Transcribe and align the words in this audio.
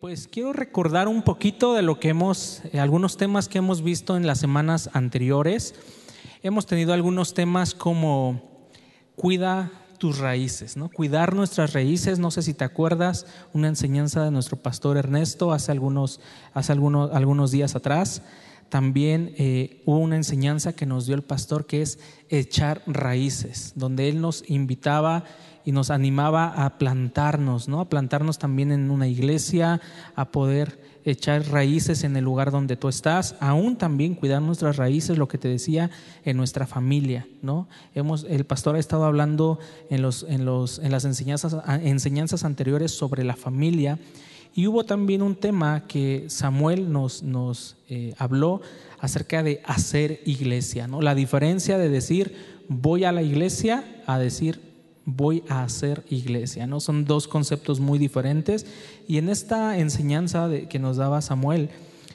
pues 0.00 0.28
quiero 0.28 0.52
recordar 0.52 1.08
un 1.08 1.22
poquito 1.22 1.74
de 1.74 1.82
lo 1.82 1.98
que 1.98 2.10
hemos, 2.10 2.62
eh, 2.72 2.80
algunos 2.80 3.16
temas 3.16 3.48
que 3.48 3.58
hemos 3.58 3.82
visto 3.82 4.16
en 4.16 4.26
las 4.26 4.38
semanas 4.38 4.90
anteriores. 4.92 5.74
Hemos 6.42 6.66
tenido 6.66 6.92
algunos 6.92 7.32
temas 7.32 7.74
como 7.74 8.68
cuida 9.16 9.72
tus 9.98 10.18
raíces, 10.18 10.76
¿no? 10.76 10.90
Cuidar 10.90 11.34
nuestras 11.34 11.72
raíces. 11.72 12.18
No 12.18 12.30
sé 12.30 12.42
si 12.42 12.52
te 12.52 12.64
acuerdas, 12.64 13.26
una 13.54 13.68
enseñanza 13.68 14.22
de 14.22 14.30
nuestro 14.30 14.58
pastor 14.58 14.98
Ernesto 14.98 15.52
hace 15.52 15.72
algunos, 15.72 16.20
hace 16.52 16.72
algunos, 16.72 17.10
algunos 17.12 17.50
días 17.50 17.74
atrás. 17.74 18.20
También 18.68 19.32
eh, 19.38 19.82
hubo 19.86 19.98
una 19.98 20.16
enseñanza 20.16 20.74
que 20.74 20.84
nos 20.84 21.06
dio 21.06 21.14
el 21.14 21.22
pastor 21.22 21.66
que 21.66 21.80
es 21.80 21.98
echar 22.28 22.82
raíces, 22.86 23.72
donde 23.76 24.08
él 24.08 24.20
nos 24.20 24.44
invitaba 24.50 25.24
y 25.66 25.72
nos 25.72 25.90
animaba 25.90 26.64
a 26.64 26.78
plantarnos, 26.78 27.68
¿no? 27.68 27.80
A 27.80 27.88
plantarnos 27.88 28.38
también 28.38 28.70
en 28.70 28.88
una 28.88 29.08
iglesia, 29.08 29.80
a 30.14 30.30
poder 30.30 30.80
echar 31.04 31.44
raíces 31.48 32.04
en 32.04 32.16
el 32.16 32.24
lugar 32.24 32.52
donde 32.52 32.76
tú 32.76 32.88
estás, 32.88 33.34
aún 33.40 33.76
también 33.76 34.14
cuidar 34.14 34.40
nuestras 34.40 34.76
raíces, 34.76 35.18
lo 35.18 35.26
que 35.26 35.38
te 35.38 35.48
decía, 35.48 35.90
en 36.24 36.36
nuestra 36.36 36.68
familia, 36.68 37.26
¿no? 37.42 37.68
Hemos, 37.96 38.24
el 38.30 38.46
pastor 38.46 38.76
ha 38.76 38.78
estado 38.78 39.04
hablando 39.04 39.58
en, 39.90 40.02
los, 40.02 40.24
en, 40.28 40.44
los, 40.44 40.78
en 40.78 40.92
las 40.92 41.04
enseñanzas, 41.04 41.56
enseñanzas 41.82 42.44
anteriores 42.44 42.92
sobre 42.92 43.24
la 43.24 43.34
familia 43.34 43.98
y 44.54 44.68
hubo 44.68 44.84
también 44.84 45.20
un 45.20 45.34
tema 45.34 45.86
que 45.86 46.26
Samuel 46.28 46.90
nos, 46.90 47.24
nos 47.24 47.76
eh, 47.88 48.14
habló 48.18 48.62
acerca 49.00 49.42
de 49.42 49.60
hacer 49.64 50.20
iglesia, 50.24 50.86
¿no? 50.86 51.02
La 51.02 51.16
diferencia 51.16 51.76
de 51.76 51.88
decir 51.88 52.56
voy 52.68 53.04
a 53.04 53.12
la 53.12 53.22
iglesia 53.22 54.02
a 54.06 54.18
decir 54.18 54.65
voy 55.06 55.44
a 55.48 55.62
hacer 55.62 56.04
iglesia, 56.10 56.66
¿no? 56.66 56.80
Son 56.80 57.04
dos 57.04 57.28
conceptos 57.28 57.80
muy 57.80 57.98
diferentes 57.98 58.66
y 59.08 59.18
en 59.18 59.28
esta 59.28 59.78
enseñanza 59.78 60.50
que 60.68 60.78
nos 60.78 60.96
daba 60.96 61.22
Samuel 61.22 61.70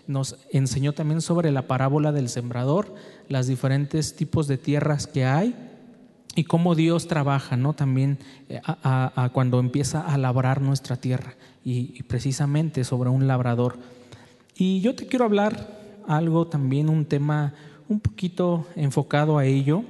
nos 0.08 0.38
enseñó 0.52 0.92
también 0.92 1.22
sobre 1.22 1.52
la 1.52 1.68
parábola 1.68 2.12
del 2.12 2.28
sembrador, 2.28 2.94
las 3.30 3.48
diferentes 3.48 4.16
tipos 4.16 4.48
de 4.48 4.58
tierras 4.58 5.08
que 5.08 5.26
hay 5.26 5.56
y 6.36 6.44
cómo 6.44 6.76
Dios 6.76 7.08
trabaja, 7.08 7.56
¿no? 7.56 7.74
También 7.74 8.20
eh, 8.50 8.62
cuando 9.32 9.60
empieza 9.60 10.02
a 10.02 10.18
labrar 10.18 10.62
nuestra 10.62 10.98
tierra 10.98 11.36
y 11.64 12.04
precisamente 12.04 12.84
sobre 12.84 13.10
un 13.10 13.26
labrador. 13.26 13.78
Y 14.56 14.82
yo 14.82 14.96
te 14.96 15.08
quiero 15.08 15.26
hablar 15.26 15.80
algo 16.08 16.48
también, 16.48 16.90
un 16.90 17.06
tema 17.06 17.54
un 17.88 18.00
poquito 18.00 18.68
enfocado 18.76 19.38
a 19.38 19.46
ello 19.46 19.86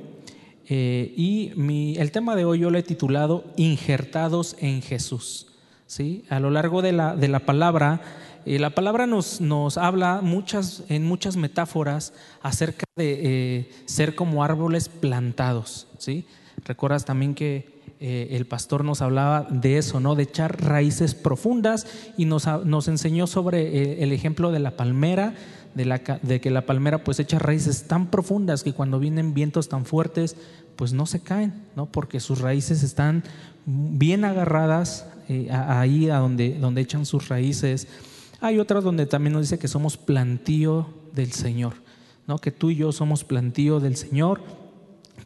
eh, 0.67 1.13
y 1.15 1.51
el 1.97 2.11
tema 2.11 2.35
de 2.35 2.45
hoy 2.45 2.59
yo 2.59 2.69
lo 2.69 2.77
he 2.77 2.83
titulado 2.83 3.45
Injertados 3.57 4.55
en 4.59 4.81
Jesús. 4.81 5.47
¿sí? 5.85 6.23
A 6.29 6.39
lo 6.39 6.49
largo 6.49 6.81
de 6.81 6.91
la, 6.93 7.15
de 7.15 7.27
la 7.27 7.39
palabra, 7.39 8.01
eh, 8.45 8.59
la 8.59 8.69
palabra 8.71 9.05
nos, 9.07 9.41
nos 9.41 9.77
habla 9.77 10.21
muchas, 10.21 10.83
en 10.89 11.05
muchas 11.05 11.35
metáforas 11.35 12.13
acerca 12.41 12.85
de 12.95 13.19
eh, 13.59 13.69
ser 13.85 14.15
como 14.15 14.43
árboles 14.43 14.89
plantados. 14.89 15.87
¿sí? 15.97 16.25
Recuerdas 16.65 17.05
también 17.05 17.35
que 17.35 17.80
el 18.01 18.47
pastor 18.47 18.83
nos 18.83 19.01
hablaba 19.01 19.47
de 19.49 19.77
eso, 19.77 19.99
¿no? 19.99 20.15
de 20.15 20.23
echar 20.23 20.59
raíces 20.61 21.13
profundas 21.13 21.85
y 22.17 22.25
nos, 22.25 22.47
enseñó 22.87 23.27
sobre 23.27 24.01
el 24.01 24.11
ejemplo 24.11 24.51
de 24.51 24.59
la 24.59 24.75
palmera, 24.75 25.35
de, 25.75 26.41
que 26.41 26.51
la 26.51 26.65
palmera 26.65 27.03
pues 27.03 27.19
echa 27.19 27.39
raíces 27.39 27.87
tan 27.87 28.07
profundas 28.07 28.63
que 28.63 28.73
cuando 28.73 28.99
vienen 28.99 29.33
vientos 29.33 29.69
tan 29.69 29.85
fuertes 29.85 30.35
pues 30.75 30.93
no 30.93 31.05
se 31.05 31.21
caen, 31.21 31.53
¿no? 31.75 31.85
porque 31.85 32.19
sus 32.19 32.41
raíces 32.41 32.83
están 32.83 33.23
bien 33.65 34.25
agarradas 34.25 35.07
eh, 35.29 35.49
ahí 35.51 36.09
a 36.09 36.17
donde, 36.17 36.57
donde 36.57 36.81
echan 36.81 37.05
sus 37.05 37.29
raíces. 37.29 37.87
Hay 38.39 38.59
otras 38.59 38.83
donde 38.83 39.05
también 39.05 39.33
nos 39.33 39.43
dice 39.43 39.59
que 39.59 39.67
somos 39.67 39.97
plantío 39.97 40.87
del 41.13 41.31
Señor, 41.31 41.73
¿no? 42.27 42.39
que 42.39 42.51
tú 42.51 42.71
y 42.71 42.75
yo 42.75 42.91
somos 42.91 43.23
plantío 43.23 43.79
del 43.79 43.95
Señor. 43.95 44.41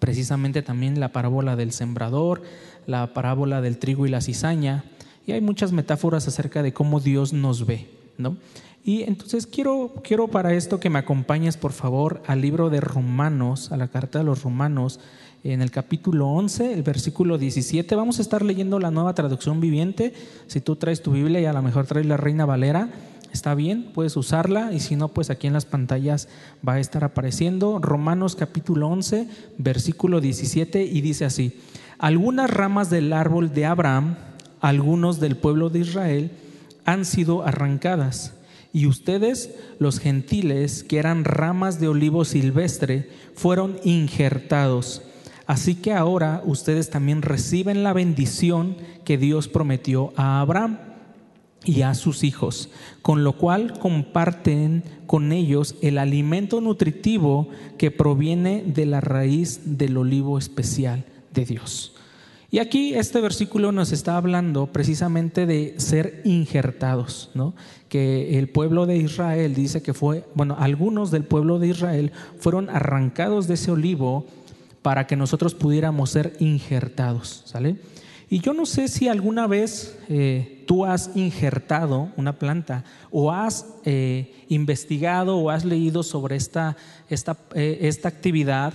Precisamente 0.06 0.62
también 0.62 1.00
la 1.00 1.12
parábola 1.12 1.56
del 1.56 1.72
sembrador, 1.72 2.44
la 2.86 3.12
parábola 3.16 3.60
del 3.60 3.80
trigo 3.80 4.06
y 4.06 4.10
la 4.10 4.22
cizaña. 4.22 4.84
Y 5.26 5.32
hay 5.32 5.42
muchas 5.42 5.72
metáforas 5.72 6.28
acerca 6.28 6.62
de 6.62 6.74
cómo 6.74 7.00
Dios 7.00 7.34
nos 7.34 7.66
ve. 7.66 7.90
¿no? 8.20 8.38
Y 8.84 9.02
entonces 9.02 9.48
quiero, 9.48 9.96
quiero 10.04 10.28
para 10.28 10.54
esto 10.54 10.80
que 10.80 10.92
me 10.92 11.00
acompañes, 11.00 11.58
por 11.58 11.72
favor, 11.72 12.22
al 12.28 12.40
libro 12.40 12.70
de 12.70 12.82
Romanos, 12.82 13.72
a 13.72 13.78
la 13.78 13.88
carta 13.88 14.20
de 14.20 14.26
los 14.26 14.44
Romanos, 14.44 15.00
en 15.44 15.64
el 15.64 15.72
capítulo 15.72 16.28
11, 16.28 16.74
el 16.74 16.84
versículo 16.84 17.40
17. 17.40 17.96
Vamos 17.96 18.20
a 18.20 18.22
estar 18.22 18.44
leyendo 18.44 18.80
la 18.80 18.92
nueva 18.92 19.16
traducción 19.16 19.60
viviente. 19.60 20.14
Si 20.46 20.62
tú 20.62 20.76
traes 20.76 21.02
tu 21.02 21.14
Biblia 21.14 21.42
y 21.42 21.46
a 21.46 21.54
lo 21.54 21.64
mejor 21.64 21.88
traes 21.88 22.06
la 22.06 22.18
Reina 22.18 22.46
Valera, 22.46 22.90
está 23.36 23.54
bien, 23.54 23.92
puedes 23.94 24.18
usarla 24.18 24.74
y 24.74 24.80
si 24.80 24.96
no, 24.96 25.10
pues 25.10 25.30
aquí 25.30 25.46
en 25.46 25.54
las 25.54 25.66
pantallas 25.66 26.28
va 26.68 26.74
a 26.74 26.80
estar 26.80 27.04
apareciendo. 27.04 27.78
Romanos 27.80 28.36
capítulo 28.36 28.88
11, 28.88 29.28
versículo 29.58 30.22
17 30.22 30.84
y 30.84 31.02
dice 31.02 31.26
así, 31.26 31.60
algunas 32.00 32.50
ramas 32.50 32.90
del 32.90 33.14
árbol 33.14 33.54
de 33.54 33.66
Abraham, 33.66 34.16
algunos 34.62 35.20
del 35.20 35.38
pueblo 35.38 35.70
de 35.70 35.80
Israel, 35.80 36.32
han 36.86 37.06
sido 37.06 37.46
arrancadas. 37.46 38.34
Y 38.74 38.88
ustedes, 38.88 39.52
los 39.80 40.00
gentiles, 40.00 40.84
que 40.84 40.98
eran 40.98 41.24
ramas 41.24 41.80
de 41.80 41.88
olivo 41.88 42.26
silvestre, 42.26 43.10
fueron 43.36 43.78
injertados 43.84 45.02
Así 45.48 45.76
que 45.76 45.94
ahora 45.94 46.42
ustedes 46.44 46.90
también 46.90 47.22
reciben 47.22 47.84
la 47.84 47.94
bendición 47.94 48.78
que 49.04 49.18
Dios 49.18 49.48
prometió 49.48 50.12
a 50.16 50.42
Abraham 50.42 50.80
y 51.66 51.82
a 51.82 51.94
sus 51.96 52.24
hijos, 52.24 52.70
con 53.02 53.24
lo 53.24 53.34
cual 53.34 53.80
comparten 53.80 54.84
con 55.08 55.32
ellos 55.32 55.76
el 55.82 55.98
alimento 55.98 56.62
nutritivo 56.62 57.50
que 57.78 57.92
proviene 57.92 58.64
de 58.66 58.86
la 58.86 59.02
raíz 59.02 59.78
del 59.78 59.98
olivo 59.98 60.38
especial 60.38 61.06
de 61.34 61.46
Dios. 61.46 61.96
Y 62.52 62.60
aquí 62.60 62.94
este 62.94 63.20
versículo 63.20 63.72
nos 63.72 63.92
está 63.92 64.16
hablando 64.16 64.68
precisamente 64.68 65.46
de 65.46 65.74
ser 65.78 66.22
injertados, 66.24 67.30
¿no? 67.34 67.54
Que 67.90 68.38
el 68.40 68.48
pueblo 68.48 68.86
de 68.86 68.98
Israel 68.98 69.54
dice 69.54 69.82
que 69.82 69.94
fue, 69.94 70.24
bueno, 70.36 70.56
algunos 70.58 71.12
del 71.12 71.26
pueblo 71.26 71.60
de 71.60 71.68
Israel 71.68 72.12
fueron 72.40 72.70
arrancados 72.70 73.48
de 73.48 73.56
ese 73.56 73.72
olivo 73.72 74.26
para 74.82 75.08
que 75.08 75.16
nosotros 75.16 75.56
pudiéramos 75.56 76.12
ser 76.12 76.38
injertados, 76.40 77.42
¿sale? 77.46 77.76
Y 78.30 78.40
yo 78.40 78.54
no 78.54 78.66
sé 78.66 78.88
si 78.88 79.08
alguna 79.08 79.46
vez 79.46 79.98
eh, 80.10 80.64
tú 80.66 80.86
has 80.86 81.12
injertado 81.16 82.10
una 82.18 82.40
planta 82.40 82.84
o 83.12 83.32
has 83.32 83.68
eh, 83.86 84.34
investigado 84.50 85.38
o 85.38 85.52
has 85.52 85.64
leído 85.64 86.02
sobre 86.02 86.36
esta, 86.36 86.76
esta, 87.10 87.38
eh, 87.54 87.80
esta 87.82 88.10
actividad 88.10 88.74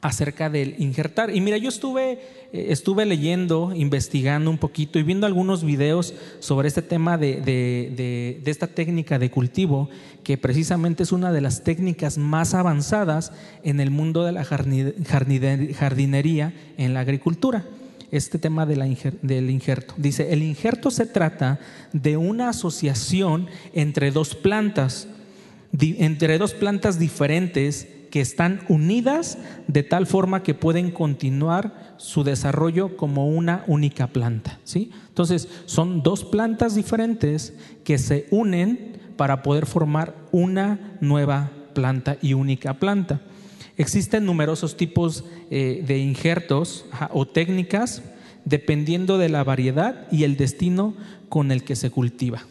acerca 0.00 0.50
del 0.50 0.74
injertar. 0.78 1.34
Y 1.34 1.40
mira, 1.40 1.56
yo 1.56 1.68
estuve, 1.68 2.20
estuve 2.52 3.04
leyendo, 3.04 3.72
investigando 3.74 4.50
un 4.50 4.58
poquito 4.58 4.98
y 4.98 5.02
viendo 5.02 5.26
algunos 5.26 5.64
videos 5.64 6.14
sobre 6.38 6.68
este 6.68 6.82
tema 6.82 7.18
de, 7.18 7.40
de, 7.40 8.40
esta 8.46 8.68
técnica 8.68 9.18
de 9.18 9.30
cultivo, 9.30 9.88
que 10.22 10.38
precisamente 10.38 11.02
es 11.02 11.10
una 11.10 11.32
de 11.32 11.40
las 11.40 11.64
técnicas 11.64 12.16
más 12.16 12.54
avanzadas 12.54 13.32
en 13.64 13.80
el 13.80 13.90
mundo 13.90 14.24
de 14.24 14.32
la 14.32 14.44
jardinería 14.44 16.54
en 16.76 16.94
la 16.94 17.00
agricultura. 17.00 17.64
Este 18.10 18.38
tema 18.38 18.64
de 18.66 18.76
la 18.76 18.86
del 19.22 19.50
injerto. 19.50 19.94
Dice, 19.96 20.32
el 20.32 20.42
injerto 20.42 20.90
se 20.90 21.06
trata 21.06 21.60
de 21.92 22.16
una 22.16 22.48
asociación 22.50 23.48
entre 23.74 24.10
dos 24.10 24.34
plantas, 24.34 25.08
entre 25.78 26.38
dos 26.38 26.54
plantas 26.54 26.98
diferentes 26.98 27.88
que 28.10 28.20
están 28.20 28.60
unidas 28.68 29.38
de 29.66 29.82
tal 29.82 30.06
forma 30.06 30.42
que 30.42 30.54
pueden 30.54 30.90
continuar 30.90 31.94
su 31.98 32.24
desarrollo 32.24 32.96
como 32.96 33.28
una 33.28 33.64
única 33.66 34.06
planta. 34.06 34.58
¿sí? 34.64 34.90
Entonces, 35.08 35.48
son 35.66 36.02
dos 36.02 36.24
plantas 36.24 36.74
diferentes 36.74 37.52
que 37.84 37.98
se 37.98 38.26
unen 38.30 38.98
para 39.16 39.42
poder 39.42 39.66
formar 39.66 40.14
una 40.32 40.96
nueva 41.00 41.50
planta 41.74 42.16
y 42.22 42.34
única 42.34 42.74
planta. 42.74 43.20
Existen 43.78 44.26
numerosos 44.26 44.76
tipos 44.76 45.24
eh, 45.50 45.82
de 45.86 45.98
injertos 45.98 46.84
o 47.12 47.26
técnicas 47.26 48.02
dependiendo 48.44 49.18
de 49.18 49.28
la 49.28 49.44
variedad 49.44 50.06
y 50.10 50.24
el 50.24 50.36
destino 50.36 50.94
con 51.28 51.52
el 51.52 51.62
que 51.62 51.76
se 51.76 51.90
cultiva. 51.90 52.44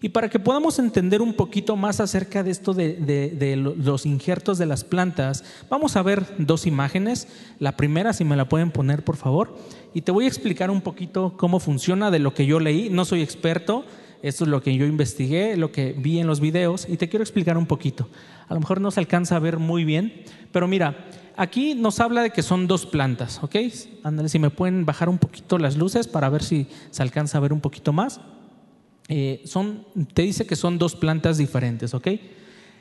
Y 0.00 0.08
para 0.08 0.28
que 0.28 0.40
podamos 0.40 0.80
entender 0.80 1.22
un 1.22 1.34
poquito 1.34 1.76
más 1.76 2.00
acerca 2.00 2.42
de 2.42 2.50
esto 2.50 2.74
de, 2.74 3.54
los 3.56 4.04
injertos 4.04 4.58
de 4.58 4.66
las 4.66 4.82
plantas, 4.82 5.44
vamos 5.70 5.94
a 5.94 6.02
ver 6.02 6.26
dos 6.38 6.66
imágenes. 6.66 7.28
La 7.60 7.76
primera, 7.76 8.12
si 8.12 8.24
me 8.24 8.34
la 8.34 8.48
pueden 8.48 8.72
poner, 8.72 9.04
por 9.04 9.14
favor. 9.14 9.56
Y 9.94 10.00
te 10.00 10.10
voy 10.10 10.24
a 10.24 10.28
explicar 10.28 10.72
un 10.72 10.80
poquito 10.80 11.34
cómo 11.36 11.60
funciona 11.60 12.10
de 12.10 12.18
lo 12.18 12.34
que 12.34 12.46
yo 12.46 12.58
leí. 12.58 12.90
No 12.90 13.04
soy 13.04 13.22
experto, 13.22 13.84
esto 14.22 14.44
es 14.44 14.50
lo 14.50 14.60
que 14.60 14.76
yo 14.76 14.86
investigué, 14.86 15.56
lo 15.56 15.70
que 15.70 15.92
vi 15.92 16.18
en 16.18 16.26
los 16.26 16.40
videos, 16.40 16.86
y 16.88 16.96
te 16.96 17.08
quiero 17.08 17.22
explicar 17.22 17.56
un 17.56 17.66
poquito. 17.66 18.08
A 18.48 18.54
lo 18.54 18.60
mejor 18.60 18.80
no 18.80 18.90
se 18.90 19.00
alcanza 19.00 19.36
a 19.36 19.40
ver 19.40 19.58
muy 19.58 19.84
bien, 19.84 20.24
pero 20.52 20.68
mira, 20.68 21.06
aquí 21.36 21.74
nos 21.74 21.98
habla 22.00 22.22
de 22.22 22.30
que 22.30 22.42
son 22.42 22.66
dos 22.66 22.86
plantas, 22.86 23.42
¿ok? 23.42 23.56
Ándale, 24.04 24.28
si 24.28 24.38
me 24.38 24.50
pueden 24.50 24.84
bajar 24.84 25.08
un 25.08 25.18
poquito 25.18 25.58
las 25.58 25.76
luces 25.76 26.06
para 26.06 26.28
ver 26.28 26.42
si 26.42 26.66
se 26.90 27.02
alcanza 27.02 27.38
a 27.38 27.40
ver 27.40 27.52
un 27.52 27.60
poquito 27.60 27.92
más. 27.92 28.20
eh, 29.08 29.42
son, 29.44 29.84
te 30.14 30.22
dice 30.22 30.46
que 30.46 30.56
son 30.56 30.78
dos 30.78 30.94
plantas 30.94 31.38
diferentes, 31.38 31.92
¿ok? 31.94 32.08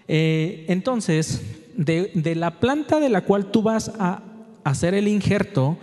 Eh, 0.07 0.65
entonces, 0.67 1.41
de, 1.75 2.11
de 2.13 2.35
la 2.35 2.59
planta 2.59 2.99
de 2.99 3.09
la 3.09 3.21
cual 3.21 3.51
tú 3.51 3.61
vas 3.61 3.91
a 3.97 4.21
hacer 4.63 4.93
el 4.93 5.07
injerto, 5.07 5.77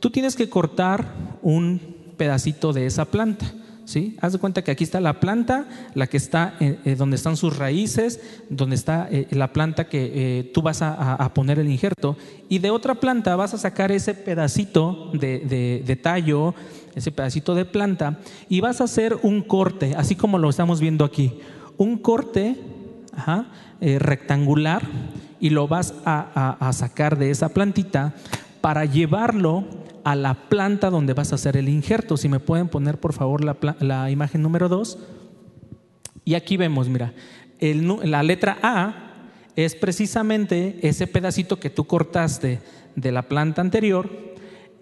tú 0.00 0.10
tienes 0.10 0.34
que 0.34 0.48
cortar 0.48 1.38
un 1.42 1.80
pedacito 2.16 2.72
de 2.72 2.86
esa 2.86 3.04
planta. 3.04 3.52
¿Sí? 3.86 4.16
Haz 4.20 4.34
de 4.34 4.38
cuenta 4.38 4.62
que 4.62 4.72
aquí 4.72 4.84
está 4.84 5.00
la 5.00 5.20
planta, 5.20 5.66
la 5.94 6.08
que 6.08 6.18
está 6.18 6.56
eh, 6.60 6.78
eh, 6.84 6.96
donde 6.96 7.16
están 7.16 7.36
sus 7.36 7.56
raíces, 7.56 8.20
donde 8.50 8.74
está 8.74 9.08
eh, 9.10 9.28
la 9.30 9.52
planta 9.52 9.88
que 9.88 10.50
tú 10.52 10.60
vas 10.60 10.82
a, 10.82 11.32
poner 11.32 11.58
el 11.58 11.70
injerto, 11.70 12.16
y 12.48 12.58
de 12.58 12.70
otra 12.70 12.96
planta 12.96 13.36
vas 13.36 13.54
a 13.54 13.58
sacar 13.58 13.92
ese 13.92 14.12
pedacito 14.14 15.10
de, 15.12 16.00
tallo, 16.02 16.54
ese 16.94 17.12
pedacito 17.12 17.54
de 17.54 17.64
planta, 17.64 18.18
y 18.48 18.60
vas 18.60 18.80
a 18.80 18.84
hacer 18.84 19.16
un 19.22 19.40
corte, 19.42 19.94
así 19.96 20.16
como 20.16 20.38
lo 20.38 20.50
estamos 20.50 20.80
viendo 20.80 21.04
aquí, 21.04 21.38
un 21.76 21.98
corte 21.98 22.56
rectangular, 23.80 24.82
y 25.38 25.50
lo 25.50 25.68
vas 25.68 25.94
a 26.04 26.70
sacar 26.72 27.18
de 27.18 27.30
esa 27.30 27.50
plantita 27.50 28.14
para 28.60 28.84
llevarlo 28.84 29.64
a 30.06 30.14
la 30.14 30.34
planta 30.34 30.88
donde 30.88 31.14
vas 31.14 31.32
a 31.32 31.34
hacer 31.34 31.56
el 31.56 31.68
injerto. 31.68 32.16
Si 32.16 32.28
me 32.28 32.38
pueden 32.38 32.68
poner 32.68 33.00
por 33.00 33.12
favor 33.12 33.42
la, 33.42 34.08
imagen 34.08 34.40
número 34.40 34.68
2. 34.68 34.98
Y 36.24 36.34
aquí 36.34 36.56
vemos, 36.56 36.88
mira, 36.88 37.12
la 37.60 38.22
letra 38.22 38.56
A 38.62 39.32
es 39.56 39.74
precisamente 39.74 40.78
ese 40.82 41.08
pedacito 41.08 41.58
que 41.58 41.70
tú 41.70 41.88
cortaste 41.88 42.60
de 42.94 43.10
la 43.10 43.22
planta 43.22 43.62
anterior. 43.62 44.08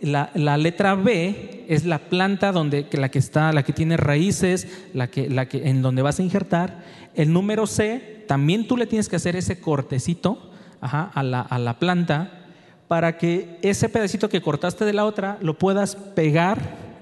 La, 0.02 0.58
letra 0.58 0.94
B 0.94 1.64
es 1.70 1.86
la 1.86 2.00
planta 2.00 2.52
donde 2.52 2.86
la 2.92 3.10
que 3.10 3.18
está, 3.18 3.50
la 3.54 3.62
que 3.62 3.72
tiene 3.72 3.96
raíces, 3.96 4.68
la 4.92 5.06
que, 5.06 5.30
la 5.30 5.48
que, 5.48 5.70
en 5.70 5.80
donde 5.80 6.02
vas 6.02 6.18
a 6.18 6.22
injertar. 6.22 6.84
El 7.14 7.32
número 7.32 7.66
C 7.66 8.26
también 8.28 8.66
tú 8.66 8.76
le 8.76 8.86
tienes 8.86 9.08
que 9.08 9.16
hacer 9.16 9.36
ese 9.36 9.58
cortecito 9.58 10.50
a, 10.82 11.22
la, 11.22 11.40
a 11.40 11.58
la 11.58 11.78
planta 11.78 12.44
para 12.88 13.16
que 13.19 13.58
ese 13.62 13.88
pedacito 13.88 14.28
que 14.28 14.42
cortaste 14.42 14.84
de 14.84 14.92
la 14.92 15.04
otra 15.04 15.38
lo 15.40 15.58
puedas 15.58 15.96
pegar 15.96 16.58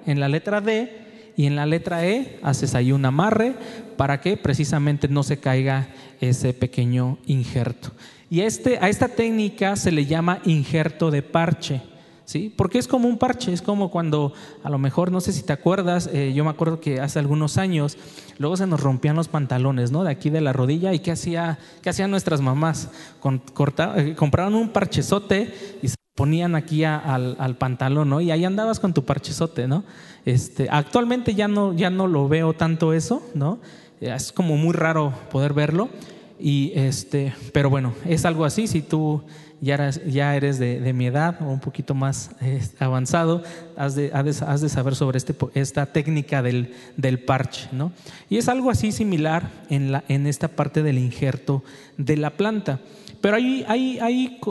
en 0.06 0.20
la 0.20 0.28
letra 0.28 0.60
D 0.60 1.02
y 1.36 1.46
en 1.46 1.56
la 1.56 1.66
letra 1.66 2.06
E 2.06 2.38
haces 2.42 2.74
ahí 2.74 2.92
un 2.92 3.04
amarre 3.04 3.54
para 3.96 4.20
que 4.20 4.36
precisamente 4.36 5.08
no 5.08 5.22
se 5.22 5.38
caiga 5.38 5.88
ese 6.20 6.52
pequeño 6.52 7.18
injerto. 7.26 7.92
Y 8.30 8.40
este, 8.40 8.78
a 8.80 8.88
esta 8.88 9.08
técnica 9.08 9.76
se 9.76 9.92
le 9.92 10.06
llama 10.06 10.40
injerto 10.44 11.10
de 11.10 11.22
parche. 11.22 11.82
Porque 12.56 12.78
es 12.78 12.88
como 12.88 13.08
un 13.08 13.18
parche, 13.18 13.52
es 13.52 13.62
como 13.62 13.90
cuando 13.90 14.32
a 14.62 14.70
lo 14.70 14.78
mejor, 14.78 15.12
no 15.12 15.20
sé 15.20 15.32
si 15.32 15.42
te 15.42 15.52
acuerdas, 15.52 16.08
eh, 16.12 16.32
yo 16.34 16.44
me 16.44 16.50
acuerdo 16.50 16.80
que 16.80 17.00
hace 17.00 17.18
algunos 17.18 17.58
años, 17.58 17.96
luego 18.38 18.56
se 18.56 18.66
nos 18.66 18.80
rompían 18.80 19.16
los 19.16 19.28
pantalones, 19.28 19.90
¿no? 19.90 20.04
De 20.04 20.10
aquí 20.10 20.30
de 20.30 20.40
la 20.40 20.52
rodilla, 20.52 20.94
¿y 20.94 21.00
qué, 21.00 21.12
hacía, 21.12 21.58
qué 21.82 21.90
hacían 21.90 22.10
nuestras 22.10 22.40
mamás? 22.40 22.90
Con, 23.20 23.42
eh, 23.96 24.14
compraban 24.16 24.54
un 24.54 24.70
parchezote 24.70 25.78
y 25.82 25.88
se 25.88 25.96
ponían 26.14 26.54
aquí 26.54 26.84
al, 26.84 27.56
pantalón, 27.58 28.10
¿no? 28.10 28.20
Y 28.20 28.30
ahí 28.30 28.44
andabas 28.44 28.80
con 28.80 28.94
tu 28.94 29.04
parchezote, 29.04 29.68
¿no? 29.68 29.84
Este, 30.24 30.68
actualmente 30.70 31.34
ya 31.34 31.48
no, 31.48 31.72
ya 31.74 31.90
no 31.90 32.06
lo 32.06 32.28
veo 32.28 32.52
tanto 32.52 32.92
eso, 32.92 33.22
¿no? 33.34 33.58
Es 34.00 34.32
como 34.32 34.56
muy 34.56 34.72
raro 34.72 35.12
poder 35.30 35.52
verlo. 35.52 35.88
Y 36.38 36.72
este, 36.74 37.34
pero 37.52 37.70
bueno, 37.70 37.94
es 38.04 38.24
algo 38.24 38.44
así. 38.44 38.66
Si 38.66 38.82
tú 38.82 39.22
ya 39.62 39.74
eres, 39.74 40.04
ya 40.04 40.34
eres 40.34 40.58
de, 40.58 40.92
mi 40.92 41.06
edad 41.06 41.40
o 41.40 41.44
un 41.44 41.60
poquito 41.60 41.94
más 41.94 42.32
eh, 42.40 42.60
avanzado, 42.80 43.44
has 43.76 43.94
de, 43.94 44.10
has 44.12 44.60
de, 44.60 44.68
saber 44.68 44.96
sobre 44.96 45.18
este, 45.18 45.34
esta 45.54 45.86
técnica 45.86 46.42
del, 46.42 46.74
del, 46.96 47.20
parche. 47.20 47.68
¿no? 47.70 47.92
Y 48.28 48.38
es 48.38 48.48
algo 48.48 48.70
así 48.70 48.90
similar 48.90 49.48
en, 49.70 49.92
la, 49.92 50.04
en 50.08 50.26
esta 50.26 50.48
parte 50.48 50.82
del 50.82 50.98
injerto 50.98 51.62
de 51.96 52.16
la 52.16 52.30
planta. 52.30 52.80
Pero 53.22 53.36
hay, 53.36 53.64
hay, 53.68 54.00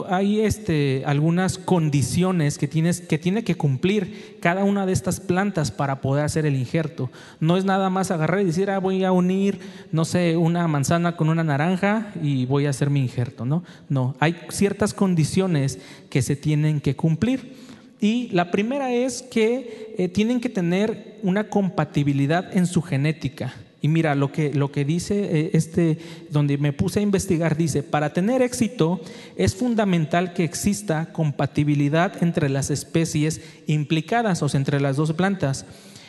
hay, 0.08 0.40
este, 0.40 1.02
algunas 1.04 1.58
condiciones 1.58 2.56
que, 2.56 2.66
tienes, 2.66 3.02
que 3.02 3.18
tiene 3.18 3.44
que 3.44 3.54
cumplir 3.54 4.38
cada 4.40 4.64
una 4.64 4.86
de 4.86 4.94
estas 4.94 5.20
plantas 5.20 5.70
para 5.70 6.00
poder 6.00 6.24
hacer 6.24 6.46
el 6.46 6.56
injerto. 6.56 7.10
No 7.38 7.58
es 7.58 7.66
nada 7.66 7.90
más 7.90 8.10
agarrar 8.10 8.40
y 8.40 8.46
decir, 8.46 8.70
ah, 8.70 8.78
voy 8.78 9.04
a 9.04 9.12
unir, 9.12 9.60
no 9.92 10.06
sé, 10.06 10.38
una 10.38 10.66
manzana 10.68 11.16
con 11.18 11.28
una 11.28 11.44
naranja 11.44 12.14
y 12.22 12.46
voy 12.46 12.64
a 12.64 12.70
hacer 12.70 12.88
mi 12.88 13.00
injerto. 13.00 13.44
No, 13.44 13.62
no, 13.90 14.16
hay 14.20 14.36
ciertas 14.48 14.94
condiciones 14.94 15.78
que 16.08 16.22
se 16.22 16.34
tienen 16.34 16.80
que 16.80 16.96
cumplir. 16.96 17.54
Y 18.00 18.30
la 18.32 18.50
primera 18.50 18.90
es 18.90 19.20
que 19.20 19.94
eh, 19.98 20.08
tienen 20.08 20.40
que 20.40 20.48
tener 20.48 21.18
una 21.22 21.50
compatibilidad 21.50 22.56
en 22.56 22.66
su 22.66 22.80
genética. 22.80 23.52
Y 23.82 23.88
mira, 23.88 24.14
lo 24.14 24.30
que, 24.30 24.54
lo 24.54 24.70
que 24.70 24.84
dice 24.84 25.24
eh, 25.24 25.50
este, 25.54 25.98
donde 26.30 26.56
me 26.56 26.72
puse 26.72 27.00
a 27.00 27.02
investigar, 27.02 27.56
dice, 27.56 27.82
para 27.82 28.12
tener 28.12 28.40
éxito 28.40 29.00
es 29.36 29.56
fundamental 29.56 30.32
que 30.34 30.44
exista 30.44 31.12
compatibilidad 31.12 32.22
entre 32.22 32.48
las 32.48 32.70
especies 32.70 33.40
implicadas, 33.66 34.40
o 34.42 34.48
sea, 34.48 34.58
entre 34.58 34.80
las 34.80 34.96
dos 34.96 35.12
plantas. 35.12 35.66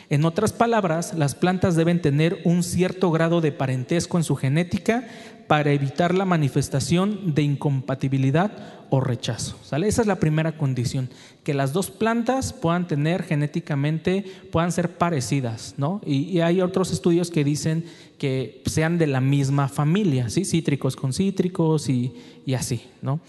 En 0.08 0.24
otras 0.24 0.52
palabras, 0.52 1.14
las 1.14 1.34
plantas 1.34 1.74
deben 1.74 2.00
tener 2.00 2.40
un 2.44 2.62
cierto 2.62 3.10
grado 3.10 3.40
de 3.40 3.50
parentesco 3.50 4.18
en 4.18 4.24
su 4.24 4.36
genética 4.36 5.08
para 5.46 5.72
evitar 5.72 6.14
la 6.14 6.24
manifestación 6.24 7.34
de 7.34 7.42
incompatibilidad 7.42 8.52
o 8.90 9.00
rechazo. 9.00 9.56
¿sale? 9.62 9.88
Esa 9.88 10.02
es 10.02 10.06
la 10.06 10.20
primera 10.20 10.56
condición, 10.56 11.08
que 11.42 11.54
las 11.54 11.72
dos 11.72 11.90
plantas 11.90 12.52
puedan 12.52 12.86
tener 12.86 13.22
genéticamente, 13.22 14.24
puedan 14.50 14.72
ser 14.72 14.96
parecidas. 14.96 15.74
¿no? 15.76 16.00
Y, 16.06 16.40
hay 16.40 16.60
otros 16.60 16.92
estudios 16.92 17.30
que 17.30 17.44
dicen 17.44 17.84
que 18.18 18.62
sean 18.66 18.98
de 18.98 19.06
la 19.06 19.20
misma 19.20 19.68
familia, 19.68 20.30
¿sí? 20.30 20.44
cítricos 20.44 20.96
con 20.96 21.12
cítricos 21.12 21.88
y, 21.88 22.14
y 22.46 22.54
así. 22.54 22.84
¿no? 23.02 23.20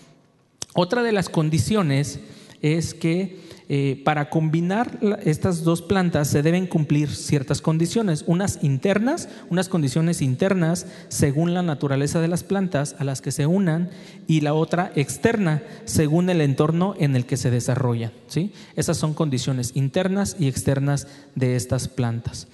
Otra 0.73 1.03
de 1.03 1.11
las 1.11 1.29
condiciones 1.29 2.19
es 2.61 2.93
que 2.93 3.44
eh, 3.67 3.99
para 4.05 4.29
combinar 4.29 4.99
estas 5.23 5.63
dos 5.63 5.81
plantas 5.81 6.27
se 6.27 6.43
deben 6.43 6.67
cumplir 6.67 7.09
ciertas 7.09 7.61
condiciones, 7.61 8.23
unas 8.27 8.63
internas, 8.63 9.27
unas 9.49 9.69
condiciones 9.69 10.21
internas 10.21 10.85
según 11.07 11.55
la 11.55 11.63
naturaleza 11.63 12.21
de 12.21 12.27
las 12.27 12.43
plantas 12.43 12.95
a 12.99 13.03
las 13.03 13.21
que 13.21 13.31
se 13.31 13.47
unan 13.47 13.89
y 14.27 14.41
la 14.41 14.53
otra 14.53 14.91
externa 14.95 15.63
según 15.85 16.29
el 16.29 16.41
entorno 16.41 16.93
en 16.99 17.15
el 17.15 17.25
que 17.25 17.37
se 17.37 17.49
desarrollan. 17.49 18.11
¿sí? 18.27 18.51
Esas 18.75 18.97
son 18.97 19.15
condiciones 19.15 19.71
internas 19.75 20.35
y 20.37 20.47
externas 20.47 21.07
de 21.33 21.55
estas 21.55 21.87
plantas. 21.87 22.47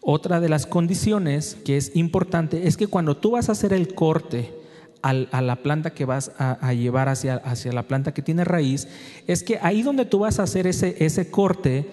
Otra 0.00 0.40
de 0.40 0.48
las 0.48 0.66
condiciones 0.66 1.56
que 1.64 1.76
es 1.76 1.94
importante 1.94 2.66
es 2.66 2.76
que 2.76 2.88
cuando 2.88 3.16
tú 3.16 3.32
vas 3.32 3.48
a 3.48 3.52
hacer 3.52 3.72
el 3.72 3.94
corte 3.94 4.57
a 5.02 5.42
la 5.42 5.56
planta 5.56 5.90
que 5.90 6.04
vas 6.04 6.32
a, 6.38 6.72
llevar 6.74 7.08
hacia, 7.08 7.36
hacia, 7.36 7.72
la 7.72 7.84
planta 7.84 8.12
que 8.12 8.22
tiene 8.22 8.44
raíz, 8.44 8.88
es 9.26 9.42
que 9.42 9.58
ahí 9.62 9.82
donde 9.82 10.04
tú 10.04 10.20
vas 10.20 10.38
a 10.38 10.42
hacer 10.42 10.66
ese, 10.66 10.96
ese 11.04 11.30
corte, 11.30 11.88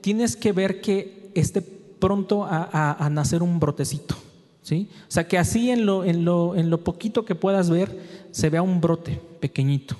tienes 0.00 0.36
que 0.36 0.52
ver 0.52 0.80
que 0.80 1.30
esté 1.34 1.62
pronto 1.62 2.46
a, 2.48 3.08
nacer 3.10 3.42
un 3.42 3.60
brotecito. 3.60 4.16
¿sí? 4.62 4.88
O 5.08 5.10
sea, 5.10 5.28
que 5.28 5.38
así 5.38 5.70
en 5.70 5.86
lo, 5.86 6.04
en, 6.04 6.24
lo, 6.24 6.56
en 6.56 6.70
lo 6.70 6.82
poquito 6.82 7.24
que 7.24 7.34
puedas 7.34 7.70
ver, 7.70 7.98
se 8.30 8.50
vea 8.50 8.62
un 8.62 8.80
brote 8.80 9.20
pequeñito 9.40 9.96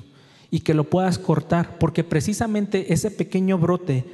y 0.51 0.61
que 0.61 0.75
lo 0.75 0.85
puedas 0.85 1.19
cortar, 1.19 1.79
porque 1.79 2.05
precisamente 2.05 2.93
ese 2.93 3.11
pequeño 3.11 3.59
brote 3.59 4.05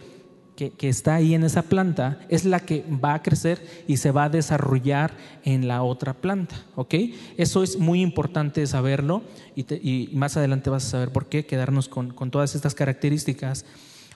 que, 0.56 0.88
está 0.88 1.16
ahí 1.16 1.34
en 1.34 1.44
esa 1.44 1.62
planta 1.62 2.20
es 2.28 2.44
la 2.44 2.60
que 2.60 2.84
va 3.04 3.14
a 3.14 3.22
crecer 3.22 3.64
y 3.88 3.96
se 3.96 4.10
va 4.12 4.24
a 4.24 4.28
desarrollar 4.28 5.16
en 5.44 5.66
la 5.66 5.82
otra 5.82 6.14
planta. 6.14 6.54
¿ok? 6.76 6.94
Eso 7.36 7.62
es 7.62 7.78
muy 7.78 8.00
importante 8.00 8.66
saberlo 8.66 9.22
y, 9.56 10.10
más 10.12 10.36
adelante 10.36 10.70
vas 10.70 10.86
a 10.86 10.90
saber 10.90 11.10
por 11.10 11.26
qué, 11.26 11.44
quedarnos 11.46 11.88
con, 11.88 12.12
con 12.12 12.30
todas 12.30 12.54
estas 12.54 12.74
características. 12.74 13.64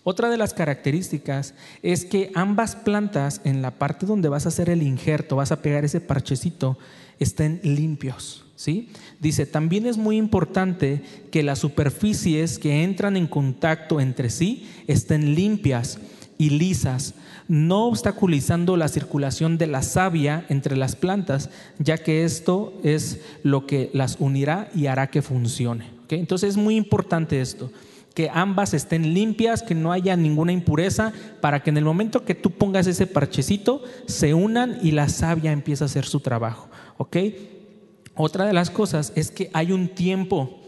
Otra 0.05 0.31
de 0.31 0.37
las 0.37 0.55
características 0.55 1.55
es 1.83 2.05
que 2.05 2.31
ambas 2.35 2.77
plantas, 2.77 3.41
en 3.45 3.61
la 3.61 3.73
parte 3.73 4.07
donde 4.07 4.29
vas 4.29 4.47
a 4.47 4.51
hacer 4.51 4.71
el 4.71 4.83
injerto, 4.83 5.37
vas 5.37 5.53
a 5.53 5.61
pegar 5.61 5.85
ese 5.85 6.01
parchecito, 6.01 6.79
estén 7.19 7.61
limpios. 7.65 8.45
¿sí? 8.55 8.91
Dice, 9.21 9.45
también 9.45 9.87
es 9.87 9.97
muy 9.97 10.17
importante 10.17 11.03
que 11.31 11.43
las 11.43 11.59
superficies 11.59 12.59
que 12.59 12.85
entran 12.85 13.17
en 13.17 13.27
contacto 13.27 14.01
entre 14.01 14.31
sí 14.31 14.69
estén 14.87 15.35
limpias 15.35 15.99
y 16.39 16.51
lisas, 16.51 17.15
no 17.49 17.87
obstaculizando 17.87 18.77
la 18.77 18.89
circulación 18.89 19.59
de 19.59 19.67
la 19.67 19.83
savia 19.83 20.47
entre 20.49 20.77
las 20.77 20.97
plantas, 20.97 21.51
ya 21.79 21.99
que 21.99 22.25
esto 22.25 22.73
es 22.85 23.21
lo 23.43 23.67
que 23.67 23.91
las 23.93 24.17
unirá 24.21 24.71
y 24.75 24.87
hará 24.87 25.09
que 25.09 25.21
funcione. 25.21 25.91
Entonces 26.09 26.51
es 26.51 26.57
muy 26.57 26.77
importante 26.77 27.41
esto, 27.41 27.71
que 28.15 28.31
ambas 28.33 28.73
estén 28.73 29.15
limpias, 29.15 29.63
que 29.63 29.75
no 29.75 29.93
haya 29.93 30.17
ninguna 30.17 30.53
impureza, 30.53 31.13
para 31.41 31.63
que 31.63 31.71
en 31.71 31.77
el 31.77 31.85
momento 31.85 32.25
que 32.25 32.35
tú 32.35 32.51
pongas 32.51 32.87
ese 32.87 33.07
parchecito, 33.07 33.83
se 34.07 34.35
unan 34.35 34.79
y 34.83 34.93
la 34.93 35.09
savia 35.09 35.53
empieza 35.53 35.85
a 35.85 35.87
hacer 35.87 36.05
su 36.05 36.21
trabajo. 36.21 36.69
Otra 38.21 38.47
de 38.47 38.53
las 38.53 38.71
cosas 38.71 39.13
es 39.15 39.31
que 39.31 39.49
hay 39.53 39.71
un 39.71 39.89
tiempo, 39.89 40.59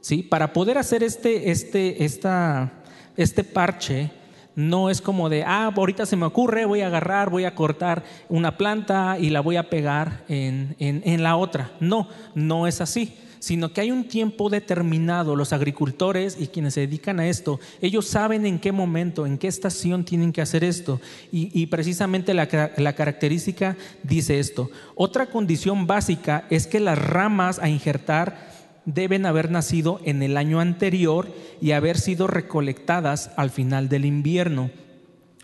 ¿sí? 0.00 0.22
Para 0.22 0.52
poder 0.52 0.78
hacer 0.78 1.02
este, 1.02 1.50
este, 1.50 2.04
esta, 2.04 2.72
este 3.16 3.42
parche, 3.42 4.12
No 4.56 4.90
es 4.90 5.00
como 5.00 5.28
de, 5.28 5.44
ah, 5.44 5.72
ahorita 5.74 6.06
se 6.06 6.16
me 6.16 6.26
ocurre, 6.26 6.64
voy 6.64 6.80
a 6.80 6.88
agarrar, 6.88 7.30
voy 7.30 7.44
a 7.44 7.54
cortar 7.54 8.04
una 8.28 8.56
planta 8.56 9.16
y 9.18 9.30
la 9.30 9.40
voy 9.40 9.56
a 9.56 9.70
pegar 9.70 10.24
en, 10.28 10.76
en 10.78 11.22
la 11.22 11.36
otra. 11.36 11.72
No, 11.80 12.08
no 12.34 12.66
es 12.66 12.80
así 12.80 13.14
sino 13.40 13.72
que 13.72 13.80
hay 13.80 13.90
un 13.90 14.04
tiempo 14.04 14.48
determinado. 14.48 15.34
Los 15.34 15.52
agricultores 15.52 16.36
y 16.38 16.46
quienes 16.46 16.74
se 16.74 16.80
dedican 16.80 17.18
a 17.18 17.26
esto, 17.26 17.58
ellos 17.80 18.06
saben 18.06 18.46
en 18.46 18.60
qué 18.60 18.70
momento, 18.70 19.26
en 19.26 19.38
qué 19.38 19.48
estación 19.48 20.04
tienen 20.04 20.32
que 20.32 20.42
hacer 20.42 20.62
esto. 20.62 21.00
Y, 21.32 21.66
precisamente 21.66 22.34
la, 22.34 22.48
la 22.76 22.92
característica 22.92 23.76
dice 24.02 24.38
esto. 24.38 24.70
Otra 24.94 25.26
condición 25.26 25.86
básica 25.86 26.44
es 26.50 26.66
que 26.66 26.78
las 26.78 26.98
ramas 26.98 27.58
a 27.58 27.68
injertar 27.68 28.49
deben 28.94 29.26
haber 29.26 29.50
nacido 29.50 30.00
en 30.04 30.22
el 30.22 30.36
año 30.36 30.60
anterior 30.60 31.28
y 31.60 31.72
haber 31.72 31.98
sido 31.98 32.26
recolectadas 32.26 33.30
al 33.36 33.50
final 33.50 33.88
del 33.88 34.04
invierno, 34.04 34.70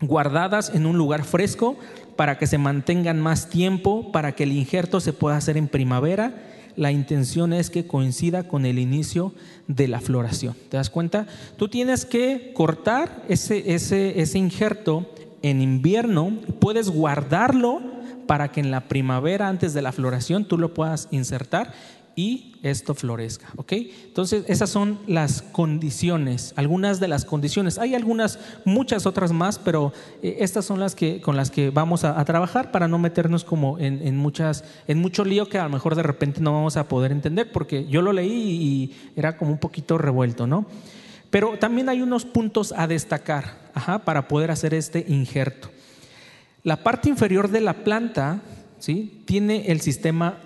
guardadas 0.01 0.73
en 0.75 0.87
un 0.87 0.97
lugar 0.99 1.25
fresco 1.25 1.77
para 2.17 2.39
que 2.39 2.47
se 2.47 2.59
mantengan 2.59 3.21
más 3.21 3.49
tiempo, 3.49 4.13
para 4.13 4.33
que 4.33 4.45
el 4.45 4.53
injerto 4.53 5.01
se 5.01 5.13
pueda 5.13 5.37
hacer 5.37 5.57
en 5.57 5.69
primavera 5.69 6.35
la 6.77 6.93
intención 6.93 7.53
es 7.53 7.71
que 7.71 7.87
coincida 7.87 8.47
con 8.47 8.67
el 8.67 8.79
inicio 8.79 9.33
de 9.67 9.89
la 9.89 10.01
floración. 10.01 10.55
¿Te 10.69 10.77
das 10.77 10.91
cuenta? 10.91 11.27
Tú 11.57 11.69
tienes 11.69 12.05
que 12.05 12.53
cortar 12.55 13.25
ese, 13.29 13.75
ese, 13.75 14.39
injerto 14.39 15.11
en 15.43 15.63
invierno, 15.63 16.39
puedes 16.61 16.91
guardarlo 16.91 17.81
para 18.27 18.53
que 18.53 18.61
en 18.61 18.71
la 18.71 18.89
primavera, 18.89 19.49
antes 19.49 19.73
de 19.73 19.83
la 19.83 19.93
floración, 19.93 20.47
tú 20.47 20.59
lo 20.59 20.75
puedas 20.75 21.09
insertar 21.11 21.73
y 22.17 22.55
esto 22.63 22.95
florezca. 22.95 23.47
¿Ok? 23.57 23.73
Entonces, 23.73 24.45
esas 24.49 24.71
son 24.71 24.99
las 25.07 25.43
condiciones, 25.43 26.55
algunas 26.57 26.99
de 26.99 27.09
las 27.09 27.27
condiciones. 27.27 27.79
Hay 27.79 27.95
algunas, 27.95 28.39
muchas 28.65 29.05
otras 29.05 29.33
más, 29.33 29.59
pero 29.59 29.93
eh, 30.23 30.39
estas 30.41 30.65
son 30.65 30.81
las 30.81 30.95
que, 30.95 31.21
con 31.21 31.37
las 31.37 31.51
que 31.51 31.69
vamos 31.69 32.05
a, 32.05 32.25
trabajar 32.25 32.73
para 32.73 32.89
no 32.89 32.99
meternos 32.99 33.45
como 33.45 33.79
en, 33.79 34.17
muchas, 34.17 34.65
en 34.89 34.99
mucho 34.99 35.25
lío 35.25 35.49
que 35.49 35.59
a 35.59 35.65
lo 35.65 35.71
mejor 35.71 35.95
de 35.95 36.03
repente 36.03 36.41
no 36.41 36.55
vamos 36.55 36.77
a 36.79 36.89
poder 36.89 37.13
entender, 37.13 37.53
porque 37.53 37.87
yo 37.87 38.01
lo 38.01 38.13
leí 38.13 38.33
y 38.33 38.97
era 39.15 39.37
como 39.37 39.53
un 39.53 39.59
poquito 39.59 39.99
revuelto, 39.99 40.47
¿no? 40.47 40.67
Pero 41.31 41.59
también 41.59 41.89
hay 41.89 42.01
unos 42.01 42.25
puntos 42.25 42.73
a 42.77 42.87
destacar 42.87 43.71
para 44.05 44.27
poder 44.27 44.51
hacer 44.51 44.73
este 44.73 45.05
injerto. 45.07 45.71
La 46.63 46.83
parte 46.83 47.11
inferior 47.11 47.51
de 47.51 47.61
la 47.61 47.85
planta 47.85 48.41
¿sí? 48.79 49.23
tiene 49.27 49.67
el 49.71 49.81
sistema 49.81 50.39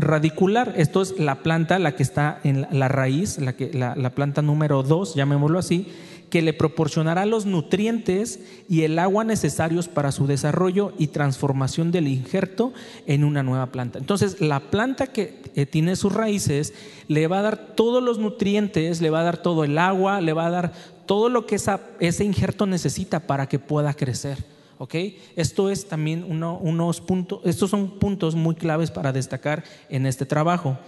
radicular. 0.00 0.74
Esto 0.76 1.02
es 1.02 1.18
la 1.18 1.42
planta, 1.42 1.78
la 1.78 1.94
que 1.94 2.02
está 2.02 2.40
en 2.44 2.66
la 2.70 2.88
raíz, 2.88 3.38
la, 3.38 3.54
que, 3.54 3.72
la, 3.72 4.10
planta 4.10 4.42
número 4.42 4.82
2, 4.82 5.14
llamémoslo 5.14 5.58
así, 5.58 5.88
que 6.30 6.42
le 6.42 6.52
proporcionará 6.52 7.24
los 7.24 7.46
nutrientes 7.46 8.40
y 8.68 8.82
el 8.82 8.98
agua 8.98 9.24
necesarios 9.24 9.88
para 9.88 10.12
su 10.12 10.26
desarrollo 10.26 10.92
y 10.98 11.08
transformación 11.08 11.90
del 11.90 12.06
injerto 12.06 12.72
en 13.06 13.24
una 13.24 13.42
nueva 13.42 13.66
planta. 13.66 13.98
Entonces, 13.98 14.40
la 14.40 14.60
planta 14.60 15.06
que 15.06 15.40
eh, 15.54 15.66
tiene 15.66 15.96
sus 15.96 16.12
raíces 16.12 16.74
le 17.08 17.26
va 17.26 17.38
a 17.38 17.42
dar 17.42 17.74
todos 17.74 18.02
los 18.02 18.18
nutrientes, 18.18 19.00
le 19.00 19.10
va 19.10 19.20
a 19.20 19.24
dar 19.24 19.38
todo 19.38 19.64
el 19.64 19.78
agua, 19.78 20.20
le 20.20 20.34
va 20.34 20.46
a 20.46 20.50
dar 20.50 20.72
todo 21.06 21.30
lo 21.30 21.46
que 21.46 21.56
ese 22.00 22.24
injerto 22.24 22.66
necesita 22.66 23.20
para 23.20 23.48
que 23.48 23.58
pueda 23.58 23.94
crecer. 23.94 24.57
¿Ok? 24.78 24.94
Esto 25.36 25.70
es 25.70 25.88
también 25.88 26.24
unos 26.28 27.00
puntos, 27.00 27.40
estos 27.44 27.70
son 27.70 27.98
puntos 27.98 28.34
muy 28.34 28.54
claves 28.54 28.90
para 28.90 29.12
destacar 29.12 29.64
en 29.88 30.06
este 30.06 30.26
trabajo. 30.26 30.78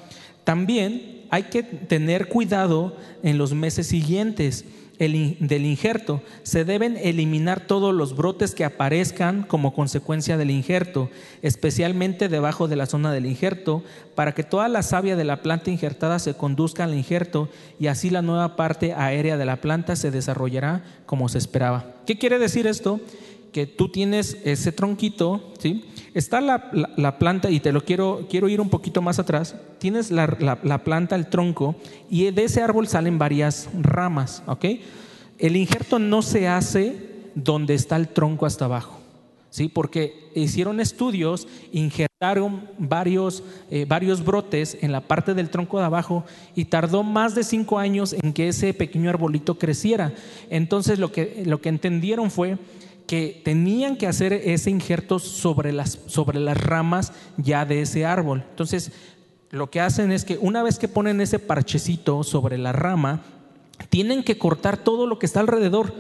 También 0.44 1.26
hay 1.30 1.44
que 1.44 1.62
tener 1.62 2.28
cuidado 2.28 2.96
en 3.22 3.38
los 3.38 3.52
meses 3.52 3.86
siguientes 3.86 4.64
del 4.98 5.64
injerto. 5.64 6.20
Se 6.42 6.66
deben 6.66 6.98
eliminar 6.98 7.66
todos 7.66 7.94
los 7.94 8.14
brotes 8.14 8.54
que 8.54 8.66
aparezcan 8.66 9.44
como 9.44 9.72
consecuencia 9.72 10.36
del 10.36 10.50
injerto, 10.50 11.08
especialmente 11.40 12.28
debajo 12.28 12.68
de 12.68 12.76
la 12.76 12.84
zona 12.84 13.10
del 13.10 13.24
injerto, 13.24 13.82
para 14.14 14.34
que 14.34 14.42
toda 14.42 14.68
la 14.68 14.82
savia 14.82 15.16
de 15.16 15.24
la 15.24 15.40
planta 15.40 15.70
injertada 15.70 16.18
se 16.18 16.34
conduzca 16.34 16.84
al 16.84 16.94
injerto 16.94 17.48
y 17.78 17.86
así 17.86 18.10
la 18.10 18.20
nueva 18.20 18.56
parte 18.56 18.92
aérea 18.92 19.38
de 19.38 19.46
la 19.46 19.62
planta 19.62 19.96
se 19.96 20.10
desarrollará 20.10 20.84
como 21.06 21.30
se 21.30 21.38
esperaba. 21.38 21.94
¿Qué 22.04 22.18
quiere 22.18 22.38
decir 22.38 22.66
esto? 22.66 23.00
Que 23.52 23.66
tú 23.66 23.88
tienes 23.88 24.38
ese 24.44 24.72
tronquito, 24.72 25.52
¿sí? 25.58 25.84
Está 26.12 26.40
la, 26.40 27.18
planta, 27.18 27.50
y 27.50 27.60
te 27.60 27.72
lo 27.72 27.84
quiero, 27.84 28.26
quiero 28.28 28.48
ir 28.48 28.60
un 28.60 28.68
poquito 28.68 29.00
más 29.00 29.18
atrás, 29.18 29.54
tienes 29.78 30.10
la, 30.10 30.26
planta, 30.84 31.14
el 31.14 31.28
tronco, 31.28 31.76
y 32.08 32.30
de 32.30 32.44
ese 32.44 32.62
árbol 32.62 32.88
salen 32.88 33.18
varias 33.18 33.68
ramas, 33.80 34.42
¿ok? 34.46 34.64
El 35.38 35.56
injerto 35.56 35.98
no 35.98 36.22
se 36.22 36.48
hace 36.48 37.10
donde 37.34 37.74
está 37.74 37.96
el 37.96 38.08
tronco 38.08 38.44
hasta 38.44 38.64
abajo, 38.64 38.98
¿sí? 39.50 39.68
Porque 39.68 40.30
hicieron 40.34 40.80
estudios, 40.80 41.46
injertaron 41.72 42.68
varios, 42.76 43.44
eh, 43.70 43.86
varios 43.88 44.24
brotes 44.24 44.78
en 44.80 44.90
la 44.90 45.00
parte 45.00 45.34
del 45.34 45.48
tronco 45.48 45.78
de 45.78 45.84
abajo 45.84 46.24
y 46.56 46.64
tardó 46.64 47.04
más 47.04 47.36
de 47.36 47.44
cinco 47.44 47.78
años 47.78 48.14
en 48.20 48.32
que 48.32 48.48
ese 48.48 48.74
pequeño 48.74 49.10
arbolito 49.10 49.58
creciera. 49.58 50.12
Entonces 50.50 50.98
lo 50.98 51.12
que, 51.12 51.44
lo 51.46 51.60
que 51.60 51.68
entendieron 51.68 52.30
fue 52.32 52.58
que 53.10 53.42
tenían 53.44 53.96
que 53.96 54.06
hacer 54.06 54.32
ese 54.32 54.70
injerto 54.70 55.18
sobre 55.18 55.72
las, 55.72 55.98
sobre 56.06 56.38
las 56.38 56.56
ramas 56.56 57.12
ya 57.38 57.64
de 57.64 57.82
ese 57.82 58.06
árbol. 58.06 58.44
Entonces, 58.50 58.92
lo 59.50 59.68
que 59.68 59.80
hacen 59.80 60.12
es 60.12 60.24
que 60.24 60.38
una 60.40 60.62
vez 60.62 60.78
que 60.78 60.86
ponen 60.86 61.20
ese 61.20 61.40
parchecito 61.40 62.22
sobre 62.22 62.56
la 62.56 62.70
rama, 62.70 63.22
tienen 63.88 64.22
que 64.22 64.38
cortar 64.38 64.76
todo 64.76 65.08
lo 65.08 65.18
que 65.18 65.26
está 65.26 65.40
alrededor, 65.40 65.92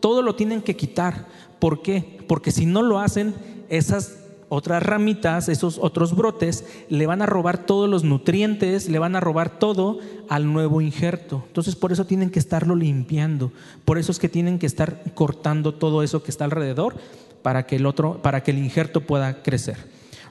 todo 0.00 0.22
lo 0.22 0.36
tienen 0.36 0.62
que 0.62 0.74
quitar. 0.74 1.26
¿Por 1.58 1.82
qué? 1.82 2.24
Porque 2.26 2.50
si 2.50 2.64
no 2.64 2.80
lo 2.80 2.98
hacen, 2.98 3.34
esas 3.68 4.23
otras 4.48 4.82
ramitas, 4.82 5.48
esos 5.48 5.78
otros 5.78 6.14
brotes, 6.14 6.64
le 6.88 7.06
van 7.06 7.22
a 7.22 7.26
robar 7.26 7.66
todos 7.66 7.88
los 7.88 8.04
nutrientes, 8.04 8.88
le 8.88 8.98
van 8.98 9.16
a 9.16 9.20
robar 9.20 9.58
todo 9.58 9.98
al 10.28 10.52
nuevo 10.52 10.80
injerto. 10.80 11.44
Entonces 11.46 11.76
por 11.76 11.92
eso 11.92 12.04
tienen 12.06 12.30
que 12.30 12.38
estarlo 12.38 12.74
limpiando, 12.76 13.52
por 13.84 13.98
eso 13.98 14.12
es 14.12 14.18
que 14.18 14.28
tienen 14.28 14.58
que 14.58 14.66
estar 14.66 15.02
cortando 15.14 15.74
todo 15.74 16.02
eso 16.02 16.22
que 16.22 16.30
está 16.30 16.44
alrededor 16.44 16.96
para 17.42 17.66
que 17.66 17.76
el 17.76 17.86
otro, 17.86 18.22
para 18.22 18.42
que 18.42 18.50
el 18.50 18.58
injerto 18.58 19.02
pueda 19.02 19.42
crecer. 19.42 19.76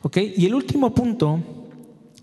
¿Ok? 0.01 0.17
Y 0.35 0.45
el 0.45 0.55
último 0.55 0.93
punto 0.93 1.39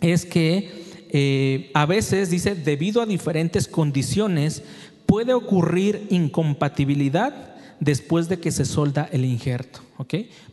es 0.00 0.26
que 0.26 1.06
eh, 1.10 1.70
a 1.74 1.86
veces 1.86 2.30
dice, 2.30 2.54
debido 2.54 3.02
a 3.02 3.06
diferentes 3.06 3.66
condiciones, 3.68 4.62
puede 5.06 5.34
ocurrir 5.34 6.06
incompatibilidad 6.10 7.54
después 7.80 8.28
de 8.28 8.38
que 8.38 8.52
se 8.52 8.64
solda 8.64 9.08
el 9.10 9.24
injerto. 9.24 9.80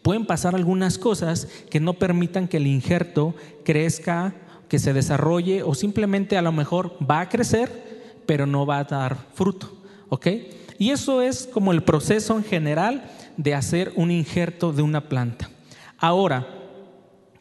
Pueden 0.02 0.26
pasar 0.26 0.56
algunas 0.56 0.98
cosas 0.98 1.48
que 1.70 1.80
no 1.80 1.94
permitan 1.94 2.48
que 2.48 2.58
el 2.58 2.68
injerto 2.68 3.36
crezca, 3.64 4.34
que 4.68 4.80
se 4.80 4.94
desarrolle 4.94 5.64
o 5.64 5.76
simplemente 5.76 6.38
a 6.38 6.42
lo 6.42 6.52
mejor 6.52 6.98
va 7.00 7.22
a 7.22 7.30
crecer, 7.30 8.22
pero 8.26 8.46
no 8.46 8.66
va 8.66 8.80
a 8.80 8.84
dar 8.84 9.18
fruto. 9.34 9.78
Y 10.78 10.92
eso 10.92 11.22
es 11.22 11.48
como 11.48 11.72
el 11.72 11.84
proceso 11.84 12.38
en 12.38 12.44
general 12.44 13.10
de 13.38 13.56
hacer 13.56 13.94
un 13.96 14.12
injerto 14.12 14.74
de 14.74 14.82
una 14.82 15.10
planta. 15.10 15.50
Ahora, 15.98 16.48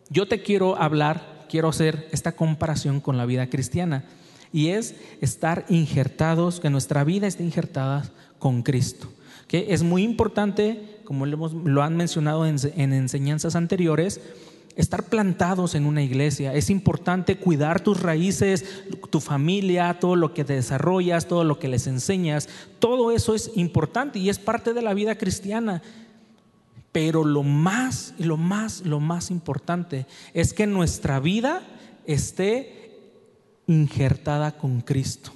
yo 0.08 0.26
te 0.26 0.42
quiero 0.42 0.80
hablar, 0.80 1.46
quiero 1.48 1.68
hacer 1.68 2.08
esta 2.12 2.32
comparación 2.32 3.00
con 3.00 3.16
la 3.16 3.26
vida 3.26 3.48
cristiana 3.48 4.04
y 4.52 4.68
es 4.68 4.94
estar 5.20 5.66
injertados, 5.68 6.60
que 6.60 6.70
nuestra 6.70 7.04
vida 7.04 7.26
esté 7.26 7.42
injertada 7.42 8.10
con 8.38 8.62
Cristo. 8.62 9.08
Que 9.48 9.66
es 9.74 9.82
muy 9.82 10.02
importante, 10.02 10.95
como 11.06 11.24
lo, 11.24 11.82
han 11.82 11.96
mencionado 11.96 12.44
en, 12.44 12.58
enseñanzas 12.92 13.56
anteriores, 13.56 14.20
estar 14.76 15.04
plantados 15.04 15.74
en 15.74 15.86
una 15.86 16.02
iglesia. 16.02 16.52
Es 16.52 16.68
importante 16.68 17.38
cuidar 17.38 17.80
tus 17.80 18.02
raíces, 18.02 18.66
tu 19.08 19.20
familia, 19.20 19.98
todo 19.98 20.16
lo 20.16 20.34
que 20.34 20.44
desarrollas, 20.44 21.26
todo 21.26 21.44
lo 21.44 21.58
que 21.58 21.68
les 21.68 21.86
enseñas. 21.86 22.50
Todo 22.78 23.10
eso 23.12 23.34
es 23.34 23.52
importante 23.54 24.18
y 24.18 24.28
es 24.28 24.38
parte 24.38 24.74
de 24.74 24.82
la 24.82 24.92
vida 24.92 25.16
cristiana. 25.16 25.80
Pero 26.92 27.24
lo 27.24 27.42
más, 27.42 28.14
lo 28.18 28.36
más, 28.36 28.82
lo 28.84 29.00
más 29.00 29.30
importante 29.30 30.06
es 30.34 30.52
que 30.52 30.66
nuestra 30.66 31.20
vida 31.20 31.62
esté 32.04 32.90
injertada 33.66 34.58
con 34.58 34.80
Cristo. 34.80 35.35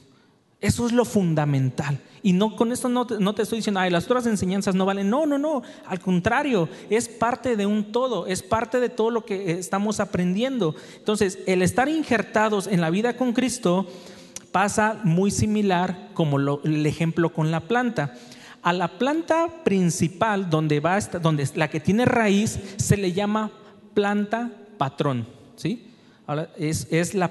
Eso 0.60 0.86
es 0.86 0.92
lo 0.92 1.06
fundamental. 1.06 1.98
Y 2.22 2.34
no 2.34 2.54
con 2.54 2.70
esto 2.70 2.90
no 2.90 3.06
te, 3.06 3.42
estoy 3.42 3.58
diciendo, 3.58 3.80
ay, 3.80 3.90
las 3.90 4.04
otras 4.04 4.26
enseñanzas 4.26 4.74
no 4.74 4.84
valen. 4.84 5.08
No, 5.08 5.24
no, 5.24 5.38
no. 5.38 5.62
Al 5.86 6.00
contrario, 6.00 6.68
es 6.90 7.08
parte 7.08 7.56
de 7.56 7.64
un 7.64 7.92
todo, 7.92 8.26
es 8.26 8.42
parte 8.42 8.78
de 8.78 8.90
todo 8.90 9.10
lo 9.10 9.24
que 9.24 9.52
estamos 9.52 10.00
aprendiendo. 10.00 10.74
Entonces, 10.96 11.38
el 11.46 11.62
estar 11.62 11.88
injertados 11.88 12.66
en 12.66 12.82
la 12.82 12.90
vida 12.90 13.16
con 13.16 13.32
Cristo 13.32 13.86
pasa 14.52 15.00
muy 15.02 15.30
similar 15.30 16.10
como 16.12 16.38
el 16.38 16.84
ejemplo 16.84 17.32
con 17.32 17.50
la 17.50 17.60
planta. 17.60 18.14
A 18.62 18.74
la 18.74 18.98
planta 18.98 19.64
principal, 19.64 20.50
donde 20.50 20.80
va, 20.80 21.00
donde 21.00 21.48
la 21.54 21.70
que 21.70 21.80
tiene 21.80 22.04
raíz, 22.04 22.58
se 22.76 22.98
le 22.98 23.12
llama 23.12 23.50
planta 23.94 24.50
patrón. 24.76 25.26
¿sí? 25.56 25.89
Es, 26.58 27.14
la, 27.14 27.28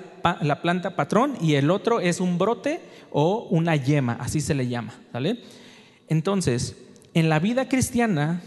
planta 0.61 0.95
patrón 0.95 1.35
y 1.41 1.55
el 1.55 1.71
otro 1.71 1.99
es 1.99 2.19
un 2.19 2.37
brote 2.37 2.81
o 3.11 3.47
una 3.49 3.75
yema, 3.75 4.17
así 4.19 4.41
se 4.41 4.53
le 4.53 4.67
llama. 4.67 4.93
Entonces, 6.07 6.75
en 7.13 7.29
la 7.29 7.39
vida 7.39 7.67
cristiana 7.69 8.41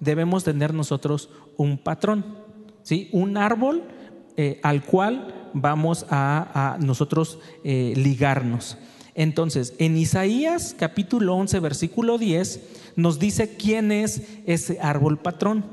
debemos 0.00 0.44
tener 0.44 0.74
nosotros 0.74 1.30
un 1.56 1.78
patrón, 1.78 2.24
¿sí? 2.82 3.08
un 3.12 3.36
árbol 3.36 3.82
eh, 4.36 4.60
al 4.62 4.84
cual 4.84 5.50
vamos 5.54 6.06
a, 6.10 6.76
nosotros 6.80 7.38
eh, 7.64 7.94
ligarnos. 7.96 8.76
Entonces, 9.14 9.74
en 9.78 9.96
Isaías 9.96 10.76
capítulo 10.78 11.34
11, 11.36 11.60
versículo 11.60 12.18
10, 12.18 12.60
nos 12.96 13.18
dice 13.18 13.56
quién 13.56 13.90
es 13.90 14.22
ese 14.44 14.78
árbol 14.80 15.18
patrón. 15.18 15.64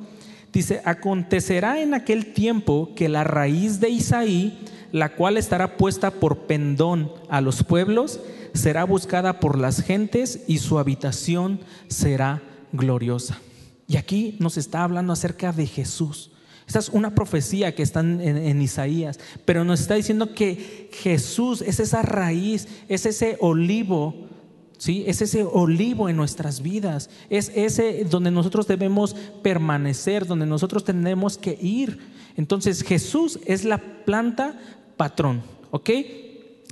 Dice, 0.54 0.82
acontecerá 0.86 1.82
en 1.82 1.96
aquel 1.96 2.32
tiempo 2.32 2.92
que 2.96 3.10
la 3.10 3.24
raíz 3.24 3.80
de 3.80 3.90
Isaí, 3.90 4.60
la 4.92 5.16
cual 5.16 5.38
estará 5.38 5.78
puesta 5.78 6.12
por 6.12 6.46
pendón 6.46 7.12
a 7.28 7.42
los 7.42 7.64
pueblos, 7.64 8.20
será 8.54 8.84
buscada 8.84 9.40
por 9.40 9.58
las 9.58 9.82
gentes 9.82 10.44
y 10.48 10.60
su 10.60 10.78
habitación 10.78 11.60
será 11.88 12.44
gloriosa. 12.72 13.40
Y 13.88 13.98
aquí 13.98 14.38
nos 14.40 14.58
está 14.58 14.84
hablando 14.84 15.12
acerca 15.12 15.52
de 15.52 15.66
Jesús. 15.66 16.32
Esta 16.68 16.80
es 16.80 16.90
una 16.90 17.16
profecía 17.16 17.74
que 17.74 17.82
está 17.84 18.02
en, 18.02 18.62
Isaías, 18.62 19.20
pero 19.46 19.66
nos 19.66 19.82
está 19.82 19.96
diciendo 19.96 20.34
que 20.34 20.90
Jesús 20.94 21.62
es 21.62 21.80
esa 21.80 22.04
raíz, 22.04 22.68
es 22.88 23.08
ese 23.08 23.38
olivo, 23.42 24.30
¿sí? 24.84 25.06
es 25.08 25.22
ese 25.22 25.46
olivo 25.46 26.10
en 26.10 26.18
nuestras 26.18 26.62
vidas, 26.62 27.10
es 27.30 27.50
ese 27.56 28.04
donde 28.04 28.32
nosotros 28.32 28.68
debemos 28.68 29.16
permanecer, 29.42 30.28
donde 30.28 30.46
nosotros 30.46 30.84
tenemos 30.84 31.38
que 31.38 31.58
ir. 31.62 32.00
Entonces 32.36 32.84
Jesús 32.84 33.40
es 33.46 33.64
la 33.64 33.78
planta 33.78 34.60
patrón, 34.98 35.42
¿ok? 35.72 35.90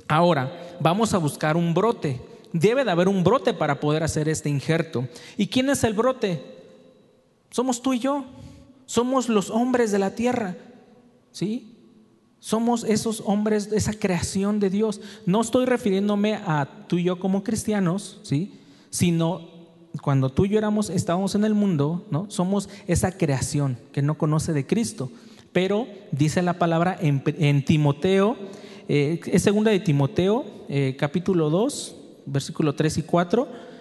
Ahora, 0.08 0.76
vamos 0.78 1.14
a 1.14 1.18
buscar 1.18 1.56
un 1.56 1.72
brote. 1.72 2.20
Debe 2.52 2.84
de 2.84 2.90
haber 2.90 3.08
un 3.08 3.24
brote 3.24 3.54
para 3.54 3.80
poder 3.80 4.02
hacer 4.02 4.28
este 4.28 4.50
injerto. 4.50 5.08
¿Y 5.38 5.46
quién 5.46 5.70
es 5.70 5.82
el 5.82 5.94
brote? 5.94 6.44
Somos 7.50 7.80
tú 7.80 7.94
y 7.94 7.98
yo. 7.98 8.26
Somos 8.84 9.30
los 9.30 9.48
hombres 9.48 9.90
de 9.90 9.98
la 9.98 10.14
tierra. 10.14 10.56
¿Sí? 11.30 11.71
Somos 12.42 12.82
esos 12.82 13.22
hombres, 13.24 13.70
esa 13.70 13.92
creación 13.92 14.58
de 14.58 14.68
Dios. 14.68 15.00
No 15.26 15.40
estoy 15.40 15.64
refiriéndome 15.64 16.34
a 16.34 16.66
tú 16.88 16.98
y 16.98 17.04
yo 17.04 17.20
como 17.20 17.44
cristianos, 17.44 18.18
¿sí? 18.24 18.58
Sino 18.90 19.42
cuando 20.02 20.28
tú 20.28 20.44
y 20.44 20.48
yo 20.48 20.58
éramos, 20.58 20.90
estábamos 20.90 21.36
en 21.36 21.44
el 21.44 21.54
mundo, 21.54 22.04
¿no? 22.10 22.28
Somos 22.30 22.68
esa 22.88 23.12
creación 23.12 23.78
que 23.92 24.02
no 24.02 24.18
conoce 24.18 24.52
de 24.52 24.66
Cristo. 24.66 25.08
Pero 25.52 25.86
dice 26.10 26.42
la 26.42 26.54
palabra 26.54 26.98
en, 27.00 27.64
Timoteo, 27.64 28.36
eh, 28.88 29.20
es 29.24 29.42
segunda 29.42 29.70
de 29.70 29.78
Timoteo, 29.78 30.44
eh, 30.68 30.96
capítulo 30.98 31.48
2, 31.48 31.94
versículo 32.26 32.74
3 32.74 32.98
y 32.98 33.02
4 33.02 33.71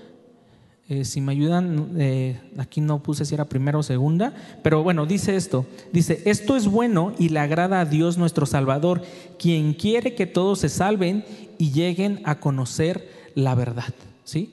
eh, 0.91 1.05
si 1.05 1.21
me 1.21 1.31
ayudan, 1.31 1.93
eh, 1.98 2.38
aquí 2.57 2.81
no 2.81 3.01
puse 3.01 3.24
si 3.24 3.33
era 3.33 3.45
primera 3.45 3.77
o 3.77 3.81
segunda, 3.81 4.33
pero 4.62 4.83
bueno, 4.83 5.05
dice 5.05 5.38
esto, 5.38 5.65
dice, 5.93 6.21
esto 6.25 6.57
es 6.57 6.67
bueno 6.67 7.13
y 7.17 7.29
le 7.29 7.39
agrada 7.39 7.79
a 7.79 7.86
Dios 7.86 8.17
nuestro 8.17 8.45
Salvador, 8.45 9.01
quien 9.39 9.74
quiere 9.74 10.15
que 10.15 10.25
todos 10.25 10.60
se 10.60 10.67
salven 10.67 11.24
y 11.57 11.71
lleguen 11.71 12.19
a 12.25 12.41
conocer 12.41 13.07
la 13.36 13.55
verdad. 13.55 13.93
¿Sí? 14.25 14.51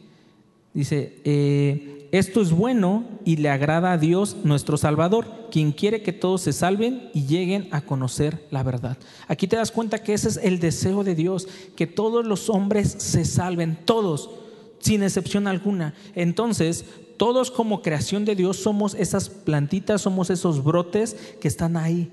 Dice, 0.74 1.16
eh, 1.24 2.08
esto 2.12 2.40
es 2.40 2.52
bueno 2.52 3.02
y 3.24 3.38
le 3.38 3.50
agrada 3.50 3.90
a 3.90 3.98
Dios 3.98 4.36
nuestro 4.44 4.76
Salvador, 4.76 5.26
quien 5.50 5.72
quiere 5.72 6.02
que 6.02 6.12
todos 6.12 6.42
se 6.42 6.52
salven 6.52 7.10
y 7.14 7.26
lleguen 7.26 7.66
a 7.72 7.80
conocer 7.80 8.46
la 8.52 8.62
verdad. 8.62 8.96
Aquí 9.26 9.48
te 9.48 9.56
das 9.56 9.72
cuenta 9.72 10.04
que 10.04 10.14
ese 10.14 10.28
es 10.28 10.36
el 10.36 10.60
deseo 10.60 11.02
de 11.02 11.16
Dios, 11.16 11.48
que 11.74 11.88
todos 11.88 12.24
los 12.24 12.48
hombres 12.48 12.94
se 12.96 13.24
salven, 13.24 13.76
todos 13.84 14.30
sin 14.78 15.02
excepción 15.02 15.46
alguna. 15.46 15.94
Entonces, 16.14 16.84
todos 17.16 17.50
como 17.50 17.82
creación 17.82 18.24
de 18.24 18.36
Dios 18.36 18.56
somos 18.58 18.94
esas 18.94 19.28
plantitas, 19.28 20.00
somos 20.00 20.30
esos 20.30 20.62
brotes 20.62 21.16
que 21.40 21.48
están 21.48 21.76
ahí 21.76 22.12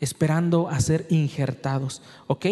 esperando 0.00 0.68
a 0.68 0.80
ser 0.80 1.06
injertados. 1.08 2.02
¿Ok? 2.26 2.46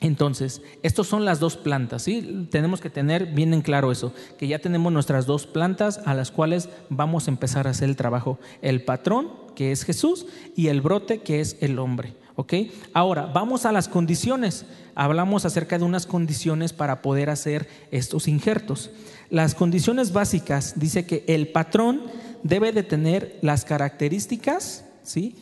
Entonces, 0.00 0.62
estas 0.82 1.06
son 1.06 1.24
las 1.24 1.38
dos 1.38 1.56
plantas, 1.56 2.02
¿sí? 2.02 2.48
Tenemos 2.50 2.80
que 2.80 2.90
tener 2.90 3.26
bien 3.26 3.54
en 3.54 3.62
claro 3.62 3.92
eso, 3.92 4.12
que 4.36 4.48
ya 4.48 4.58
tenemos 4.58 4.92
nuestras 4.92 5.26
dos 5.26 5.46
plantas 5.46 6.00
a 6.04 6.14
las 6.14 6.32
cuales 6.32 6.68
vamos 6.88 7.28
a 7.28 7.30
empezar 7.30 7.68
a 7.68 7.70
hacer 7.70 7.88
el 7.88 7.94
trabajo. 7.94 8.40
El 8.62 8.84
patrón, 8.84 9.30
que 9.54 9.70
es 9.70 9.84
Jesús, 9.84 10.26
y 10.56 10.66
el 10.66 10.80
brote, 10.80 11.20
que 11.20 11.40
es 11.40 11.56
el 11.60 11.78
hombre. 11.78 12.14
¿Ok? 12.36 12.54
Ahora, 12.92 13.26
vamos 13.26 13.66
a 13.66 13.72
las 13.72 13.88
condiciones. 13.88 14.64
Hablamos 14.94 15.44
acerca 15.44 15.78
de 15.78 15.84
unas 15.84 16.06
condiciones 16.06 16.72
para 16.72 17.02
poder 17.02 17.30
hacer 17.30 17.68
estos 17.90 18.28
injertos. 18.28 18.90
Las 19.30 19.54
condiciones 19.54 20.12
básicas 20.12 20.74
dice 20.76 21.06
que 21.06 21.24
el 21.26 21.48
patrón 21.48 22.02
debe 22.42 22.72
de 22.72 22.82
tener 22.82 23.38
las 23.42 23.64
características 23.64 24.84
¿sí? 25.02 25.36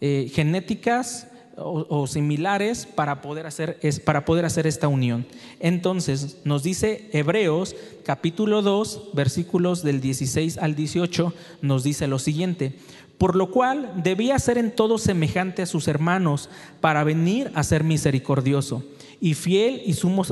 Eh, 0.00 0.30
genéticas 0.32 1.28
o, 1.58 2.06
similares 2.06 2.84
para 2.84 3.22
poder, 3.22 3.46
hacer, 3.46 3.78
es, 3.80 3.98
para 3.98 4.26
poder 4.26 4.44
hacer 4.44 4.66
esta 4.66 4.88
unión. 4.88 5.26
Entonces, 5.58 6.36
nos 6.44 6.62
dice 6.62 7.08
Hebreos 7.12 7.74
capítulo 8.04 8.60
2, 8.60 9.10
versículos 9.14 9.82
del 9.82 10.02
16 10.02 10.58
al 10.58 10.74
18, 10.74 11.32
nos 11.62 11.82
dice 11.82 12.08
lo 12.08 12.18
siguiente 12.18 12.74
por 13.18 13.36
lo 13.36 13.50
cual 13.50 13.92
debía 13.96 14.38
ser 14.38 14.58
en 14.58 14.74
todo 14.74 14.98
semejante 14.98 15.62
a 15.62 15.66
sus 15.66 15.88
hermanos 15.88 16.50
para 16.80 17.04
venir 17.04 17.50
a 17.54 17.62
ser 17.62 17.82
misericordioso 17.82 18.84
y 19.20 19.34
fiel 19.34 19.82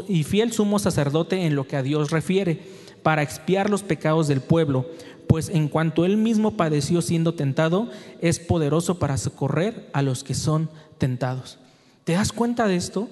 y, 0.08 0.22
fiel 0.24 0.52
sumo 0.52 0.78
sacerdote 0.78 1.46
en 1.46 1.56
lo 1.56 1.66
que 1.66 1.76
a 1.76 1.82
Dios 1.82 2.10
refiere, 2.10 2.60
para 3.02 3.22
expiar 3.22 3.68
los 3.68 3.82
pecados 3.82 4.28
del 4.28 4.40
pueblo, 4.40 4.86
pues 5.26 5.48
en 5.48 5.68
cuanto 5.68 6.04
él 6.04 6.16
mismo 6.16 6.56
padeció 6.56 7.02
siendo 7.02 7.34
tentado, 7.34 7.90
es 8.20 8.38
poderoso 8.38 8.98
para 8.98 9.18
socorrer 9.18 9.88
a 9.92 10.02
los 10.02 10.24
que 10.24 10.34
son 10.34 10.70
tentados. 10.98 11.58
¿Te 12.04 12.12
das 12.12 12.32
cuenta 12.32 12.66
de 12.66 12.76
esto? 12.76 13.08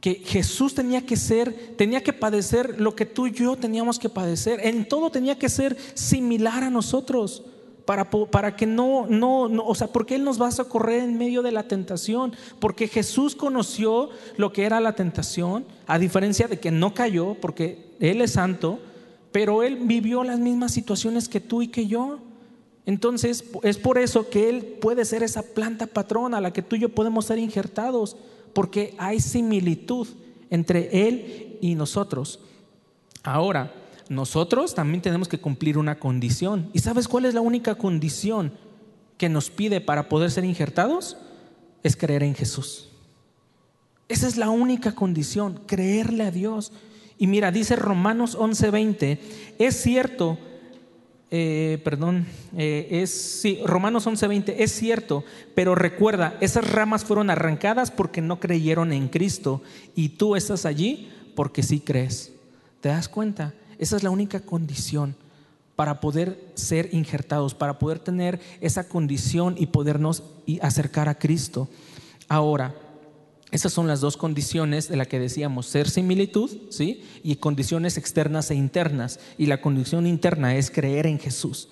que 0.00 0.20
Jesús 0.24 0.74
tenía 0.74 1.06
que 1.06 1.16
ser, 1.16 1.76
tenía 1.76 2.02
que 2.02 2.12
padecer 2.12 2.80
lo 2.80 2.96
que 2.96 3.06
tú 3.06 3.28
y 3.28 3.30
yo 3.30 3.54
teníamos 3.54 4.00
que 4.00 4.08
padecer. 4.08 4.58
En 4.64 4.88
todo 4.88 5.10
tenía 5.10 5.38
que 5.38 5.48
ser 5.48 5.76
similar 5.94 6.64
a 6.64 6.70
nosotros 6.70 7.44
para, 7.84 8.10
para 8.10 8.56
que 8.56 8.66
no, 8.66 9.06
no, 9.08 9.48
no, 9.48 9.64
o 9.66 9.74
sea, 9.74 9.88
porque 9.88 10.14
Él 10.14 10.24
nos 10.24 10.40
va 10.40 10.48
a 10.48 10.52
socorrer 10.52 11.02
en 11.02 11.18
medio 11.18 11.42
de 11.42 11.52
la 11.52 11.64
tentación, 11.64 12.34
porque 12.60 12.88
Jesús 12.88 13.34
conoció 13.34 14.10
lo 14.36 14.52
que 14.52 14.64
era 14.64 14.80
la 14.80 14.94
tentación, 14.94 15.64
a 15.86 15.98
diferencia 15.98 16.48
de 16.48 16.60
que 16.60 16.70
no 16.70 16.94
cayó, 16.94 17.34
porque 17.40 17.94
Él 18.00 18.20
es 18.20 18.32
santo, 18.32 18.78
pero 19.32 19.62
Él 19.62 19.78
vivió 19.82 20.22
las 20.24 20.38
mismas 20.38 20.72
situaciones 20.72 21.28
que 21.28 21.40
tú 21.40 21.62
y 21.62 21.68
que 21.68 21.86
yo. 21.86 22.18
Entonces, 22.86 23.44
es 23.62 23.78
por 23.78 23.98
eso 23.98 24.28
que 24.28 24.48
Él 24.48 24.78
puede 24.80 25.04
ser 25.04 25.22
esa 25.22 25.42
planta 25.42 25.86
patrona 25.86 26.38
a 26.38 26.40
la 26.40 26.52
que 26.52 26.62
tú 26.62 26.76
y 26.76 26.80
yo 26.80 26.88
podemos 26.88 27.26
ser 27.26 27.38
injertados, 27.38 28.16
porque 28.52 28.94
hay 28.98 29.20
similitud 29.20 30.06
entre 30.50 31.08
Él 31.08 31.58
y 31.60 31.74
nosotros. 31.74 32.40
Ahora, 33.22 33.72
nosotros 34.08 34.74
también 34.74 35.02
tenemos 35.02 35.28
que 35.28 35.38
cumplir 35.38 35.78
una 35.78 35.98
condición. 35.98 36.68
¿Y 36.72 36.80
sabes 36.80 37.08
cuál 37.08 37.24
es 37.24 37.34
la 37.34 37.40
única 37.40 37.74
condición 37.76 38.52
que 39.18 39.28
nos 39.28 39.50
pide 39.50 39.80
para 39.80 40.08
poder 40.08 40.30
ser 40.30 40.44
injertados? 40.44 41.16
Es 41.82 41.96
creer 41.96 42.22
en 42.22 42.34
Jesús. 42.34 42.90
Esa 44.08 44.28
es 44.28 44.36
la 44.36 44.50
única 44.50 44.94
condición, 44.94 45.60
creerle 45.66 46.24
a 46.24 46.30
Dios. 46.30 46.72
Y 47.18 47.26
mira, 47.26 47.50
dice 47.50 47.76
Romanos 47.76 48.36
11:20, 48.36 49.18
es 49.58 49.80
cierto, 49.80 50.38
eh, 51.30 51.80
perdón, 51.82 52.26
eh, 52.56 52.88
es, 52.90 53.10
sí, 53.10 53.60
Romanos 53.64 54.06
11:20, 54.06 54.56
es 54.58 54.72
cierto, 54.72 55.24
pero 55.54 55.74
recuerda, 55.74 56.36
esas 56.40 56.70
ramas 56.70 57.04
fueron 57.04 57.30
arrancadas 57.30 57.90
porque 57.90 58.20
no 58.20 58.38
creyeron 58.38 58.92
en 58.92 59.08
Cristo 59.08 59.62
y 59.94 60.10
tú 60.10 60.36
estás 60.36 60.66
allí 60.66 61.10
porque 61.34 61.62
sí 61.62 61.80
crees. 61.80 62.32
¿Te 62.82 62.90
das 62.90 63.08
cuenta? 63.08 63.54
Esa 63.82 63.96
es 63.96 64.04
la 64.04 64.10
única 64.10 64.38
condición 64.38 65.16
para 65.74 65.98
poder 65.98 66.52
ser 66.54 66.90
injertados, 66.92 67.52
para 67.52 67.80
poder 67.80 67.98
tener 67.98 68.38
esa 68.60 68.88
condición 68.88 69.56
y 69.58 69.66
podernos 69.66 70.22
acercar 70.60 71.08
a 71.08 71.18
Cristo. 71.18 71.68
Ahora, 72.28 72.76
esas 73.50 73.72
son 73.72 73.88
las 73.88 74.00
dos 74.00 74.16
condiciones 74.16 74.88
de 74.88 74.94
la 74.94 75.06
que 75.06 75.18
decíamos, 75.18 75.66
ser 75.66 75.90
similitud, 75.90 76.48
¿sí? 76.70 77.02
Y 77.24 77.34
condiciones 77.34 77.96
externas 77.96 78.52
e 78.52 78.54
internas. 78.54 79.18
Y 79.36 79.46
la 79.46 79.60
condición 79.60 80.06
interna 80.06 80.54
es 80.54 80.70
creer 80.70 81.08
en 81.08 81.18
Jesús. 81.18 81.68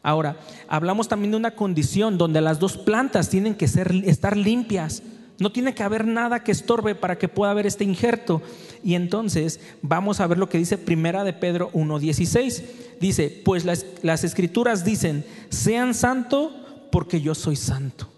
Ahora, 0.00 0.38
hablamos 0.68 1.08
también 1.08 1.32
de 1.32 1.38
una 1.38 1.56
condición 1.56 2.18
donde 2.18 2.40
las 2.40 2.60
dos 2.60 2.78
plantas 2.78 3.30
tienen 3.30 3.56
que 3.56 3.66
ser, 3.66 3.92
estar 4.04 4.36
limpias. 4.36 5.02
No 5.38 5.52
tiene 5.52 5.74
que 5.74 5.84
haber 5.84 6.04
nada 6.04 6.42
que 6.42 6.50
estorbe 6.50 6.94
para 6.94 7.16
que 7.16 7.28
pueda 7.28 7.52
haber 7.52 7.66
este 7.66 7.84
injerto. 7.84 8.42
Y 8.82 8.94
entonces 8.94 9.60
vamos 9.82 10.20
a 10.20 10.26
ver 10.26 10.38
lo 10.38 10.48
que 10.48 10.58
dice 10.58 10.78
Primera 10.78 11.22
de 11.22 11.32
Pedro 11.32 11.70
1.16. 11.72 12.62
Dice, 13.00 13.42
pues 13.44 13.64
las, 13.64 13.86
las 14.02 14.24
escrituras 14.24 14.84
dicen, 14.84 15.24
sean 15.48 15.94
santo 15.94 16.52
porque 16.90 17.20
yo 17.20 17.34
soy 17.34 17.54
santo. 17.54 18.08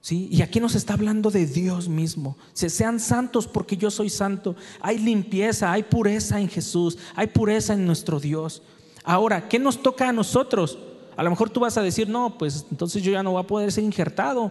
¿Sí? 0.00 0.28
Y 0.32 0.42
aquí 0.42 0.58
nos 0.58 0.74
está 0.74 0.94
hablando 0.94 1.30
de 1.30 1.46
Dios 1.46 1.88
mismo. 1.88 2.36
Sean 2.54 2.98
santos 2.98 3.46
porque 3.46 3.76
yo 3.76 3.90
soy 3.90 4.10
santo. 4.10 4.56
Hay 4.80 4.98
limpieza, 4.98 5.72
hay 5.72 5.84
pureza 5.84 6.40
en 6.40 6.48
Jesús, 6.48 6.98
hay 7.14 7.28
pureza 7.28 7.74
en 7.74 7.86
nuestro 7.86 8.18
Dios. 8.18 8.62
Ahora, 9.04 9.48
¿qué 9.48 9.58
nos 9.58 9.80
toca 9.80 10.08
a 10.08 10.12
nosotros? 10.12 10.78
A 11.16 11.22
lo 11.22 11.30
mejor 11.30 11.50
tú 11.50 11.60
vas 11.60 11.76
a 11.76 11.82
decir, 11.82 12.08
no, 12.08 12.36
pues 12.36 12.66
entonces 12.70 13.02
yo 13.02 13.12
ya 13.12 13.22
no 13.22 13.32
voy 13.32 13.42
a 13.42 13.46
poder 13.46 13.70
ser 13.70 13.84
injertado. 13.84 14.50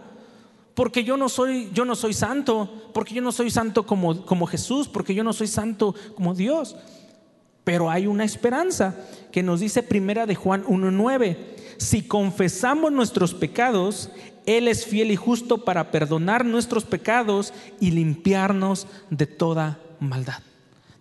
Porque 0.74 1.04
yo 1.04 1.16
no 1.16 1.28
soy, 1.28 1.70
yo 1.74 1.84
no 1.84 1.94
soy 1.94 2.14
santo, 2.14 2.90
porque 2.94 3.14
yo 3.14 3.22
no 3.22 3.32
soy 3.32 3.50
santo 3.50 3.84
como, 3.84 4.24
como 4.24 4.46
Jesús, 4.46 4.88
porque 4.88 5.14
yo 5.14 5.22
no 5.22 5.32
soy 5.32 5.46
santo 5.46 5.94
como 6.14 6.34
Dios. 6.34 6.76
Pero 7.64 7.90
hay 7.90 8.06
una 8.06 8.24
esperanza 8.24 8.96
que 9.30 9.42
nos 9.42 9.60
dice 9.60 9.82
primera 9.82 10.26
de 10.26 10.34
Juan 10.34 10.64
1.9. 10.64 11.36
Si 11.76 12.02
confesamos 12.02 12.90
nuestros 12.92 13.34
pecados, 13.34 14.10
Él 14.46 14.66
es 14.66 14.86
fiel 14.86 15.10
y 15.10 15.16
justo 15.16 15.64
para 15.64 15.90
perdonar 15.90 16.44
nuestros 16.44 16.84
pecados 16.84 17.52
y 17.80 17.90
limpiarnos 17.90 18.86
de 19.10 19.26
toda 19.26 19.78
maldad. 20.00 20.42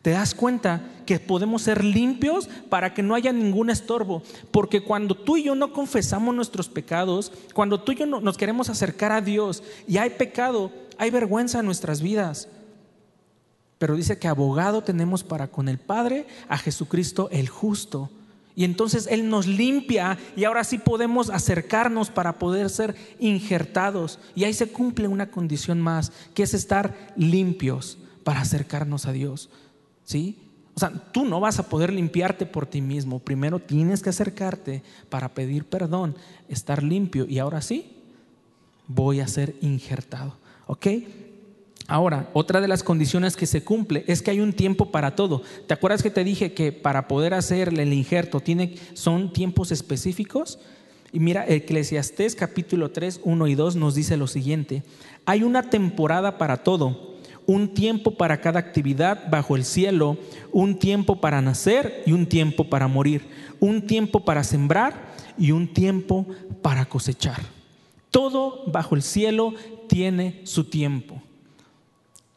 ¿Te 0.01 0.11
das 0.11 0.33
cuenta 0.33 0.81
que 1.05 1.19
podemos 1.19 1.61
ser 1.61 1.83
limpios 1.83 2.49
para 2.69 2.93
que 2.93 3.03
no 3.03 3.13
haya 3.13 3.31
ningún 3.31 3.69
estorbo? 3.69 4.23
Porque 4.49 4.81
cuando 4.83 5.15
tú 5.15 5.37
y 5.37 5.43
yo 5.43 5.53
no 5.53 5.73
confesamos 5.73 6.33
nuestros 6.33 6.69
pecados, 6.69 7.31
cuando 7.53 7.81
tú 7.81 7.91
y 7.91 7.95
yo 7.97 8.05
nos 8.07 8.37
queremos 8.37 8.69
acercar 8.69 9.11
a 9.11 9.21
Dios 9.21 9.61
y 9.87 9.97
hay 9.97 10.11
pecado, 10.11 10.71
hay 10.97 11.11
vergüenza 11.11 11.59
en 11.59 11.65
nuestras 11.65 12.01
vidas. 12.01 12.47
Pero 13.77 13.95
dice 13.95 14.17
que 14.17 14.27
abogado 14.27 14.83
tenemos 14.83 15.23
para 15.23 15.47
con 15.47 15.69
el 15.69 15.77
Padre 15.77 16.25
a 16.47 16.57
Jesucristo 16.57 17.29
el 17.31 17.47
justo. 17.47 18.09
Y 18.55 18.63
entonces 18.63 19.07
Él 19.09 19.29
nos 19.29 19.47
limpia 19.47 20.17
y 20.35 20.43
ahora 20.43 20.63
sí 20.63 20.77
podemos 20.77 21.29
acercarnos 21.29 22.09
para 22.09 22.37
poder 22.39 22.69
ser 22.69 22.95
injertados. 23.19 24.19
Y 24.35 24.43
ahí 24.43 24.53
se 24.53 24.71
cumple 24.71 25.07
una 25.07 25.29
condición 25.29 25.79
más, 25.79 26.11
que 26.33 26.43
es 26.43 26.53
estar 26.53 27.13
limpios 27.15 27.97
para 28.23 28.41
acercarnos 28.41 29.05
a 29.05 29.11
Dios. 29.11 29.49
¿Sí? 30.11 30.35
O 30.75 30.79
sea, 30.81 30.89
tú 30.89 31.23
no 31.23 31.39
vas 31.39 31.57
a 31.57 31.69
poder 31.69 31.93
limpiarte 31.93 32.45
por 32.45 32.65
ti 32.65 32.81
mismo. 32.81 33.19
Primero 33.19 33.59
tienes 33.59 34.01
que 34.01 34.09
acercarte 34.09 34.83
para 35.07 35.29
pedir 35.29 35.63
perdón, 35.63 36.17
estar 36.49 36.83
limpio 36.83 37.25
y 37.29 37.39
ahora 37.39 37.61
sí 37.61 37.93
voy 38.87 39.21
a 39.21 39.27
ser 39.29 39.55
injertado. 39.61 40.35
¿Ok? 40.67 40.87
Ahora, 41.87 42.29
otra 42.33 42.59
de 42.59 42.67
las 42.67 42.83
condiciones 42.83 43.37
que 43.37 43.45
se 43.45 43.63
cumple 43.63 44.03
es 44.05 44.21
que 44.21 44.31
hay 44.31 44.41
un 44.41 44.51
tiempo 44.51 44.91
para 44.91 45.15
todo. 45.15 45.43
¿Te 45.65 45.73
acuerdas 45.73 46.03
que 46.03 46.11
te 46.11 46.25
dije 46.25 46.51
que 46.51 46.73
para 46.73 47.07
poder 47.07 47.33
hacer 47.33 47.69
el 47.69 47.93
injerto 47.93 48.41
tiene, 48.41 48.75
son 48.93 49.31
tiempos 49.31 49.71
específicos? 49.71 50.59
Y 51.13 51.21
mira, 51.21 51.45
Eclesiastés 51.47 52.35
capítulo 52.35 52.91
3, 52.91 53.21
1 53.23 53.47
y 53.47 53.55
2 53.55 53.77
nos 53.77 53.95
dice 53.95 54.17
lo 54.17 54.27
siguiente. 54.27 54.83
Hay 55.25 55.43
una 55.43 55.69
temporada 55.69 56.37
para 56.37 56.63
todo 56.63 57.10
un 57.51 57.67
tiempo 57.73 58.11
para 58.11 58.39
cada 58.39 58.59
actividad 58.59 59.29
bajo 59.29 59.57
el 59.57 59.65
cielo, 59.65 60.17
un 60.53 60.79
tiempo 60.79 61.19
para 61.19 61.41
nacer 61.41 62.01
y 62.05 62.13
un 62.13 62.25
tiempo 62.25 62.69
para 62.69 62.87
morir, 62.87 63.27
un 63.59 63.85
tiempo 63.85 64.23
para 64.23 64.43
sembrar 64.45 65.11
y 65.37 65.51
un 65.51 65.67
tiempo 65.67 66.25
para 66.61 66.85
cosechar. 66.85 67.41
Todo 68.09 68.63
bajo 68.67 68.95
el 68.95 69.01
cielo 69.01 69.53
tiene 69.87 70.39
su 70.45 70.63
tiempo. 70.63 71.21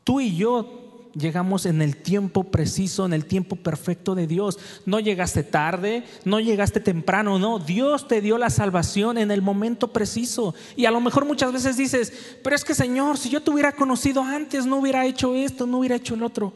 Tú 0.02 0.20
y 0.20 0.34
yo 0.34 0.83
llegamos 1.14 1.66
en 1.66 1.80
el 1.80 1.96
tiempo 1.96 2.44
preciso, 2.44 3.06
en 3.06 3.12
el 3.12 3.24
tiempo 3.24 3.56
perfecto 3.56 4.14
de 4.14 4.26
Dios. 4.26 4.58
No 4.84 5.00
llegaste 5.00 5.42
tarde, 5.42 6.04
no 6.24 6.40
llegaste 6.40 6.80
temprano, 6.80 7.38
no. 7.38 7.58
Dios 7.58 8.08
te 8.08 8.20
dio 8.20 8.38
la 8.38 8.50
salvación 8.50 9.18
en 9.18 9.30
el 9.30 9.42
momento 9.42 9.92
preciso. 9.92 10.54
Y 10.76 10.86
a 10.86 10.90
lo 10.90 11.00
mejor 11.00 11.24
muchas 11.24 11.52
veces 11.52 11.76
dices, 11.76 12.12
pero 12.42 12.56
es 12.56 12.64
que 12.64 12.74
Señor, 12.74 13.18
si 13.18 13.30
yo 13.30 13.42
te 13.42 13.50
hubiera 13.50 13.72
conocido 13.72 14.22
antes, 14.22 14.66
no 14.66 14.76
hubiera 14.76 15.06
hecho 15.06 15.34
esto, 15.34 15.66
no 15.66 15.78
hubiera 15.78 15.96
hecho 15.96 16.14
el 16.14 16.22
otro. 16.22 16.52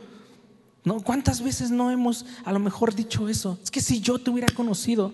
¿No? 0.84 1.00
¿Cuántas 1.00 1.42
veces 1.42 1.70
no 1.70 1.90
hemos 1.90 2.24
a 2.44 2.52
lo 2.52 2.58
mejor 2.58 2.94
dicho 2.94 3.28
eso? 3.28 3.58
Es 3.62 3.70
que 3.70 3.80
si 3.80 4.00
yo 4.00 4.18
te 4.18 4.30
hubiera 4.30 4.52
conocido, 4.54 5.12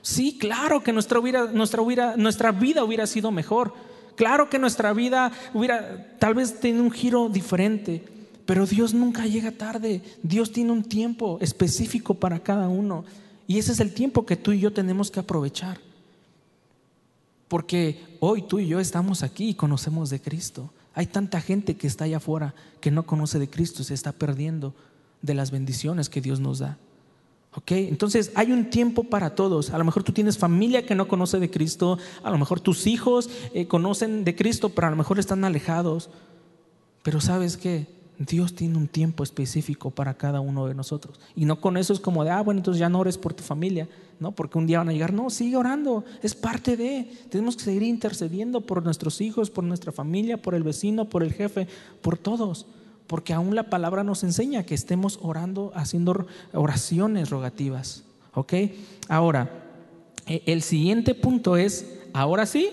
sí, 0.00 0.38
claro 0.38 0.82
que 0.82 0.92
nuestra, 0.92 1.20
nuestra, 1.52 2.16
nuestra 2.16 2.52
vida 2.52 2.84
hubiera 2.84 3.06
sido 3.06 3.30
mejor. 3.30 3.74
Claro 4.14 4.48
que 4.48 4.58
nuestra 4.58 4.92
vida 4.92 5.32
hubiera 5.52 6.16
tal 6.18 6.34
vez 6.34 6.60
tenido 6.60 6.82
un 6.82 6.90
giro 6.90 7.28
diferente. 7.28 8.04
Pero 8.52 8.66
Dios 8.66 8.92
nunca 8.92 9.26
llega 9.26 9.50
tarde. 9.50 10.02
Dios 10.22 10.52
tiene 10.52 10.72
un 10.72 10.82
tiempo 10.84 11.38
específico 11.40 12.12
para 12.12 12.40
cada 12.40 12.68
uno. 12.68 13.02
Y 13.46 13.56
ese 13.56 13.72
es 13.72 13.80
el 13.80 13.94
tiempo 13.94 14.26
que 14.26 14.36
tú 14.36 14.52
y 14.52 14.60
yo 14.60 14.74
tenemos 14.74 15.10
que 15.10 15.20
aprovechar. 15.20 15.80
Porque 17.48 18.04
hoy 18.20 18.42
tú 18.42 18.58
y 18.58 18.66
yo 18.66 18.78
estamos 18.78 19.22
aquí 19.22 19.48
y 19.48 19.54
conocemos 19.54 20.10
de 20.10 20.20
Cristo. 20.20 20.68
Hay 20.92 21.06
tanta 21.06 21.40
gente 21.40 21.78
que 21.78 21.86
está 21.86 22.04
allá 22.04 22.18
afuera 22.18 22.54
que 22.82 22.90
no 22.90 23.06
conoce 23.06 23.38
de 23.38 23.48
Cristo, 23.48 23.84
se 23.84 23.94
está 23.94 24.12
perdiendo 24.12 24.74
de 25.22 25.32
las 25.32 25.50
bendiciones 25.50 26.10
que 26.10 26.20
Dios 26.20 26.38
nos 26.38 26.58
da. 26.58 26.76
¿Ok? 27.54 27.70
Entonces 27.70 28.32
hay 28.34 28.52
un 28.52 28.68
tiempo 28.68 29.04
para 29.04 29.34
todos. 29.34 29.70
A 29.70 29.78
lo 29.78 29.84
mejor 29.84 30.02
tú 30.02 30.12
tienes 30.12 30.36
familia 30.36 30.84
que 30.84 30.94
no 30.94 31.08
conoce 31.08 31.40
de 31.40 31.50
Cristo, 31.50 31.96
a 32.22 32.30
lo 32.30 32.36
mejor 32.36 32.60
tus 32.60 32.86
hijos 32.86 33.30
eh, 33.54 33.66
conocen 33.66 34.24
de 34.24 34.36
Cristo, 34.36 34.68
pero 34.68 34.88
a 34.88 34.90
lo 34.90 34.96
mejor 34.96 35.18
están 35.18 35.42
alejados. 35.42 36.10
Pero 37.02 37.18
sabes 37.22 37.56
qué? 37.56 38.01
Dios 38.18 38.54
tiene 38.54 38.76
un 38.76 38.88
tiempo 38.88 39.22
específico 39.22 39.90
para 39.90 40.14
cada 40.14 40.40
uno 40.40 40.66
de 40.66 40.74
nosotros. 40.74 41.18
Y 41.34 41.44
no 41.44 41.60
con 41.60 41.76
eso 41.76 41.92
es 41.92 42.00
como 42.00 42.24
de, 42.24 42.30
ah, 42.30 42.40
bueno, 42.42 42.60
entonces 42.60 42.78
ya 42.78 42.88
no 42.88 43.00
ores 43.00 43.18
por 43.18 43.34
tu 43.34 43.42
familia, 43.42 43.88
¿no? 44.20 44.32
Porque 44.32 44.58
un 44.58 44.66
día 44.66 44.78
van 44.78 44.90
a 44.90 44.92
llegar. 44.92 45.12
No, 45.12 45.30
sigue 45.30 45.56
orando, 45.56 46.04
es 46.22 46.34
parte 46.34 46.76
de. 46.76 47.10
Tenemos 47.30 47.56
que 47.56 47.64
seguir 47.64 47.82
intercediendo 47.82 48.60
por 48.60 48.82
nuestros 48.82 49.20
hijos, 49.20 49.50
por 49.50 49.64
nuestra 49.64 49.92
familia, 49.92 50.40
por 50.40 50.54
el 50.54 50.62
vecino, 50.62 51.08
por 51.08 51.22
el 51.22 51.32
jefe, 51.32 51.66
por 52.00 52.18
todos. 52.18 52.66
Porque 53.06 53.32
aún 53.32 53.54
la 53.54 53.64
palabra 53.64 54.04
nos 54.04 54.22
enseña 54.22 54.62
que 54.62 54.74
estemos 54.74 55.18
orando, 55.22 55.72
haciendo 55.74 56.26
oraciones 56.52 57.30
rogativas. 57.30 58.04
¿Ok? 58.34 58.54
Ahora, 59.08 59.50
e, 60.26 60.42
el 60.46 60.62
siguiente 60.62 61.14
punto 61.14 61.56
es, 61.56 61.98
ahora 62.12 62.46
sí, 62.46 62.70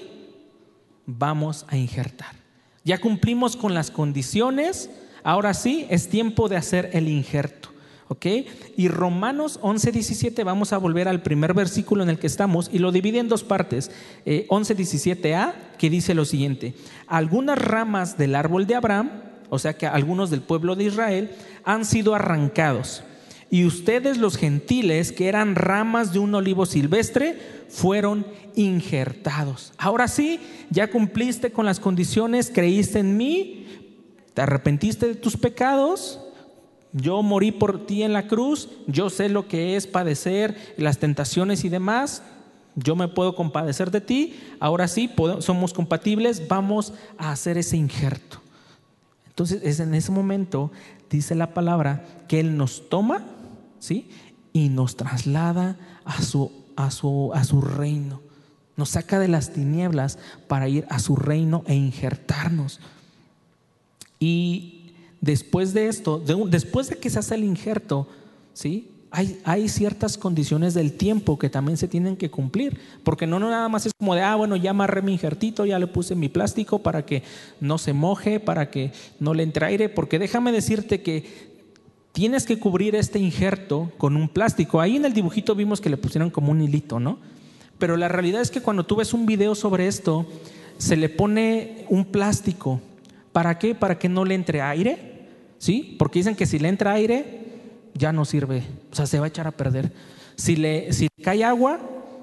vamos 1.06 1.66
a 1.68 1.78
injertar. 1.78 2.36
Ya 2.86 3.00
cumplimos 3.00 3.56
con 3.56 3.74
las 3.74 3.92
condiciones 3.92 4.90
Ahora 5.24 5.54
sí, 5.54 5.86
es 5.90 6.10
tiempo 6.10 6.50
de 6.50 6.58
hacer 6.58 6.90
el 6.94 7.08
injerto. 7.08 7.70
¿Ok? 8.12 8.26
Y 8.76 8.88
Romanos 8.88 9.60
11, 9.62 9.92
17, 9.92 10.44
vamos 10.44 10.74
a 10.74 10.80
volver 10.80 11.08
al 11.08 11.22
primer 11.22 11.54
versículo 11.54 12.02
en 12.02 12.10
el 12.10 12.18
que 12.18 12.26
estamos 12.26 12.68
y 12.74 12.80
lo 12.80 12.92
divide 12.92 13.20
en 13.20 13.30
dos 13.30 13.44
partes. 13.44 13.92
Eh, 14.26 14.48
11, 14.50 14.76
17a, 14.76 15.54
que 15.78 15.92
dice 15.92 16.16
lo 16.16 16.26
siguiente: 16.26 16.74
Algunas 17.06 17.60
ramas 17.60 18.18
del 18.18 18.34
árbol 18.34 18.66
de 18.66 18.74
Abraham, 18.74 19.12
o 19.50 19.60
sea 19.60 19.78
que 19.78 19.86
algunos 19.86 20.32
del 20.32 20.42
pueblo 20.42 20.76
de 20.76 20.86
Israel, 20.86 21.32
han 21.64 21.86
sido 21.86 22.16
arrancados. 22.16 23.04
Y 23.52 23.66
ustedes, 23.66 24.18
los 24.18 24.38
gentiles, 24.38 25.12
que 25.12 25.28
eran 25.28 25.56
ramas 25.56 26.14
de 26.14 26.20
un 26.20 26.36
olivo 26.36 26.66
silvestre, 26.66 27.38
fueron 27.68 28.26
injertados. 28.56 29.74
Ahora 29.78 30.08
sí, 30.08 30.40
ya 30.70 30.90
cumpliste 30.90 31.52
con 31.52 31.66
las 31.66 31.80
condiciones, 31.80 32.52
creíste 32.54 33.00
en 33.00 33.18
mí, 33.18 33.59
¿Te 34.40 34.44
arrepentiste 34.44 35.06
de 35.06 35.16
tus 35.16 35.36
pecados? 35.36 36.18
Yo 36.94 37.22
morí 37.22 37.52
por 37.52 37.86
ti 37.86 38.04
en 38.04 38.14
la 38.14 38.30
cruz, 38.30 38.70
yo 38.88 39.10
sé 39.10 39.28
lo 39.28 39.50
que 39.50 39.76
es 39.76 39.86
padecer, 39.86 40.56
las 40.78 40.98
tentaciones 40.98 41.66
y 41.66 41.70
demás, 41.70 42.24
yo 42.76 42.96
me 42.96 43.10
puedo 43.10 43.36
compadecer 43.36 43.92
de 43.92 44.00
ti, 44.00 44.40
ahora 44.62 44.88
sí, 44.88 45.14
somos 45.40 45.74
compatibles, 45.74 46.48
vamos 46.48 46.94
a 47.18 47.34
hacer 47.34 47.58
ese 47.58 47.76
injerto. 47.76 48.40
Entonces 49.28 49.60
es 49.62 49.82
en 49.82 49.94
ese 49.94 50.14
momento, 50.14 50.72
dice 51.10 51.36
la 51.36 51.54
palabra, 51.54 52.06
que 52.30 52.40
Él 52.40 52.56
nos 52.56 52.88
toma, 52.88 53.26
¿sí? 53.80 54.10
Y 54.54 54.70
nos 54.70 54.96
traslada 54.96 55.76
a 56.06 56.22
su, 56.22 56.50
a 56.78 56.92
su, 56.92 57.32
a 57.34 57.44
su 57.44 57.60
reino. 57.60 58.22
Nos 58.78 58.92
saca 58.92 59.20
de 59.20 59.28
las 59.28 59.52
tinieblas 59.52 60.18
para 60.48 60.70
ir 60.70 60.86
a 60.90 61.00
su 61.00 61.18
reino 61.18 61.66
e 61.68 61.76
injertarnos. 61.76 62.80
Y 64.20 64.92
después 65.22 65.74
de 65.74 65.88
esto, 65.88 66.20
después 66.20 66.90
de 66.90 66.98
que 66.98 67.10
se 67.10 67.20
hace 67.20 67.36
el 67.36 67.44
injerto, 67.44 68.08
¿sí? 68.54 68.92
Hay, 69.12 69.70
ciertas 69.70 70.20
condiciones 70.20 70.76
del 70.76 70.94
tiempo 70.94 71.40
que 71.40 71.50
también 71.50 71.78
se 71.78 71.88
tienen 71.88 72.16
que 72.16 72.30
cumplir, 72.30 72.80
porque 73.04 73.26
no, 73.26 73.40
no 73.40 73.50
nada 73.50 73.68
más 73.68 73.88
es 73.88 73.94
como 73.98 74.14
de, 74.14 74.22
ah, 74.22 74.36
bueno, 74.36 74.56
ya 74.56 74.70
amarré 74.70 75.02
mi 75.02 75.14
injertito, 75.14 75.66
ya 75.66 75.80
le 75.80 75.88
puse 75.88 76.14
mi 76.14 76.30
plástico 76.30 76.84
para 76.84 77.04
que 77.06 77.24
no 77.60 77.80
se 77.80 77.94
moje, 77.94 78.40
para 78.40 78.70
que 78.70 78.92
no 79.20 79.34
le 79.34 79.42
entre 79.42 79.66
aire, 79.66 79.90
porque 79.90 80.20
déjame 80.20 80.52
decirte 80.52 81.02
que 81.02 81.50
tienes 82.12 82.46
que 82.46 82.60
cubrir 82.60 82.96
este 82.96 83.18
injerto 83.18 83.92
con 83.98 84.16
un 84.16 84.30
plástico. 84.30 84.80
Ahí 84.80 84.98
en 84.98 85.06
el 85.06 85.14
dibujito 85.14 85.56
vimos 85.56 85.82
que 85.82 85.90
le 85.90 85.98
pusieron 85.98 86.30
como 86.30 86.52
un 86.52 86.62
hilito, 86.62 87.00
¿no? 87.00 87.18
Pero 87.80 87.98
la 87.98 88.10
realidad 88.10 88.42
es 88.42 88.52
que 88.52 88.62
cuando 88.62 88.86
tú 88.86 88.98
ves 88.98 89.16
un 89.16 89.26
video 89.26 89.56
sobre 89.56 89.88
esto, 89.88 90.28
se 90.78 90.98
le 90.98 91.10
pone 91.10 91.86
un 91.90 92.06
plástico 92.06 92.80
¿Para 93.32 93.58
qué? 93.60 93.76
Para 93.76 93.98
que 93.98 94.10
no 94.10 94.26
le 94.26 94.36
entre 94.36 94.62
aire, 94.62 95.28
¿sí? 95.58 95.96
Porque 96.00 96.20
dicen 96.20 96.36
que 96.36 96.46
si 96.46 96.60
le 96.60 96.70
entra 96.70 96.94
aire, 96.94 97.50
ya 97.94 98.12
no 98.12 98.26
sirve, 98.26 98.64
o 98.92 98.96
sea, 98.96 99.06
se 99.06 99.20
va 99.20 99.26
a 99.26 99.30
echar 99.30 99.48
a 99.48 99.52
perder. 99.52 99.92
Si 100.36 100.56
le, 100.56 100.94
si 100.94 101.08
cae 101.22 101.44
agua, 101.44 101.80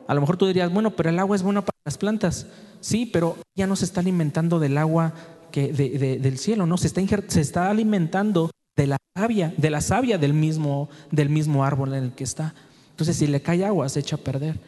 a 0.07 0.15
lo 0.15 0.21
mejor 0.21 0.37
tú 0.37 0.47
dirías, 0.47 0.73
bueno, 0.73 0.97
pero 0.97 1.11
el 1.11 1.19
agua 1.19 1.37
es 1.37 1.43
buena 1.43 1.63
para 1.63 1.79
las 1.85 1.99
plantas. 1.99 2.47
Sí, 2.81 3.07
pero 3.07 3.37
ya 3.55 3.67
no 3.67 3.77
se 3.77 3.85
está 3.85 4.01
alimentando 4.01 4.59
del 4.59 4.79
agua 4.79 5.13
que 5.51 5.73
del 5.73 6.39
cielo, 6.39 6.67
¿no? 6.67 6.77
Se 6.77 6.87
está, 6.87 7.01
se 7.29 7.41
está 7.41 7.71
alimentando 7.71 8.51
de 8.77 8.87
la 8.87 8.99
savia, 9.17 9.55
de 9.57 9.71
la 9.71 9.81
savia 9.81 10.19
del 10.19 10.35
mismo, 10.35 10.89
del 11.11 11.31
mismo 11.31 11.65
árbol 11.65 11.95
en 11.95 12.05
el 12.05 12.13
que 12.13 12.25
está. 12.25 12.55
Entonces, 12.91 13.17
si 13.17 13.27
le 13.27 13.41
cae 13.41 13.65
agua, 13.65 13.89
se 13.89 14.01
echa 14.01 14.17
a 14.17 14.21
perder. 14.21 14.59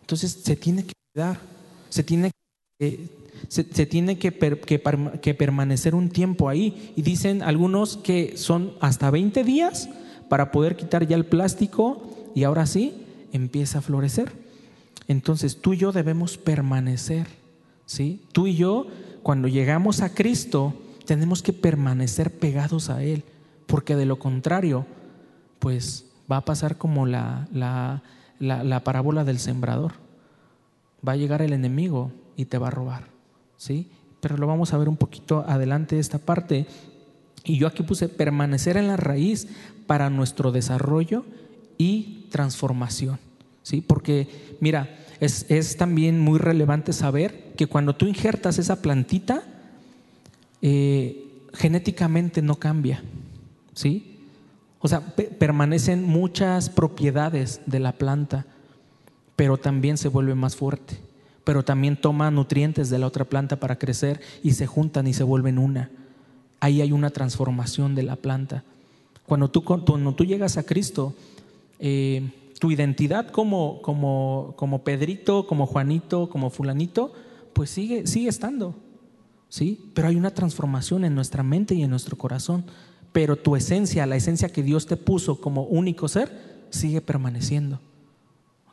Entonces, 0.00 0.32
se 0.42 0.56
tiene 0.56 0.84
que 0.84 0.92
cuidar, 1.12 1.38
se 1.88 2.02
tiene 2.02 2.30
que, 2.78 3.08
se, 3.48 3.64
tiene 3.86 4.18
que, 4.18 4.32
que, 4.32 5.34
permanecer 5.34 5.94
un 5.94 6.10
tiempo 6.10 6.48
ahí. 6.48 6.92
Y 6.96 7.02
dicen 7.02 7.42
algunos 7.42 7.96
que 7.96 8.36
son 8.36 8.72
hasta 8.80 9.10
20 9.10 9.44
días 9.44 9.88
para 10.28 10.50
poder 10.50 10.76
quitar 10.76 11.06
ya 11.06 11.16
el 11.16 11.26
plástico 11.26 12.02
y 12.34 12.44
ahora 12.44 12.66
sí 12.66 12.94
empieza 13.32 13.78
a 13.78 13.82
florecer. 13.82 14.32
Entonces, 15.08 15.60
tú 15.60 15.74
y 15.74 15.78
yo 15.78 15.92
debemos 15.92 16.38
permanecer, 16.38 17.26
¿sí? 17.86 18.22
Tú 18.32 18.46
y 18.46 18.56
yo, 18.56 18.86
cuando 19.22 19.48
llegamos 19.48 20.00
a 20.00 20.14
Cristo, 20.14 20.74
tenemos 21.04 21.42
que 21.42 21.52
permanecer 21.52 22.30
pegados 22.30 22.90
a 22.90 23.02
Él, 23.02 23.24
porque 23.66 23.96
de 23.96 24.06
lo 24.06 24.18
contrario, 24.18 24.86
pues 25.58 26.06
va 26.30 26.38
a 26.38 26.44
pasar 26.44 26.78
como 26.78 27.06
la, 27.06 27.48
la, 27.52 28.02
la, 28.38 28.84
parábola 28.84 29.24
del 29.24 29.38
sembrador. 29.38 29.92
Va 31.06 31.12
a 31.12 31.16
llegar 31.16 31.42
el 31.42 31.52
enemigo 31.52 32.12
y 32.36 32.46
te 32.46 32.58
va 32.58 32.68
a 32.68 32.70
robar, 32.70 33.04
¿sí? 33.64 33.88
Pero 34.20 34.36
lo 34.36 34.46
vamos 34.46 34.74
a 34.74 34.78
ver 34.78 34.90
un 34.90 34.98
poquito 34.98 35.42
adelante 35.48 35.98
esta 35.98 36.18
parte. 36.18 36.66
Y 37.44 37.56
yo 37.56 37.66
aquí 37.66 37.82
puse 37.82 38.10
permanecer 38.10 38.76
en 38.76 38.88
la 38.88 38.98
raíz 38.98 39.48
para 39.86 40.10
nuestro 40.10 40.52
desarrollo 40.52 41.24
y 41.78 42.26
transformación, 42.30 43.18
¿sí? 43.62 43.80
Porque, 43.80 44.28
mira, 44.60 44.98
es, 45.20 45.46
es 45.48 45.78
también 45.78 46.20
muy 46.20 46.38
relevante 46.38 46.92
saber 46.92 47.54
que 47.56 47.66
cuando 47.66 47.96
tú 47.96 48.06
injertas 48.06 48.58
esa 48.58 48.82
plantita, 48.82 49.42
eh, 50.60 51.24
genéticamente 51.54 52.42
no 52.42 52.56
cambia, 52.56 53.02
¿sí? 53.72 54.18
O 54.80 54.88
sea, 54.88 55.00
permanecen 55.38 56.04
muchas 56.04 56.68
propiedades 56.68 57.62
de 57.64 57.80
la 57.80 57.92
planta, 57.92 58.44
pero 59.36 59.56
también 59.56 59.96
se 59.96 60.08
vuelve 60.08 60.34
más 60.34 60.54
fuerte, 60.54 60.98
pero 61.44 61.64
también 61.64 61.96
toma 61.96 62.30
nutrientes 62.30 62.90
de 62.90 62.98
la 62.98 63.06
otra 63.06 63.24
planta 63.24 63.56
para 63.56 63.78
crecer 63.78 64.20
y 64.42 64.52
se 64.52 64.66
juntan 64.66 65.06
y 65.06 65.14
se 65.14 65.22
vuelven 65.22 65.58
una. 65.58 65.90
Ahí 66.60 66.80
hay 66.80 66.92
una 66.92 67.10
transformación 67.10 67.94
de 67.94 68.02
la 68.02 68.16
planta. 68.16 68.64
Cuando 69.26 69.48
tú, 69.50 69.62
cuando 69.62 70.16
llegas 70.24 70.56
a 70.56 70.64
Cristo, 70.64 71.14
eh, 71.78 72.30
tu 72.58 72.70
identidad 72.70 73.30
como 73.30 74.82
Pedrito, 74.84 75.46
como 75.46 75.66
Juanito, 75.66 76.28
como 76.28 76.50
fulanito, 76.50 77.12
pues 77.52 77.70
sigue, 77.70 78.06
sigue 78.06 78.28
estando. 78.28 78.74
¿sí? 79.54 79.80
Pero 79.94 80.08
hay 80.08 80.16
una 80.16 80.34
transformación 80.34 81.04
en 81.04 81.14
nuestra 81.14 81.44
mente 81.44 81.76
y 81.76 81.84
en 81.84 81.90
nuestro 81.90 82.18
corazón. 82.18 82.64
Pero 83.12 83.36
tu 83.36 83.54
esencia, 83.54 84.04
la 84.04 84.16
esencia 84.16 84.48
que 84.48 84.64
Dios 84.64 84.86
te 84.86 84.96
puso 84.96 85.40
como 85.40 85.62
único 85.62 86.08
ser, 86.08 86.66
sigue 86.70 87.00
permaneciendo. 87.00 87.78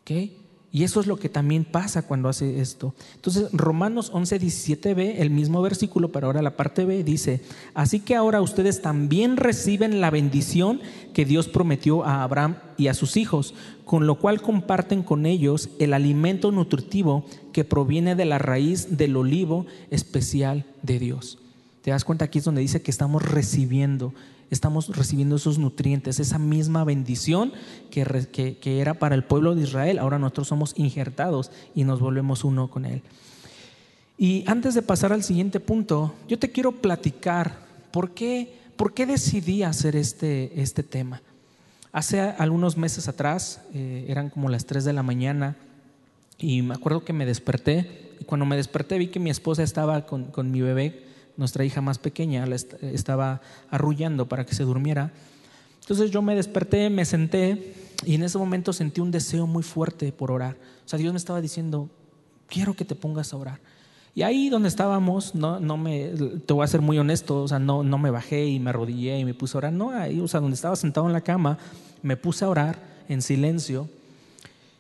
¿Ok? 0.02 0.32
Y 0.74 0.86
eso 0.86 1.02
es 1.02 1.08
lo 1.08 1.18
que 1.18 1.28
también 1.28 1.66
pasa 1.66 2.04
cuando 2.04 2.30
hace 2.30 2.62
esto. 2.62 2.94
Entonces, 3.16 3.50
Romanos 3.52 4.10
11, 4.14 4.40
17b, 4.40 5.16
el 5.18 5.30
mismo 5.30 5.62
versículo, 5.62 6.14
pero 6.14 6.28
ahora 6.28 6.42
la 6.42 6.56
parte 6.56 6.86
B, 6.86 7.04
dice, 7.04 7.42
así 7.74 8.00
que 8.00 8.16
ahora 8.16 8.42
ustedes 8.42 8.82
también 8.82 9.36
reciben 9.36 10.00
la 10.00 10.10
bendición 10.10 10.80
que 11.14 11.26
Dios 11.26 11.50
prometió 11.50 12.06
a 12.06 12.24
Abraham 12.24 12.56
y 12.78 12.88
a 12.88 12.94
sus 12.94 13.18
hijos, 13.18 13.54
con 13.84 14.08
lo 14.08 14.16
cual 14.16 14.42
comparten 14.42 15.04
con 15.04 15.26
ellos 15.26 15.70
el 15.80 15.94
alimento 15.94 16.52
nutritivo 16.52 17.26
que 17.52 17.66
proviene 17.66 18.16
de 18.16 18.26
la 18.26 18.38
raíz 18.38 18.98
del 18.98 19.18
olivo 19.18 19.66
especial 19.90 20.66
de 20.84 21.00
Dios. 21.00 21.38
Te 21.82 21.92
das 21.92 22.06
cuenta 22.06 22.26
aquí 22.26 22.40
es 22.40 22.46
donde 22.46 22.62
dice 22.62 22.82
que 22.82 22.92
estamos 22.92 23.24
recibiendo 23.24 24.14
estamos 24.52 24.96
recibiendo 24.96 25.38
esos 25.38 25.58
nutrientes, 25.58 26.20
esa 26.20 26.38
misma 26.38 26.84
bendición 26.84 27.54
que, 27.90 28.60
era 28.64 28.94
para 28.94 29.16
el 29.16 29.24
pueblo 29.24 29.56
de 29.56 29.64
Israel. 29.64 29.98
Ahora 29.98 30.20
nosotros 30.20 30.50
somos 30.50 30.74
injertados 30.78 31.52
y 31.74 31.86
nos 31.86 32.00
volvemos 32.02 32.44
uno 32.44 32.70
con 32.70 32.86
Él. 32.86 33.02
Y 34.18 34.44
antes 34.46 34.76
de 34.76 34.84
pasar 34.84 35.14
al 35.14 35.24
siguiente 35.24 35.60
punto, 35.60 36.14
yo 36.28 36.38
te 36.38 36.52
quiero 36.52 36.74
platicar 36.74 37.66
por 37.92 38.12
qué, 38.12 38.54
por 38.76 38.94
qué 38.94 39.06
decidí 39.06 39.64
hacer 39.64 39.96
este, 39.96 40.62
este 40.62 40.84
tema. 40.84 41.22
Hace 41.94 42.20
algunos 42.20 42.78
meses 42.78 43.08
atrás, 43.08 43.62
eh, 43.74 44.06
eran 44.08 44.30
como 44.30 44.50
las 44.50 44.66
3 44.66 44.84
de 44.84 44.94
la 44.94 45.02
mañana, 45.02 45.56
y 46.38 46.62
me 46.62 46.76
acuerdo 46.76 47.04
que 47.04 47.14
me 47.14 47.26
desperté, 47.26 48.12
y 48.20 48.26
cuando 48.26 48.46
me 48.46 48.56
desperté 48.58 48.98
vi 48.98 49.08
que 49.08 49.20
mi 49.20 49.30
esposa 49.30 49.64
estaba 49.64 50.06
con, 50.06 50.26
con 50.26 50.52
mi 50.52 50.62
bebé 50.62 51.11
nuestra 51.42 51.66
hija 51.66 51.82
más 51.82 51.98
pequeña, 51.98 52.46
la 52.46 52.56
estaba 52.56 53.42
arrullando 53.70 54.30
para 54.30 54.46
que 54.46 54.56
se 54.56 54.64
durmiera. 54.64 55.12
Entonces 55.82 56.12
yo 56.12 56.22
me 56.22 56.36
desperté, 56.36 56.90
me 56.90 57.04
senté 57.04 57.74
y 58.06 58.16
en 58.16 58.24
ese 58.24 58.38
momento 58.38 58.72
sentí 58.72 59.02
un 59.02 59.12
deseo 59.12 59.48
muy 59.48 59.64
fuerte 59.64 60.14
por 60.14 60.32
orar. 60.32 60.56
O 60.86 60.88
sea, 60.88 60.98
Dios 61.00 61.12
me 61.12 61.18
estaba 61.18 61.42
diciendo, 61.42 61.90
quiero 62.48 62.76
que 62.76 62.86
te 62.86 62.96
pongas 62.96 63.34
a 63.34 63.38
orar. 63.38 63.60
Y 64.14 64.22
ahí 64.22 64.50
donde 64.50 64.70
estábamos, 64.70 65.36
no, 65.36 65.60
no 65.60 65.78
me, 65.78 66.10
te 66.46 66.54
voy 66.54 66.64
a 66.64 66.68
ser 66.68 66.82
muy 66.82 67.00
honesto, 67.00 67.44
o 67.44 67.48
sea, 67.48 67.60
no, 67.60 67.82
no 67.82 67.98
me 67.98 68.12
bajé 68.12 68.46
y 68.46 68.60
me 68.60 68.70
arrodillé 68.70 69.18
y 69.18 69.26
me 69.26 69.34
puse 69.34 69.58
a 69.58 69.60
orar. 69.60 69.74
No, 69.74 69.90
ahí, 69.90 70.20
o 70.20 70.28
sea, 70.28 70.40
donde 70.40 70.56
estaba 70.56 70.76
sentado 70.76 71.08
en 71.08 71.14
la 71.14 71.22
cama, 71.22 71.58
me 72.02 72.18
puse 72.18 72.46
a 72.46 72.50
orar 72.50 72.80
en 73.10 73.22
silencio. 73.22 73.90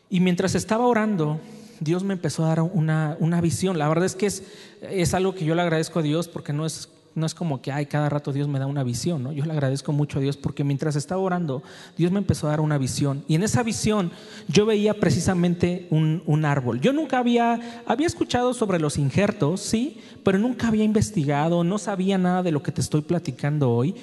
Y 0.09 0.19
mientras 0.19 0.53
estaba 0.53 0.85
orando, 0.85 1.39
Dios 1.81 2.03
me 2.03 2.13
empezó 2.13 2.45
a 2.45 2.49
dar 2.49 2.61
una, 2.61 3.17
una 3.19 3.41
visión. 3.41 3.77
La 3.79 3.89
verdad 3.89 4.05
es 4.05 4.15
que 4.15 4.27
es, 4.27 4.43
es, 4.81 5.13
algo 5.15 5.33
que 5.33 5.43
yo 5.43 5.55
le 5.55 5.63
agradezco 5.63 5.99
a 5.99 6.03
Dios 6.03 6.27
porque 6.27 6.53
no 6.53 6.67
es, 6.67 6.89
no 7.15 7.25
es 7.25 7.33
como 7.33 7.59
que, 7.59 7.71
ay, 7.71 7.87
cada 7.87 8.07
rato 8.07 8.31
Dios 8.31 8.47
me 8.47 8.59
da 8.59 8.67
una 8.67 8.83
visión, 8.83 9.23
¿no? 9.23 9.31
Yo 9.31 9.45
le 9.45 9.51
agradezco 9.51 9.91
mucho 9.91 10.19
a 10.19 10.21
Dios 10.21 10.37
porque 10.37 10.63
mientras 10.63 10.95
estaba 10.95 11.19
orando, 11.19 11.63
Dios 11.97 12.11
me 12.11 12.19
empezó 12.19 12.45
a 12.45 12.51
dar 12.51 12.61
una 12.61 12.77
visión. 12.77 13.25
Y 13.27 13.33
en 13.33 13.41
esa 13.41 13.63
visión 13.63 14.11
yo 14.47 14.67
veía 14.67 14.93
precisamente 14.93 15.87
un, 15.89 16.21
un 16.27 16.45
árbol. 16.45 16.79
Yo 16.79 16.93
nunca 16.93 17.17
había, 17.17 17.81
había 17.87 18.05
escuchado 18.05 18.53
sobre 18.53 18.79
los 18.79 18.99
injertos, 18.99 19.61
sí, 19.61 19.99
pero 20.23 20.37
nunca 20.37 20.67
había 20.67 20.83
investigado, 20.83 21.63
no 21.63 21.79
sabía 21.79 22.19
nada 22.19 22.43
de 22.43 22.51
lo 22.51 22.61
que 22.61 22.71
te 22.71 22.81
estoy 22.81 23.01
platicando 23.01 23.71
hoy. 23.71 23.95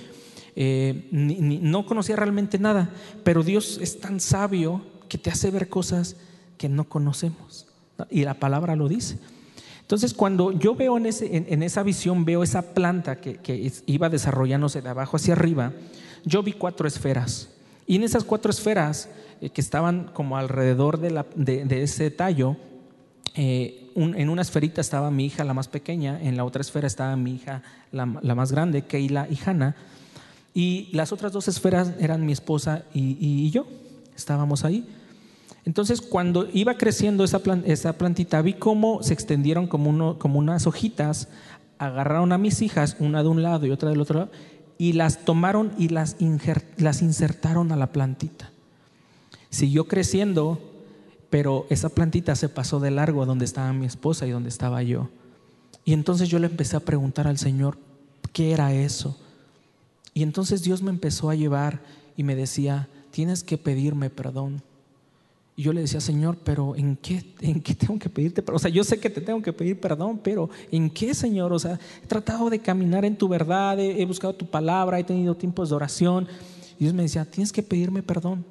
Eh, 0.57 1.07
no 1.13 1.87
conocía 1.87 2.17
realmente 2.17 2.59
nada, 2.59 2.91
pero 3.23 3.45
Dios 3.45 3.79
es 3.81 4.01
tan 4.01 4.19
sabio 4.19 4.83
que 5.09 5.17
te 5.17 5.31
hace 5.31 5.53
ver 5.53 5.69
cosas 5.69 6.17
que 6.57 6.69
no 6.69 6.89
conocemos. 6.89 7.68
Y 8.11 8.25
la 8.25 8.35
palabra 8.35 8.77
lo 8.77 8.89
dice. 8.89 9.19
Entonces, 9.89 10.13
cuando 10.13 10.53
yo 10.53 10.75
veo 10.75 10.99
en, 10.99 11.07
ese, 11.07 11.35
en, 11.35 11.63
esa 11.63 11.83
visión, 11.83 12.27
veo 12.27 12.43
esa 12.43 12.75
planta 12.75 13.17
que, 13.23 13.73
iba 13.87 14.11
desarrollándose 14.11 14.83
de 14.83 14.91
abajo 14.91 15.17
hacia 15.17 15.33
arriba, 15.33 15.73
yo 16.27 16.43
vi 16.43 16.53
cuatro 16.53 16.87
esferas. 16.87 17.49
Y 17.87 17.97
en 17.97 18.03
esas 18.03 18.23
cuatro 18.23 18.51
esferas 18.51 19.09
eh, 19.41 19.49
que 19.49 19.63
estaban 19.63 20.11
como 20.13 20.37
alrededor 20.37 21.01
de, 21.01 21.11
la, 21.11 21.27
de, 21.35 21.83
ese 21.83 22.11
tallo, 22.11 22.57
eh, 23.35 23.91
en 23.97 24.29
una 24.29 24.43
esferita 24.43 24.83
estaba 24.83 25.11
mi 25.11 25.25
hija, 25.25 25.43
la 25.43 25.55
más 25.55 25.69
pequeña, 25.69 26.21
en 26.21 26.37
la 26.37 26.45
otra 26.45 26.61
esfera 26.61 26.87
estaba 26.87 27.17
mi 27.17 27.37
hija, 27.37 27.63
la, 27.91 28.05
más 28.05 28.53
grande, 28.53 28.83
Keila 28.83 29.27
y 29.31 29.39
Hannah, 29.43 29.75
y 30.53 30.91
las 30.93 31.13
otras 31.13 31.33
dos 31.33 31.49
esferas 31.49 31.95
eran 31.99 32.27
mi 32.27 32.33
esposa 32.33 32.85
y, 32.93 33.17
y 33.19 33.51
yo, 33.51 33.67
estábamos 34.15 34.67
ahí. 34.67 34.87
Entonces, 35.69 36.01
cuando 36.01 36.49
iba 36.55 36.79
creciendo 36.79 37.25
esa, 37.25 37.41
plantita, 37.93 38.41
vi 38.41 38.55
cómo 38.55 39.03
se 39.03 39.13
extendieron 39.13 39.67
como, 39.67 39.91
unas 39.91 40.67
hojitas, 40.67 41.29
agarraron 41.77 42.33
a 42.33 42.39
mis 42.39 42.63
hijas, 42.63 42.97
una 43.01 43.23
de 43.23 43.29
un 43.29 43.43
lado 43.43 43.67
y 43.67 43.71
otra 43.71 43.91
del 43.91 44.01
otro 44.01 44.21
lado, 44.21 44.33
y 44.79 44.95
las 44.95 45.27
tomaron 45.27 45.73
y 45.77 45.91
las, 45.91 46.17
las 46.79 47.03
insertaron 47.03 47.71
a 47.71 47.77
la 47.77 47.93
plantita. 47.93 48.51
Siguió 49.51 49.87
creciendo, 49.89 50.59
pero 51.29 51.67
esa 51.69 51.91
plantita 51.91 52.35
se 52.35 52.49
pasó 52.49 52.81
de 52.81 52.91
largo 52.91 53.23
a 53.23 53.27
donde 53.27 53.45
estaba 53.45 53.71
mi 53.75 53.85
esposa 53.85 54.27
y 54.27 54.31
donde 54.31 54.49
estaba 54.49 54.83
yo. 54.83 55.11
Y 55.85 55.93
entonces 55.93 56.31
yo 56.31 56.39
le 56.39 56.47
empecé 56.47 56.79
a 56.79 56.81
preguntar 56.81 57.27
al 57.27 57.37
Señor, 57.37 57.77
¿qué 58.33 58.53
era 58.53 58.73
eso? 58.73 59.19
Y 60.15 60.23
entonces 60.23 60.63
Dios 60.63 60.81
me 60.81 60.89
empezó 60.89 61.29
a 61.29 61.35
llevar 61.35 61.83
y 62.17 62.23
me 62.23 62.37
decía, 62.37 62.89
tienes 63.11 63.45
que 63.45 63.59
pedirme 63.59 64.09
perdón. 64.09 64.63
Y 65.59 65.63
yo 65.63 65.73
le 65.73 65.81
decía, 65.81 66.01
Señor, 66.01 66.39
pero 66.45 66.77
¿en 66.77 66.95
qué, 66.95 67.35
¿en 67.41 67.61
qué 67.61 67.75
tengo 67.75 67.99
que 67.99 68.09
pedirte 68.09 68.43
perdón? 68.43 68.57
O 68.57 68.59
sea, 68.61 68.71
yo 68.71 68.85
sé 68.85 69.01
que 69.01 69.11
te 69.11 69.21
tengo 69.21 69.43
que 69.43 69.53
pedir 69.53 69.81
perdón, 69.81 70.21
pero 70.23 70.49
¿en 70.71 70.89
qué, 70.89 71.15
Señor? 71.15 71.53
O 71.53 71.59
sea, 71.59 71.81
he 72.01 72.07
tratado 72.07 72.49
de 72.49 72.61
caminar 72.61 73.05
en 73.05 73.17
tu 73.17 73.27
verdad, 73.27 73.77
he, 73.81 74.05
buscado 74.05 74.37
tu 74.37 74.47
palabra, 74.47 75.01
he 75.01 75.03
tenido 75.03 75.35
tiempos 75.35 75.71
de 75.71 75.75
oración. 75.75 76.29
Y 76.79 76.85
Dios 76.85 76.95
me 76.95 77.03
decía, 77.03 77.25
tienes 77.25 77.51
que 77.51 77.65
pedirme 77.65 78.05
perdón. 78.05 78.45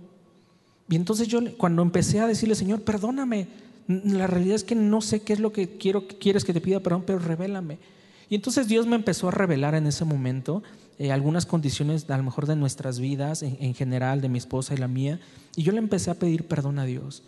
Y 0.90 0.98
entonces 0.98 1.30
yo 1.30 1.40
cuando 1.56 1.82
empecé 1.82 2.20
a 2.20 2.28
decirle, 2.28 2.56
Señor, 2.56 2.82
perdóname, 2.82 3.48
la 3.88 4.28
realidad 4.28 4.56
es 4.58 4.66
que 4.66 4.76
no 4.76 5.00
sé 5.00 5.22
qué 5.22 5.32
es 5.32 5.40
lo 5.40 5.54
que 5.54 5.78
quiero, 5.78 6.10
quieres 6.10 6.44
que 6.44 6.52
te 6.52 6.60
pida 6.60 6.82
perdón, 6.82 7.04
pero 7.08 7.20
revélame. 7.20 7.80
Y 8.28 8.36
entonces 8.36 8.68
Dios 8.68 8.86
me 8.86 8.98
empezó 8.98 9.30
a 9.30 9.32
revelar 9.32 9.76
en 9.76 9.88
ese 9.88 10.04
momento 10.04 10.62
eh, 11.00 11.12
algunas 11.12 11.46
condiciones 11.46 12.10
a 12.10 12.18
lo 12.18 12.24
mejor 12.24 12.48
de 12.48 12.56
nuestras 12.56 13.00
vidas, 13.00 13.44
en, 13.44 13.74
general, 13.74 14.22
de 14.22 14.30
mi 14.30 14.38
esposa 14.38 14.74
y 14.74 14.78
la 14.78 14.88
mía, 14.88 15.20
y 15.56 15.64
yo 15.64 15.72
le 15.72 15.80
empecé 15.80 16.12
a 16.12 16.16
pedir 16.16 16.48
perdón 16.48 16.80
a 16.80 16.86
Dios. 16.86 17.24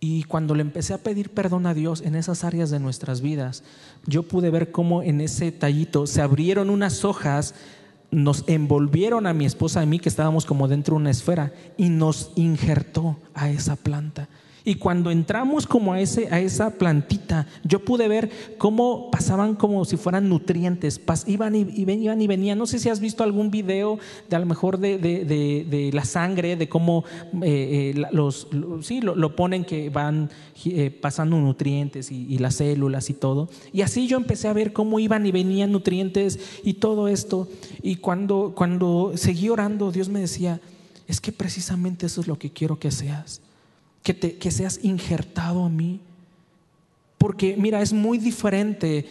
Y 0.00 0.24
cuando 0.24 0.54
le 0.54 0.60
empecé 0.60 0.92
a 0.92 0.98
pedir 0.98 1.30
perdón 1.30 1.66
a 1.66 1.74
Dios 1.74 2.02
en 2.02 2.14
esas 2.14 2.44
áreas 2.44 2.70
de 2.70 2.78
nuestras 2.78 3.20
vidas, 3.20 3.62
yo 4.06 4.22
pude 4.22 4.50
ver 4.50 4.70
cómo 4.70 5.02
en 5.02 5.20
ese 5.20 5.50
tallito 5.50 6.06
se 6.06 6.20
abrieron 6.20 6.68
unas 6.70 7.04
hojas 7.04 7.54
nos 8.14 8.44
envolvieron 8.46 9.26
a 9.26 9.34
mi 9.34 9.44
esposa 9.44 9.80
y 9.80 9.82
a 9.82 9.86
mí, 9.86 9.98
que 9.98 10.08
estábamos 10.08 10.46
como 10.46 10.68
dentro 10.68 10.94
de 10.94 11.00
una 11.00 11.10
esfera, 11.10 11.52
y 11.76 11.88
nos 11.88 12.30
injertó 12.36 13.16
a 13.34 13.50
esa 13.50 13.76
planta. 13.76 14.28
Y 14.66 14.76
cuando 14.76 15.10
entramos 15.10 15.66
como 15.66 15.92
a, 15.92 16.00
ese, 16.00 16.28
a 16.32 16.40
esa 16.40 16.70
plantita, 16.70 17.46
yo 17.64 17.84
pude 17.84 18.08
ver 18.08 18.30
cómo 18.56 19.10
pasaban 19.10 19.56
como 19.56 19.84
si 19.84 19.98
fueran 19.98 20.30
nutrientes, 20.30 20.98
iban, 21.26 21.54
y, 21.54 21.66
iban 21.76 22.22
y 22.22 22.26
venían. 22.26 22.56
No 22.56 22.66
sé 22.66 22.78
si 22.78 22.88
has 22.88 22.98
visto 22.98 23.22
algún 23.22 23.50
video 23.50 23.98
de 24.30 24.36
a 24.36 24.38
lo 24.38 24.46
mejor 24.46 24.78
de, 24.78 25.90
la 25.92 26.04
sangre, 26.06 26.56
de 26.56 26.66
cómo 26.66 27.04
eh, 27.42 27.92
eh, 27.94 28.04
los, 28.10 28.48
sí, 28.80 29.02
lo, 29.02 29.36
ponen 29.36 29.66
que 29.66 29.90
van 29.90 30.30
eh, 30.64 30.90
pasando 30.90 31.36
nutrientes 31.36 32.10
y, 32.10 32.26
y, 32.26 32.38
las 32.38 32.54
células 32.54 33.10
y 33.10 33.14
todo. 33.14 33.50
Y 33.70 33.82
así 33.82 34.06
yo 34.06 34.16
empecé 34.16 34.48
a 34.48 34.54
ver 34.54 34.72
cómo 34.72 34.98
iban 34.98 35.26
y 35.26 35.32
venían 35.32 35.72
nutrientes 35.72 36.40
y 36.64 36.74
todo 36.74 37.08
esto. 37.08 37.48
Y 37.82 37.96
cuando, 37.96 38.54
cuando 38.56 39.12
seguí 39.16 39.50
orando, 39.50 39.92
Dios 39.92 40.08
me 40.08 40.20
decía, 40.20 40.62
es 41.06 41.20
que 41.20 41.32
precisamente 41.32 42.06
eso 42.06 42.22
es 42.22 42.28
lo 42.28 42.38
que 42.38 42.48
quiero 42.48 42.78
que 42.78 42.90
seas 42.90 43.42
que, 44.04 44.14
te, 44.14 44.36
que 44.36 44.52
seas 44.52 44.78
injertado 44.84 45.64
a 45.64 45.68
mí. 45.68 46.00
Porque 47.18 47.56
mira, 47.58 47.82
es 47.82 47.92
muy 47.92 48.18
diferente 48.18 49.06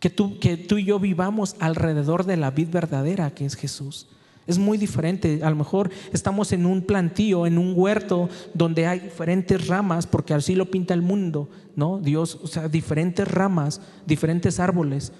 que 0.00 0.10
tú, 0.10 0.40
que 0.40 0.56
tú 0.56 0.78
y 0.78 0.86
yo 0.86 0.98
vivamos 0.98 1.54
alrededor 1.60 2.24
de 2.24 2.36
la 2.36 2.50
vid 2.50 2.70
verdadera 2.70 3.30
que 3.30 3.44
es 3.44 3.54
Jesús. 3.54 4.08
Es 4.46 4.58
muy 4.58 4.78
diferente. 4.78 5.40
A 5.42 5.50
lo 5.50 5.56
mejor 5.56 5.90
estamos 6.10 6.52
en 6.52 6.64
un 6.64 6.80
plantío, 6.80 7.46
en 7.46 7.58
un 7.58 7.74
huerto 7.76 8.30
donde 8.54 8.86
hay 8.86 9.00
diferentes 9.00 9.68
ramas, 9.68 10.06
porque 10.06 10.32
así 10.32 10.54
lo 10.54 10.70
pinta 10.70 10.94
el 10.94 11.02
mundo, 11.02 11.50
¿no? 11.76 11.98
Dios, 11.98 12.38
o 12.42 12.46
sea, 12.46 12.66
diferentes 12.68 13.28
ramas, 13.28 13.82
diferentes 14.06 14.58
árboles 14.58 15.12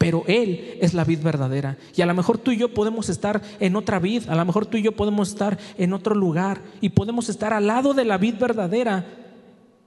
pero 0.00 0.24
Él 0.28 0.78
es 0.80 0.94
la 0.94 1.04
vid 1.04 1.20
verdadera. 1.20 1.76
Y 1.94 2.00
a 2.00 2.06
lo 2.06 2.14
mejor 2.14 2.38
tú 2.38 2.52
y 2.52 2.56
yo 2.56 2.72
podemos 2.72 3.10
estar 3.10 3.42
en 3.60 3.76
otra 3.76 3.98
vid, 3.98 4.30
a 4.30 4.34
lo 4.34 4.42
mejor 4.46 4.64
tú 4.64 4.78
y 4.78 4.82
yo 4.82 4.92
podemos 4.92 5.28
estar 5.28 5.58
en 5.76 5.92
otro 5.92 6.14
lugar 6.14 6.62
y 6.80 6.88
podemos 6.88 7.28
estar 7.28 7.52
al 7.52 7.66
lado 7.66 7.92
de 7.92 8.06
la 8.06 8.16
vid 8.16 8.36
verdadera 8.40 9.04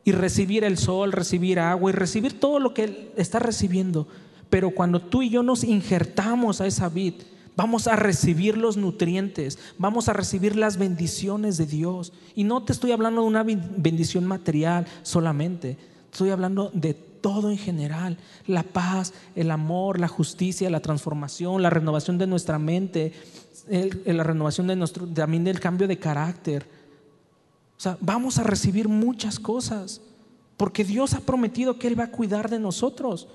y 0.04 0.12
recibir 0.12 0.64
el 0.66 0.78
sol, 0.78 1.14
recibir 1.14 1.60
agua 1.60 1.90
y 1.90 1.96
recibir 1.96 2.40
todo 2.40 2.60
lo 2.60 2.76
que 2.76 2.84
Él 2.84 3.10
está 3.18 3.40
recibiendo. 3.40 4.08
Pero 4.52 4.70
cuando 4.70 5.00
tú 5.00 5.24
y 5.24 5.32
yo 5.32 5.42
nos 5.42 5.64
injertamos 5.64 6.62
a 6.62 6.68
esa 6.68 6.90
vid, 6.90 7.16
vamos 7.56 7.88
a 7.88 7.96
recibir 7.96 8.56
los 8.56 8.78
nutrientes, 8.78 9.58
vamos 9.80 10.10
a 10.10 10.14
recibir 10.14 10.56
las 10.56 10.78
bendiciones 10.78 11.58
de 11.58 11.66
Dios. 11.66 12.14
Y 12.36 12.44
no 12.44 12.62
te 12.62 12.72
estoy 12.72 12.92
hablando 12.92 13.22
de 13.22 13.28
una 13.30 13.42
bendición 13.42 14.26
material 14.26 14.86
solamente, 15.02 15.76
estoy 16.12 16.30
hablando 16.30 16.70
de 16.72 17.13
todo 17.24 17.50
en 17.50 17.58
general, 17.58 18.18
la 18.48 18.64
paz, 18.64 19.14
el 19.34 19.50
amor, 19.50 19.98
la 19.98 20.10
justicia, 20.10 20.70
la 20.70 20.82
transformación, 20.82 21.62
la 21.62 21.70
renovación 21.70 22.18
de 22.18 22.28
nuestra 22.28 22.60
mente, 22.60 23.14
la 24.06 24.24
renovación 24.24 24.68
de 24.68 24.76
nuestro, 24.76 25.08
también 25.08 25.46
del 25.46 25.62
cambio 25.62 25.88
de 25.88 25.98
carácter. 25.98 26.68
O 27.78 27.80
sea, 27.80 27.98
vamos 28.02 28.40
a 28.40 28.44
recibir 28.44 28.90
muchas 28.90 29.40
cosas, 29.40 30.02
porque 30.58 30.84
Dios 30.84 31.14
ha 31.14 31.22
prometido 31.22 31.80
que 31.80 31.88
Él 31.88 31.98
va 31.98 32.04
a 32.04 32.12
cuidar 32.12 32.50
de 32.50 32.60
nosotros. 32.60 33.30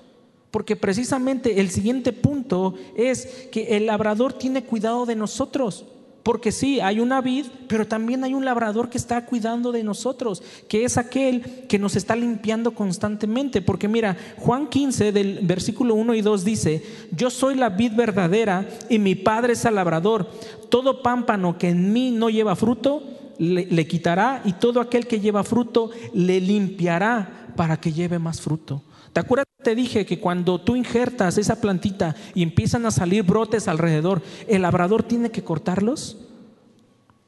Porque 0.51 0.75
precisamente 0.75 1.59
el 1.59 1.71
siguiente 1.71 2.13
punto 2.13 2.75
es 2.95 3.47
que 3.51 3.75
el 3.75 3.87
labrador 3.87 4.33
tiene 4.33 4.63
cuidado 4.63 5.07
de 5.07 5.15
nosotros. 5.15 5.85
Porque 6.29 6.51
sí, 6.51 6.79
hay 6.79 6.99
una 6.99 7.21
vid, 7.21 7.47
pero 7.67 7.87
también 7.87 8.23
hay 8.23 8.35
un 8.35 8.45
labrador 8.45 8.91
que 8.91 8.99
está 8.99 9.25
cuidando 9.25 9.71
de 9.71 9.83
nosotros, 9.83 10.43
que 10.67 10.83
es 10.83 10.99
aquel 10.99 11.41
que 11.67 11.79
nos 11.79 11.95
está 11.95 12.15
limpiando 12.15 12.75
constantemente. 12.75 13.63
Porque 13.63 13.87
mira, 13.87 14.15
Juan 14.37 14.67
15 14.67 15.11
del 15.11 15.39
versículo 15.41 15.95
1 15.95 16.13
y 16.13 16.21
2 16.21 16.45
dice, 16.45 16.83
yo 17.17 17.31
soy 17.31 17.55
la 17.55 17.69
vid 17.69 17.93
verdadera 17.93 18.69
y 18.91 18.99
mi 18.99 19.15
padre 19.15 19.53
es 19.53 19.65
el 19.65 19.73
labrador. 19.73 20.29
Todo 20.69 21.01
pámpano 21.01 21.57
que 21.57 21.69
en 21.69 21.91
mí 21.91 22.11
no 22.11 22.29
lleva 22.29 22.55
fruto, 22.55 23.01
le, 23.39 23.65
le 23.65 23.87
quitará 23.87 24.43
y 24.45 24.53
todo 24.53 24.81
aquel 24.81 25.07
que 25.07 25.19
lleva 25.19 25.43
fruto, 25.43 25.89
le 26.13 26.39
limpiará 26.39 27.47
para 27.55 27.77
que 27.81 27.91
lleve 27.91 28.19
más 28.19 28.39
fruto. 28.39 28.83
¿Te 29.13 29.19
acuerdas? 29.19 29.45
Te 29.63 29.75
dije 29.75 30.05
que 30.05 30.19
cuando 30.19 30.61
tú 30.61 30.75
injertas 30.75 31.37
esa 31.37 31.59
plantita 31.59 32.15
y 32.33 32.43
empiezan 32.43 32.85
a 32.85 32.91
salir 32.91 33.23
brotes 33.23 33.67
alrededor, 33.67 34.21
el 34.47 34.61
labrador 34.61 35.03
tiene 35.03 35.31
que 35.31 35.43
cortarlos. 35.43 36.17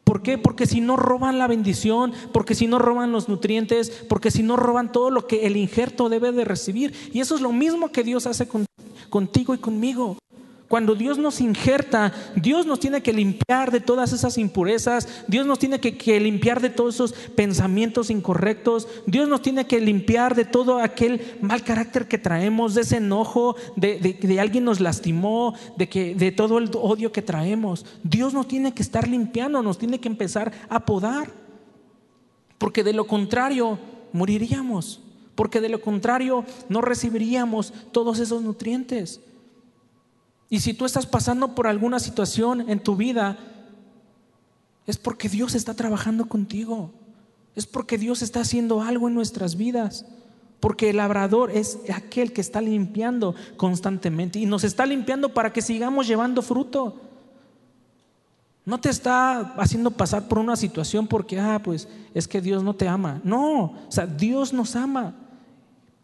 ¿Por 0.05 0.21
qué? 0.21 0.37
Porque 0.37 0.65
si 0.65 0.81
no 0.81 0.95
roban 0.95 1.39
la 1.39 1.47
bendición, 1.47 2.13
porque 2.31 2.55
si 2.55 2.67
no 2.67 2.79
roban 2.79 3.11
los 3.11 3.29
nutrientes, 3.29 3.89
porque 4.07 4.31
si 4.31 4.43
no 4.43 4.55
roban 4.55 4.91
todo 4.91 5.09
lo 5.09 5.27
que 5.27 5.45
el 5.45 5.57
injerto 5.57 6.09
debe 6.09 6.31
de 6.31 6.45
recibir. 6.45 6.93
Y 7.13 7.19
eso 7.19 7.35
es 7.35 7.41
lo 7.41 7.51
mismo 7.51 7.91
que 7.91 8.03
Dios 8.03 8.27
hace 8.27 8.47
contigo 9.09 9.53
y 9.53 9.57
conmigo. 9.57 10.17
Cuando 10.71 10.95
Dios 10.95 11.17
nos 11.17 11.41
injerta, 11.41 12.13
Dios 12.33 12.65
nos 12.65 12.79
tiene 12.79 13.03
que 13.03 13.11
limpiar 13.11 13.71
de 13.71 13.81
todas 13.81 14.13
esas 14.13 14.37
impurezas, 14.37 15.25
Dios 15.27 15.45
nos 15.45 15.59
tiene 15.59 15.81
que, 15.81 16.17
limpiar 16.21 16.61
de 16.61 16.69
todos 16.69 16.95
esos 16.95 17.11
pensamientos 17.11 18.09
incorrectos, 18.09 18.87
Dios 19.05 19.27
nos 19.27 19.41
tiene 19.41 19.67
que 19.67 19.81
limpiar 19.81 20.33
de 20.33 20.45
todo 20.45 20.79
aquel 20.79 21.19
mal 21.41 21.65
carácter 21.65 22.07
que 22.07 22.17
traemos, 22.17 22.73
de 22.73 22.83
ese 22.83 22.95
enojo, 22.95 23.57
de, 23.75 23.99
de, 23.99 24.39
alguien 24.39 24.63
nos 24.63 24.79
lastimó, 24.79 25.55
de, 25.75 25.89
que, 25.89 26.15
de 26.15 26.31
todo 26.31 26.57
el 26.57 26.71
odio 26.73 27.11
que 27.11 27.21
traemos. 27.21 27.85
Dios 28.01 28.33
nos 28.33 28.47
tiene 28.47 28.73
que 28.73 28.81
estar 28.81 29.09
limpiando, 29.09 29.61
nos 29.61 29.77
tiene 29.77 29.99
que 29.99 30.07
empezar 30.07 30.53
a 30.69 30.85
podar, 30.85 31.33
porque 32.57 32.85
de 32.85 32.93
lo 32.93 33.07
contrario 33.07 33.77
moriríamos, 34.13 35.01
porque 35.35 35.59
de 35.59 35.67
lo 35.67 35.81
contrario 35.81 36.45
no 36.69 36.79
recibiríamos 36.79 37.73
todos 37.91 38.19
esos 38.19 38.41
nutrientes. 38.41 39.19
Y 40.51 40.59
si 40.59 40.73
tú 40.73 40.83
estás 40.83 41.05
pasando 41.05 41.55
por 41.55 41.65
alguna 41.65 41.97
situación 42.01 42.69
en 42.69 42.83
tu 42.83 42.97
vida, 42.97 43.37
es 44.85 44.97
porque 44.97 45.29
Dios 45.29 45.55
está 45.55 45.75
trabajando 45.75 46.27
contigo. 46.27 46.91
Es 47.55 47.65
porque 47.65 47.97
Dios 47.97 48.21
está 48.21 48.41
haciendo 48.41 48.81
algo 48.81 49.07
en 49.07 49.15
nuestras 49.15 49.55
vidas. 49.55 50.05
Porque 50.59 50.89
el 50.89 50.97
labrador 50.97 51.51
es 51.51 51.79
aquel 51.91 52.33
que 52.33 52.41
está 52.41 52.59
limpiando 52.59 53.33
constantemente 53.55 54.39
y 54.39 54.45
nos 54.45 54.65
está 54.65 54.85
limpiando 54.85 55.33
para 55.33 55.53
que 55.53 55.61
sigamos 55.61 56.05
llevando 56.05 56.41
fruto. 56.41 56.99
No 58.65 58.77
te 58.77 58.89
está 58.89 59.53
haciendo 59.55 59.89
pasar 59.91 60.27
por 60.27 60.37
una 60.37 60.57
situación 60.57 61.07
porque, 61.07 61.39
ah, 61.39 61.61
pues 61.63 61.87
es 62.13 62.27
que 62.27 62.41
Dios 62.41 62.61
no 62.61 62.75
te 62.75 62.89
ama. 62.89 63.21
No, 63.23 63.61
o 63.63 63.87
sea, 63.87 64.05
Dios 64.05 64.51
nos 64.51 64.75
ama. 64.75 65.15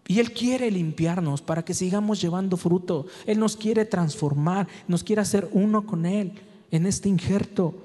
Y 0.08 0.20
Él 0.20 0.32
quiere 0.32 0.72
limpiarnos 0.72 1.42
para 1.42 1.66
que 1.66 1.74
sigamos 1.74 2.22
llevando 2.22 2.56
fruto. 2.56 3.08
Él 3.26 3.40
nos 3.40 3.58
quiere 3.58 3.84
transformar, 3.84 4.68
nos 4.88 5.04
quiere 5.04 5.22
hacer 5.22 5.50
uno 5.52 5.86
con 5.86 6.06
Él 6.06 6.32
en 6.72 6.86
este 6.86 7.10
injerto. 7.10 7.76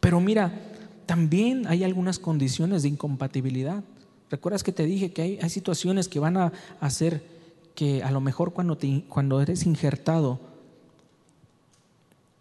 Pero 0.00 0.20
mira, 0.20 0.58
también 1.04 1.66
hay 1.66 1.84
algunas 1.84 2.18
condiciones 2.18 2.82
de 2.82 2.88
incompatibilidad. 2.88 3.84
¿Recuerdas 4.30 4.64
que 4.64 4.72
te 4.72 4.86
dije 4.86 5.12
que 5.12 5.38
hay, 5.40 5.50
situaciones 5.50 6.08
que 6.08 6.18
van 6.18 6.38
a 6.38 6.52
hacer 6.80 7.22
que 7.74 8.02
a 8.02 8.10
lo 8.10 8.22
mejor 8.22 8.54
cuando, 8.54 8.78
cuando 9.08 9.42
eres 9.42 9.66
injertado 9.66 10.40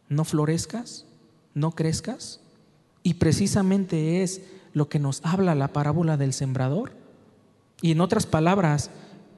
no 0.07 0.23
florezcas, 0.23 1.05
no 1.53 1.71
crezcas? 1.71 2.39
Y 3.03 3.15
precisamente 3.15 4.23
es 4.23 4.41
lo 4.71 4.87
que 4.87 4.97
nos 4.97 5.19
habla 5.25 5.55
la 5.55 5.73
parábola 5.73 6.15
del 6.15 6.31
sembrador 6.31 7.04
y 7.85 7.91
en 7.91 8.01
otras 8.01 8.25
palabras, 8.25 8.89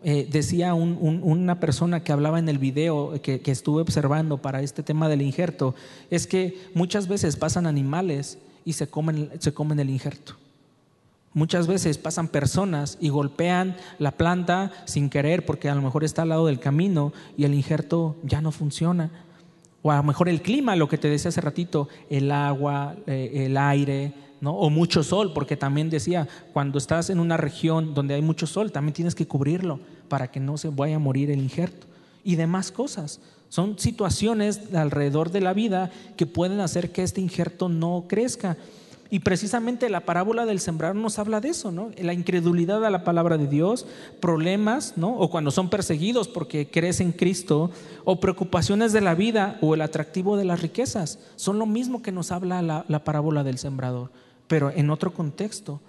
eh, 0.05 0.25
decía 0.31 0.73
una 0.73 1.59
persona 1.59 2.01
que 2.01 2.13
hablaba 2.13 2.39
en 2.39 2.47
el 2.47 2.59
video 2.59 3.21
que, 3.21 3.41
estuve 3.47 3.81
observando 3.81 4.37
para 4.37 4.61
este 4.61 4.83
tema 4.83 5.09
del 5.09 5.21
injerto, 5.21 5.75
es 6.09 6.27
que 6.27 6.57
muchas 6.73 7.09
veces 7.09 7.35
pasan 7.35 7.67
animales 7.67 8.37
y 8.63 8.71
se 8.71 8.87
comen, 8.87 9.31
se 9.39 9.53
comen 9.53 9.81
el 9.81 9.89
injerto. 9.89 10.37
Muchas 11.33 11.67
veces 11.67 11.97
pasan 11.97 12.29
personas 12.29 12.97
y 13.01 13.09
golpean 13.09 13.75
la 13.99 14.11
planta 14.11 14.71
sin 14.85 15.09
querer 15.09 15.45
porque 15.45 15.67
a 15.67 15.75
lo 15.75 15.81
mejor 15.81 16.05
está 16.05 16.21
al 16.21 16.29
lado 16.29 16.45
del 16.45 16.61
camino 16.61 17.11
y 17.35 17.43
el 17.43 17.53
injerto 17.53 18.15
ya 18.23 18.39
no 18.39 18.53
funciona. 18.53 19.11
O 19.81 19.91
a 19.91 19.97
lo 19.97 20.03
mejor 20.03 20.29
el 20.29 20.41
clima, 20.41 20.77
lo 20.77 20.87
que 20.87 20.97
te 20.97 21.09
decía 21.09 21.27
hace 21.27 21.41
ratito, 21.41 21.89
el 22.09 22.31
agua, 22.31 22.95
eh, 23.07 23.45
el 23.45 23.57
aire, 23.57 24.13
o 24.43 24.69
mucho 24.69 25.03
sol, 25.03 25.33
porque 25.33 25.57
también 25.57 25.89
decía, 25.89 26.27
cuando 26.53 26.77
estás 26.77 27.09
en 27.09 27.19
una 27.19 27.37
región 27.37 27.93
donde 27.93 28.13
hay 28.13 28.21
mucho 28.21 28.47
sol, 28.47 28.71
también 28.71 28.93
tienes 28.93 29.15
que 29.15 29.27
cubrirlo 29.27 29.79
para 30.07 30.29
que 30.29 30.39
no 30.39 30.57
se 30.57 30.69
vaya 30.69 30.97
a 30.97 30.99
morir 30.99 31.31
el 31.31 31.39
injerto. 31.39 31.87
Y 32.23 32.35
demás 32.35 32.71
cosas. 32.71 33.19
Son 33.49 33.79
situaciones 33.79 34.73
alrededor 34.73 35.31
de 35.31 35.41
la 35.41 35.53
vida 35.53 35.89
que 36.17 36.25
pueden 36.25 36.59
hacer 36.59 36.91
que 36.91 37.03
este 37.03 37.21
injerto 37.21 37.69
no 37.69 38.05
crezca. 38.07 38.57
Y 39.09 39.19
precisamente 39.19 39.89
la 39.89 40.01
parábola 40.01 40.45
del 40.45 40.59
sembrar 40.59 40.93
nos 40.93 41.17
habla 41.17 41.39
de 41.39 41.49
eso, 41.49 41.71
¿no? 41.71 41.91
La 41.97 42.11
incredulidad 42.11 42.83
a 42.83 42.89
la 42.89 43.05
palabra 43.05 43.37
de 43.37 43.47
Dios, 43.47 43.85
problemas, 44.19 44.95
¿no? 44.97 45.17
O 45.17 45.29
cuando 45.29 45.49
son 45.49 45.69
perseguidos 45.69 46.27
porque 46.27 46.69
crees 46.69 46.99
en 46.99 47.13
Cristo, 47.13 47.71
o 48.03 48.19
preocupaciones 48.19 48.91
de 48.91 48.99
la 48.99 49.15
vida 49.15 49.57
o 49.61 49.73
el 49.73 49.81
atractivo 49.81 50.35
de 50.35 50.43
las 50.43 50.61
riquezas. 50.61 51.19
Son 51.37 51.57
lo 51.57 51.65
mismo 51.65 52.01
que 52.01 52.11
nos 52.11 52.33
habla 52.33 52.61
la, 52.61 52.83
la 52.89 53.05
parábola 53.05 53.45
del 53.45 53.57
sembrador 53.57 54.09
pero 54.47 54.71
en 54.71 54.89
otro 54.89 55.13
contexto, 55.13 55.79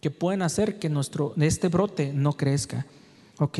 que 0.00 0.10
pueden 0.10 0.42
hacer 0.42 0.78
que 0.78 0.88
nuestro, 0.88 1.32
este 1.38 1.68
brote 1.68 2.12
no 2.12 2.34
crezca. 2.34 2.86
¿Ok? 3.38 3.58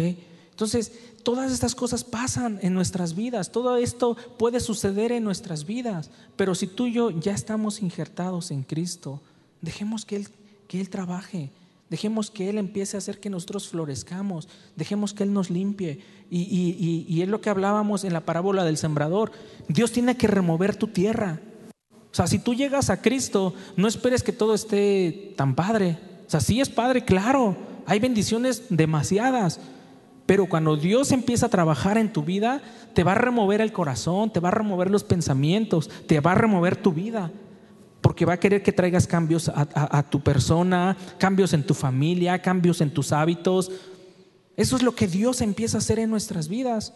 Entonces, 0.51 0.93
Todas 1.25 1.51
estas 1.51 1.75
cosas 1.75 2.05
pasan 2.05 2.59
en 2.61 2.75
nuestras 2.75 3.15
vidas, 3.15 3.51
todo 3.51 3.79
esto 3.79 4.15
puede 4.39 4.61
suceder 4.61 5.11
en 5.11 5.25
nuestras 5.25 5.65
vidas, 5.65 6.11
pero 6.37 6.55
si 6.55 6.67
tú 6.67 6.87
y 6.87 6.93
yo 6.93 7.09
ya 7.09 7.33
estamos 7.33 7.81
injertados 7.81 8.51
en 8.51 8.63
Cristo, 8.63 9.23
dejemos 9.63 10.05
que 10.05 10.17
Él, 10.17 10.29
que 10.69 10.83
Él 10.83 10.91
trabaje, 10.91 11.51
dejemos 11.89 12.31
que 12.31 12.51
Él 12.51 12.59
empiece 12.59 12.99
a 12.99 12.99
hacer 12.99 13.21
que 13.21 13.31
nosotros 13.31 13.69
florezcamos, 13.69 14.49
dejemos 14.77 15.15
que 15.15 15.23
Él 15.23 15.33
nos 15.33 15.49
limpie. 15.49 16.01
Y, 16.31 16.43
y, 16.43 17.07
y 17.09 17.23
es 17.23 17.29
lo 17.29 17.41
que 17.41 17.49
hablábamos 17.49 18.05
en 18.05 18.13
la 18.13 18.27
parábola 18.27 18.63
del 18.63 18.77
sembrador, 18.77 19.33
Dios 19.67 19.93
tiene 19.93 20.19
que 20.19 20.27
remover 20.27 20.77
tu 20.77 20.89
tierra. 20.89 21.41
O 22.15 22.17
sea, 22.17 22.29
si 22.29 22.39
tú 22.39 22.55
llegas 22.55 22.91
a 22.91 23.03
Cristo, 23.03 23.55
no 23.77 23.89
esperes 23.89 24.23
que 24.23 24.31
todo 24.31 24.55
esté 24.55 25.35
tan 25.37 25.57
padre. 25.57 25.99
O 26.25 26.31
sea, 26.31 26.39
sí 26.39 26.61
es 26.61 26.69
padre, 26.69 27.05
claro, 27.05 27.57
hay 27.87 27.99
bendiciones 27.99 28.67
demasiadas, 28.69 29.59
pero 30.25 30.47
cuando 30.47 30.77
Dios 30.77 31.11
empieza 31.11 31.47
a 31.47 31.49
trabajar 31.49 31.99
en 31.99 32.13
tu 32.13 32.23
vida, 32.23 32.63
te 32.93 33.03
va 33.03 33.13
a 33.13 33.17
remover 33.17 33.61
el 33.61 33.73
corazón, 33.73 34.33
te 34.33 34.39
va 34.39 34.51
a 34.51 34.53
remover 34.53 34.93
los 34.93 35.03
pensamientos, 35.03 35.91
te 36.07 36.21
va 36.21 36.31
a 36.31 36.37
remover 36.37 36.77
tu 36.77 36.93
vida. 36.93 37.33
Porque 38.01 38.25
va 38.25 38.35
a 38.35 38.41
querer 38.41 38.63
que 38.63 38.71
traigas 38.71 39.09
cambios 39.09 39.51
a, 39.53 40.03
tu 40.05 40.21
persona, 40.21 40.97
cambios 41.19 41.53
en 41.53 41.67
tu 41.67 41.75
familia, 41.75 42.41
cambios 42.41 42.81
en 42.81 42.95
tus 42.95 43.11
hábitos. 43.11 43.73
Eso 44.57 44.77
es 44.77 44.85
lo 44.85 44.95
que 44.95 45.09
Dios 45.09 45.41
empieza 45.41 45.79
a 45.79 45.81
hacer 45.81 45.99
en 45.99 46.11
nuestras 46.11 46.47
vidas. 46.47 46.95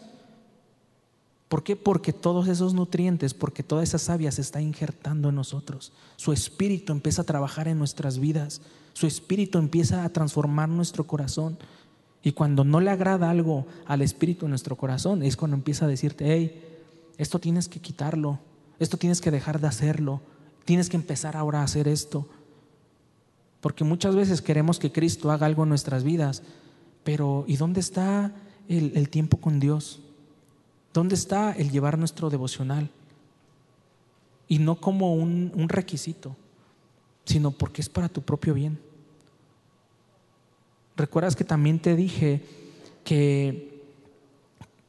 ¿Por 1.49 1.63
qué? 1.63 1.75
Porque 1.75 2.13
todos 2.13 2.47
esos 2.47 2.73
nutrientes, 2.73 3.33
porque 3.33 3.63
toda 3.63 3.83
esa 3.83 3.97
savia 3.97 4.31
se 4.31 4.41
está 4.41 4.61
injertando 4.61 5.29
en 5.29 5.35
nosotros. 5.35 5.91
Su 6.15 6.31
espíritu 6.31 6.93
empieza 6.93 7.23
a 7.23 7.25
trabajar 7.25 7.67
en 7.67 7.79
nuestras 7.79 8.19
vidas. 8.19 8.61
Su 8.93 9.07
espíritu 9.07 9.57
empieza 9.57 10.03
a 10.05 10.09
transformar 10.09 10.69
nuestro 10.69 11.07
corazón. 11.07 11.57
Y 12.21 12.33
cuando 12.33 12.63
no 12.63 12.79
le 12.79 12.91
agrada 12.91 13.29
algo 13.29 13.65
al 13.87 14.01
espíritu 14.03 14.45
en 14.45 14.51
nuestro 14.51 14.75
corazón, 14.75 15.23
es 15.23 15.35
cuando 15.35 15.57
empieza 15.57 15.85
a 15.85 15.89
decirte, 15.89 16.31
hey, 16.31 16.63
esto 17.17 17.39
tienes 17.39 17.67
que 17.67 17.79
quitarlo, 17.79 18.39
esto 18.77 18.97
tienes 18.97 19.19
que 19.19 19.31
dejar 19.31 19.59
de 19.59 19.67
hacerlo, 19.67 20.21
tienes 20.65 20.87
que 20.87 20.97
empezar 20.97 21.35
ahora 21.35 21.61
a 21.61 21.63
hacer 21.63 21.87
esto. 21.87 22.27
Porque 23.59 23.83
muchas 23.83 24.15
veces 24.15 24.41
queremos 24.41 24.79
que 24.79 24.91
Cristo 24.91 25.31
haga 25.31 25.47
algo 25.47 25.63
en 25.63 25.69
nuestras 25.69 26.03
vidas, 26.03 26.43
pero 27.03 27.43
¿y 27.47 27.57
dónde 27.57 27.79
está 27.79 28.33
el, 28.67 29.09
tiempo 29.09 29.37
con 29.37 29.59
Dios? 29.59 29.99
¿Dónde 30.93 31.15
está 31.15 31.51
el 31.51 31.71
llevar 31.71 31.97
nuestro 31.97 32.29
devocional? 32.29 32.89
Y 34.47 34.59
no 34.59 34.79
como 34.79 35.13
un 35.13 35.69
requisito, 35.69 36.35
sino 37.25 37.51
porque 37.51 37.81
es 37.81 37.89
para 37.89 38.09
tu 38.09 38.21
propio 38.21 38.53
bien. 38.53 38.79
¿Recuerdas 40.99 41.37
que 41.37 41.45
también 41.45 41.79
te 41.79 41.95
dije 41.95 42.41
que, 43.05 43.85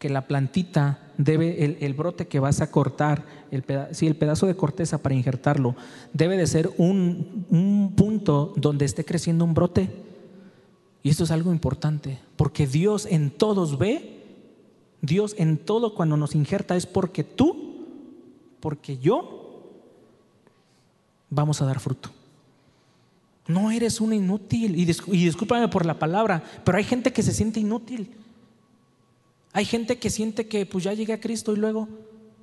que 0.01 0.11
la 0.11 0.27
plantita 0.27 1.13
debe, 1.19 1.77
el, 1.87 1.95
brote 1.95 2.27
que 2.27 2.41
vas 2.41 2.61
a 2.61 2.73
cortar, 2.73 3.25
el, 3.53 3.63
el 3.69 4.17
pedazo 4.17 4.47
de 4.49 4.57
corteza 4.57 4.99
para 4.99 5.15
injertarlo, 5.15 5.77
debe 6.13 6.37
de 6.37 6.49
ser 6.49 6.69
un, 6.79 7.47
un 7.49 7.93
punto 7.95 8.53
donde 8.57 8.87
esté 8.87 9.05
creciendo 9.05 9.45
un 9.45 9.55
brote? 9.55 9.89
Y 11.05 11.11
esto 11.11 11.23
es 11.23 11.31
algo 11.31 11.53
importante, 11.53 12.19
porque 12.35 12.67
Dios 12.67 13.07
en 13.07 13.31
todos 13.31 13.79
ve, 13.79 14.20
Dios 15.03 15.35
en 15.39 15.57
todo 15.59 15.95
cuando 15.95 16.17
nos 16.17 16.35
injerta 16.35 16.77
es 16.77 16.87
porque 16.87 17.25
tú, 17.25 17.87
porque 18.61 18.99
yo, 18.99 19.63
vamos 21.31 21.63
a 21.63 21.65
dar 21.65 21.81
fruto. 21.81 22.11
No 23.47 23.71
eres 23.71 24.01
un 24.01 24.13
inútil. 24.13 24.77
Y, 24.77 24.85
discúlpame 24.85 25.69
por 25.69 25.87
la 25.87 25.99
palabra, 25.99 26.43
pero 26.65 26.79
hay 26.79 26.85
gente 26.85 27.13
que 27.13 27.23
se 27.23 27.33
siente 27.33 27.61
inútil. 27.61 28.11
Hay 29.53 29.65
gente 29.65 29.99
que 29.99 30.11
siente 30.11 30.47
que 30.47 30.67
pues 30.67 30.85
ya 30.85 30.95
llegué 30.95 31.13
a 31.13 31.21
Cristo 31.21 31.53
y 31.53 31.57
luego, 31.57 31.89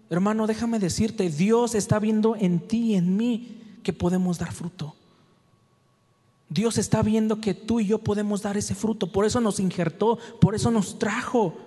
hermano, 0.09 0.47
déjame 0.47 0.79
decirte, 0.79 1.29
Dios 1.29 1.75
está 1.75 1.99
viendo 1.99 2.35
en 2.35 2.59
ti 2.59 2.91
y 2.91 2.95
en 2.95 3.15
mí 3.15 3.61
que 3.83 3.93
podemos 3.93 4.39
dar 4.39 4.51
fruto. 4.51 4.95
Dios 6.49 6.77
está 6.77 7.01
viendo 7.01 7.39
que 7.39 7.53
tú 7.53 7.79
y 7.79 7.87
yo 7.87 7.99
podemos 7.99 8.41
dar 8.41 8.57
ese 8.57 8.75
fruto. 8.75 9.11
Por 9.11 9.25
eso 9.25 9.39
nos 9.39 9.59
injertó, 9.59 10.17
por 10.41 10.55
eso 10.55 10.71
nos 10.71 10.99
trajo. 10.99 11.57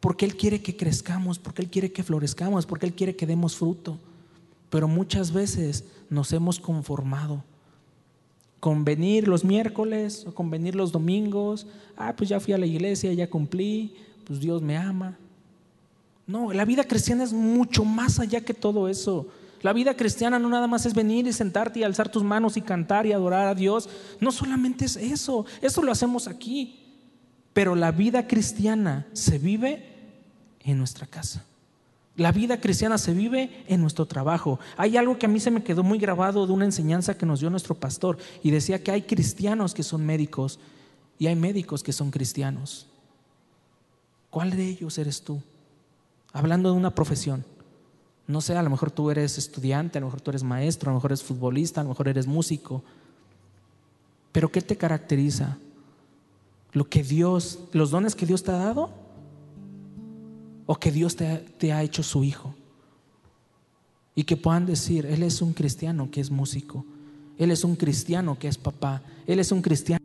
Porque 0.00 0.24
Él 0.24 0.36
quiere 0.36 0.62
que 0.62 0.76
crezcamos, 0.76 1.38
porque 1.38 1.62
Él 1.62 1.68
quiere 1.68 1.92
que 1.92 2.02
florezcamos, 2.02 2.66
porque 2.66 2.86
Él 2.86 2.94
quiere 2.94 3.14
que 3.14 3.26
demos 3.26 3.56
fruto. 3.56 3.98
Pero 4.70 4.88
muchas 4.88 5.32
veces 5.32 5.84
nos 6.08 6.32
hemos 6.32 6.58
conformado 6.58 7.44
convenir 8.60 9.26
los 9.26 9.42
miércoles 9.42 10.24
o 10.26 10.34
convenir 10.34 10.76
los 10.76 10.92
domingos. 10.92 11.66
Ah, 11.96 12.14
pues 12.16 12.28
ya 12.28 12.38
fui 12.38 12.52
a 12.52 12.58
la 12.58 12.66
iglesia, 12.66 13.12
ya 13.12 13.28
cumplí, 13.28 13.94
pues 14.24 14.38
Dios 14.38 14.62
me 14.62 14.76
ama. 14.76 15.18
No, 16.26 16.52
la 16.52 16.64
vida 16.64 16.84
cristiana 16.84 17.24
es 17.24 17.32
mucho 17.32 17.84
más 17.84 18.20
allá 18.20 18.42
que 18.42 18.54
todo 18.54 18.88
eso. 18.88 19.26
La 19.62 19.72
vida 19.72 19.94
cristiana 19.94 20.38
no 20.38 20.48
nada 20.48 20.66
más 20.66 20.86
es 20.86 20.94
venir 20.94 21.26
y 21.26 21.32
sentarte 21.32 21.80
y 21.80 21.82
alzar 21.82 22.10
tus 22.10 22.22
manos 22.22 22.56
y 22.56 22.62
cantar 22.62 23.06
y 23.06 23.12
adorar 23.12 23.48
a 23.48 23.54
Dios. 23.54 23.88
No 24.20 24.30
solamente 24.30 24.84
es 24.84 24.96
eso, 24.96 25.44
eso 25.60 25.82
lo 25.82 25.90
hacemos 25.90 26.28
aquí. 26.28 26.78
Pero 27.52 27.74
la 27.74 27.90
vida 27.90 28.28
cristiana 28.28 29.06
se 29.12 29.38
vive 29.38 29.89
en 30.64 30.78
nuestra 30.78 31.06
casa. 31.06 31.44
La 32.16 32.32
vida 32.32 32.60
cristiana 32.60 32.98
se 32.98 33.14
vive 33.14 33.64
en 33.66 33.80
nuestro 33.80 34.04
trabajo. 34.06 34.58
Hay 34.76 34.96
algo 34.96 35.18
que 35.18 35.26
a 35.26 35.28
mí 35.28 35.40
se 35.40 35.50
me 35.50 35.62
quedó 35.62 35.82
muy 35.82 35.98
grabado 35.98 36.46
de 36.46 36.52
una 36.52 36.64
enseñanza 36.64 37.16
que 37.16 37.24
nos 37.24 37.40
dio 37.40 37.50
nuestro 37.50 37.74
pastor 37.74 38.18
y 38.42 38.50
decía 38.50 38.82
que 38.82 38.90
hay 38.90 39.02
cristianos 39.02 39.72
que 39.72 39.82
son 39.82 40.04
médicos 40.04 40.58
y 41.18 41.28
hay 41.28 41.36
médicos 41.36 41.82
que 41.82 41.92
son 41.92 42.10
cristianos. 42.10 42.88
¿Cuál 44.28 44.50
de 44.50 44.68
ellos 44.68 44.98
eres 44.98 45.22
tú? 45.22 45.40
Hablando 46.32 46.70
de 46.70 46.76
una 46.76 46.94
profesión. 46.94 47.44
No 48.26 48.40
sé, 48.40 48.56
a 48.56 48.62
lo 48.62 48.70
mejor 48.70 48.90
tú 48.90 49.10
eres 49.10 49.38
estudiante, 49.38 49.98
a 49.98 50.00
lo 50.00 50.08
mejor 50.08 50.20
tú 50.20 50.30
eres 50.30 50.42
maestro, 50.42 50.90
a 50.90 50.92
lo 50.92 50.98
mejor 50.98 51.12
eres 51.12 51.24
futbolista, 51.24 51.80
a 51.80 51.84
lo 51.84 51.90
mejor 51.90 52.08
eres 52.08 52.26
músico. 52.26 52.84
Pero 54.30 54.52
¿qué 54.52 54.60
te 54.60 54.76
caracteriza? 54.76 55.58
Lo 56.72 56.88
que 56.88 57.02
Dios, 57.02 57.60
los 57.72 57.90
dones 57.90 58.14
que 58.14 58.26
Dios 58.26 58.44
te 58.44 58.50
ha 58.50 58.56
dado 58.56 58.99
o 60.70 60.76
que 60.76 60.92
Dios 60.92 61.16
te, 61.16 61.72
ha 61.72 61.82
hecho 61.82 62.04
su 62.04 62.22
hijo. 62.22 62.54
Y 64.14 64.22
que 64.22 64.36
puedan 64.36 64.66
decir, 64.66 65.04
Él 65.04 65.24
es 65.24 65.42
un 65.42 65.52
cristiano 65.52 66.12
que 66.12 66.20
es 66.20 66.30
músico, 66.30 66.84
Él 67.38 67.50
es 67.50 67.64
un 67.64 67.74
cristiano 67.74 68.38
que 68.38 68.46
es 68.46 68.56
papá, 68.56 69.02
Él 69.26 69.40
es 69.40 69.50
un 69.50 69.62
cristiano. 69.62 70.04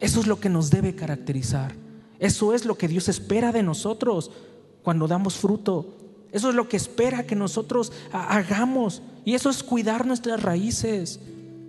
Eso 0.00 0.18
es 0.18 0.26
lo 0.26 0.40
que 0.40 0.48
nos 0.48 0.70
debe 0.70 0.96
caracterizar. 0.96 1.72
Eso 2.18 2.52
es 2.52 2.64
lo 2.64 2.76
que 2.76 2.88
Dios 2.88 3.08
espera 3.08 3.52
de 3.52 3.62
nosotros 3.62 4.32
cuando 4.82 5.06
damos 5.06 5.36
fruto. 5.36 5.96
Eso 6.32 6.48
es 6.48 6.56
lo 6.56 6.68
que 6.68 6.76
espera 6.76 7.28
que 7.28 7.36
nosotros 7.36 7.92
hagamos. 8.10 9.02
Y 9.24 9.34
eso 9.34 9.50
es 9.50 9.62
cuidar 9.62 10.04
nuestras 10.04 10.42
raíces. 10.42 11.20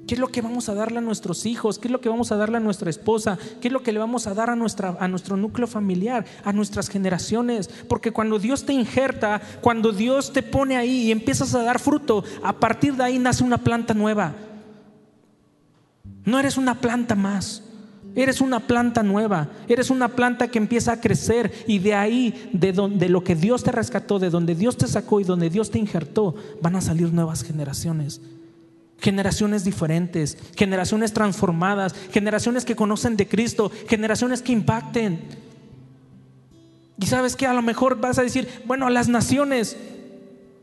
¿Qué 0.07 0.13
es 0.13 0.21
lo 0.21 0.29
que 0.29 0.41
vamos 0.41 0.69
a 0.69 0.73
darle 0.73 0.99
a 0.99 1.01
nuestros 1.01 1.45
hijos? 1.45 1.79
¿Qué 1.79 1.89
es 1.89 1.91
lo 1.91 1.99
que 1.99 2.07
vamos 2.07 2.31
a 2.31 2.37
darle 2.37 2.57
a 2.57 2.61
nuestra 2.61 2.89
esposa? 2.89 3.37
¿Qué 3.59 3.67
es 3.67 3.73
lo 3.73 3.83
que 3.83 3.91
le 3.91 3.99
vamos 3.99 4.25
a 4.25 4.33
dar 4.33 4.49
a, 4.49 4.55
nuestra, 4.55 4.95
a 5.01 5.07
nuestro 5.09 5.35
núcleo 5.35 5.67
familiar, 5.67 6.23
a 6.45 6.53
nuestras 6.53 6.87
generaciones? 6.87 7.69
Porque 7.89 8.11
cuando 8.11 8.39
Dios 8.39 8.65
te 8.65 8.71
injerta, 8.71 9.41
cuando 9.59 9.91
Dios 9.91 10.31
te 10.31 10.43
pone 10.43 10.77
ahí 10.77 11.07
y 11.07 11.11
empiezas 11.11 11.53
a 11.53 11.63
dar 11.63 11.79
fruto, 11.79 12.23
a 12.41 12.53
partir 12.53 12.95
de 12.95 13.03
ahí 13.03 13.19
nace 13.19 13.43
una 13.43 13.57
planta 13.57 13.93
nueva. 13.93 14.33
No 16.23 16.39
eres 16.39 16.55
una 16.55 16.79
planta 16.79 17.13
más. 17.13 17.63
Eres 18.15 18.39
una 18.39 18.61
planta 18.61 19.03
nueva, 19.03 19.49
eres 19.67 19.91
una 19.91 20.07
planta 20.07 20.47
que 20.47 20.57
empieza 20.57 20.93
a 20.93 21.01
crecer 21.01 21.53
y 21.67 21.77
de 21.77 21.93
ahí, 21.93 22.49
de, 22.51 22.73
donde, 22.73 23.09
lo 23.09 23.23
que 23.23 23.35
Dios 23.35 23.63
te 23.63 23.71
rescató, 23.71 24.17
de 24.17 24.31
donde 24.31 24.55
Dios 24.55 24.75
te 24.75 24.87
sacó 24.87 25.19
y 25.19 25.23
donde 25.23 25.51
Dios 25.51 25.69
te 25.69 25.77
injertó, 25.77 26.33
van 26.59 26.75
a 26.77 26.81
salir 26.81 27.13
nuevas 27.13 27.43
generaciones 27.43 28.19
generaciones 28.99 29.63
diferentes, 29.63 30.37
generaciones 30.55 31.13
transformadas, 31.13 31.93
generaciones 32.11 32.65
que 32.65 32.75
conocen 32.75 33.15
de 33.15 33.27
Cristo, 33.27 33.71
generaciones 33.87 34.41
que 34.41 34.51
impacten. 34.51 35.21
Y 36.99 37.05
sabes 37.05 37.35
que 37.35 37.45
a 37.45 37.53
lo 37.53 37.61
mejor 37.61 37.99
vas 38.01 38.17
a 38.17 38.23
decir, 38.23 38.47
bueno, 38.65 38.87
a 38.87 38.89
las 38.89 39.07
naciones, 39.07 39.77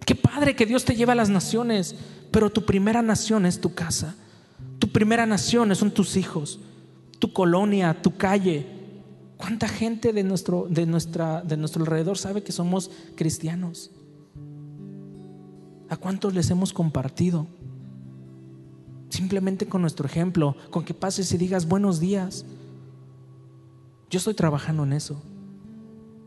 qué 0.05 0.15
padre 0.15 0.57
que 0.57 0.67
Dios 0.67 0.85
te 0.85 0.97
lleva 0.97 1.13
a 1.13 1.17
las 1.17 1.31
naciones, 1.31 1.95
pero 2.31 2.51
tu 2.51 2.65
primera 2.65 3.03
nación 3.03 3.47
es 3.47 3.61
tu 3.61 3.75
casa, 3.75 4.17
tu 4.81 4.89
primera 4.89 5.27
nación 5.27 5.75
son 5.77 5.93
tus 5.93 6.17
hijos, 6.17 6.59
tu 7.21 7.33
colonia, 7.33 8.03
tu 8.03 8.17
calle. 8.17 8.67
¿Cuánta 9.37 9.69
gente 9.69 10.13
de 10.13 10.25
nuestro, 10.25 10.67
de 10.69 10.87
nuestra, 10.87 11.43
de 11.43 11.57
nuestro 11.57 11.83
alrededor 11.83 12.19
sabe 12.19 12.43
que 12.43 12.53
somos 12.53 12.91
cristianos? 13.15 13.91
¿A 15.89 15.97
cuántos 15.97 16.35
les 16.35 16.51
hemos 16.51 16.73
compartido? 16.73 17.47
Simplemente 19.15 19.67
con 19.69 19.81
nuestro 19.81 20.07
ejemplo, 20.07 20.57
con 20.71 20.85
que 20.85 20.93
pases 20.93 21.31
y 21.31 21.39
digas 21.39 21.69
buenos 21.69 22.01
días. 22.01 22.45
Yo 24.11 24.19
estoy 24.19 24.35
trabajando 24.35 24.83
en 24.83 24.93
eso, 24.93 25.23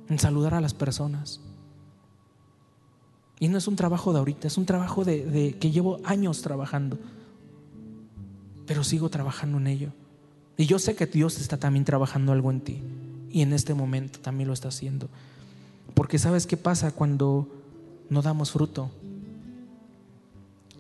en 0.08 0.18
saludar 0.18 0.54
a 0.54 0.62
las 0.62 0.74
personas. 0.74 1.42
Y 3.42 3.50
no 3.50 3.58
es 3.58 3.68
un 3.68 3.76
trabajo 3.76 4.14
de 4.14 4.20
ahorita, 4.20 4.48
es 4.48 4.58
un 4.58 4.66
trabajo 4.66 5.04
de, 5.04 5.58
que 5.60 5.70
llevo 5.70 6.00
años 6.06 6.42
trabajando. 6.42 6.98
Pero 8.66 8.86
sigo 8.86 9.10
trabajando 9.10 9.58
en 9.58 9.68
ello. 9.68 9.90
Y 10.56 10.66
yo 10.66 10.80
sé 10.80 10.96
que 10.96 11.08
Dios 11.08 11.42
está 11.42 11.58
también 11.58 11.84
trabajando 11.84 12.32
algo 12.32 12.52
en 12.52 12.62
ti. 12.62 12.82
Y 13.30 13.42
en 13.42 13.52
este 13.52 13.74
momento 13.74 14.20
también 14.20 14.48
lo 14.48 14.54
está 14.54 14.70
haciendo. 14.70 15.10
Porque 15.94 16.20
sabes 16.20 16.48
qué 16.48 16.56
pasa 16.56 16.94
cuando 16.94 17.50
no 18.10 18.22
damos 18.22 18.52
fruto. 18.52 18.90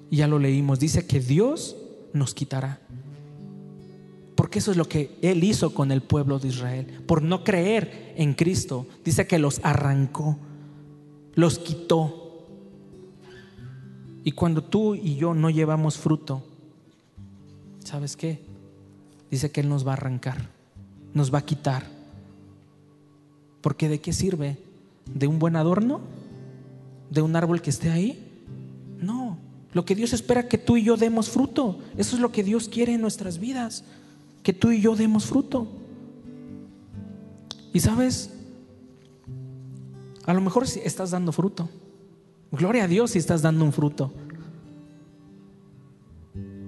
Ya 0.09 0.25
lo 0.29 0.39
leímos, 0.39 0.79
dice 0.79 1.05
que 1.05 1.19
Dios 1.19 1.75
nos 2.17 2.33
quitará. 2.33 2.79
Porque 4.35 4.59
eso 4.59 4.71
es 4.71 4.77
lo 4.77 4.87
que 4.87 5.17
Él 5.21 5.43
hizo 5.43 5.73
con 5.73 5.91
el 5.91 6.01
pueblo 6.01 6.37
de 6.37 6.49
Israel. 6.49 7.03
Por 7.07 7.23
no 7.23 7.43
creer 7.43 8.13
en 8.17 8.33
Cristo, 8.33 8.85
dice 9.03 9.25
que 9.25 9.39
los 9.39 9.59
arrancó, 9.63 10.37
los 11.33 11.57
quitó. 11.57 12.45
Y 14.23 14.33
cuando 14.33 14.63
tú 14.63 14.93
y 14.93 15.15
yo 15.15 15.33
no 15.33 15.49
llevamos 15.49 15.97
fruto, 15.97 16.43
¿sabes 17.83 18.15
qué? 18.15 18.39
Dice 19.31 19.51
que 19.51 19.61
Él 19.61 19.69
nos 19.69 19.85
va 19.87 19.91
a 19.91 19.93
arrancar, 19.93 20.49
nos 21.13 21.33
va 21.33 21.39
a 21.39 21.45
quitar. 21.45 21.87
Porque 23.61 23.89
¿de 23.89 23.99
qué 23.99 24.13
sirve? 24.13 24.57
¿De 25.13 25.25
un 25.25 25.39
buen 25.39 25.55
adorno? 25.55 25.99
¿De 27.09 27.21
un 27.21 27.35
árbol 27.35 27.61
que 27.61 27.69
esté 27.69 27.89
ahí? 27.89 28.43
No. 28.99 29.46
Lo 29.73 29.85
que 29.85 29.95
Dios 29.95 30.13
espera 30.13 30.47
que 30.47 30.57
tú 30.57 30.77
y 30.77 30.83
yo 30.83 30.97
demos 30.97 31.29
fruto. 31.29 31.79
Eso 31.97 32.15
es 32.15 32.21
lo 32.21 32.31
que 32.31 32.43
Dios 32.43 32.69
quiere 32.69 32.93
en 32.93 33.01
nuestras 33.01 33.39
vidas 33.39 33.83
que 34.43 34.53
tú 34.53 34.71
y 34.71 34.79
yo 34.79 34.95
demos 34.95 35.25
fruto. 35.25 35.67
Y 37.73 37.81
sabes, 37.81 38.31
a 40.25 40.33
lo 40.33 40.39
mejor 40.39 40.63
estás 40.63 41.11
dando 41.11 41.33
fruto. 41.33 41.69
Gloria 42.51 42.85
a 42.85 42.87
Dios 42.87 43.11
si 43.11 43.19
estás 43.19 43.41
dando 43.41 43.65
un 43.65 43.73
fruto. 43.73 44.13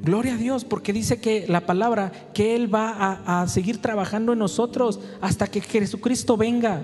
Gloria 0.02 0.34
a 0.34 0.38
Dios, 0.38 0.66
porque 0.66 0.91
dice 0.91 1.22
que 1.22 1.45
la 1.47 1.66
palabra, 1.66 2.12
que 2.34 2.56
Él 2.56 2.74
va 2.74 2.89
a, 2.89 3.41
a, 3.41 3.47
seguir 3.47 3.82
trabajando 3.82 4.34
en 4.34 4.39
nosotros 4.39 5.00
hasta 5.22 5.47
que 5.47 5.62
Jesucristo 5.62 6.36
venga. 6.36 6.84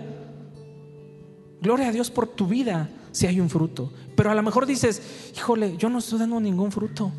Gloria 1.62 1.90
a 1.90 1.92
Dios 1.92 2.10
por 2.10 2.28
tu 2.28 2.48
vida 2.48 2.90
si 3.16 3.28
hay 3.28 3.40
un 3.40 3.50
fruto. 3.50 3.94
Pero 4.18 4.30
a 4.30 4.36
lo 4.36 4.44
mejor 4.44 4.66
dices, 4.66 5.02
híjole, 5.38 5.78
yo 5.78 5.88
no 5.88 6.00
estoy 6.00 6.20
dando 6.20 6.42
ningún 6.42 6.74
fruto. 6.74 7.14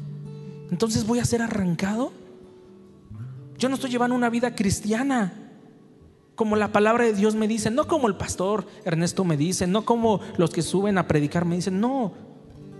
Entonces 0.71 1.07
voy 1.07 1.21
a 1.21 1.25
ser 1.25 1.41
arrancado. 1.41 2.13
Yo 3.57 3.71
no 3.71 3.77
estoy 3.77 3.91
llevando 3.91 4.15
una 4.15 4.29
vida 4.29 4.55
cristiana 4.55 5.33
como 6.35 6.55
la 6.57 6.71
palabra 6.71 7.05
de 7.05 7.15
Dios 7.15 7.35
me 7.35 7.49
dice, 7.49 7.71
no 7.71 7.89
como 7.89 8.09
el 8.09 8.17
pastor 8.17 8.67
Ernesto 8.85 9.25
me 9.25 9.39
dice, 9.39 9.67
no 9.67 9.87
como 9.87 10.21
los 10.37 10.51
que 10.51 10.61
suben 10.61 10.99
a 10.99 11.09
predicar 11.09 11.47
me 11.47 11.57
dicen, 11.57 11.81
no. 11.81 12.13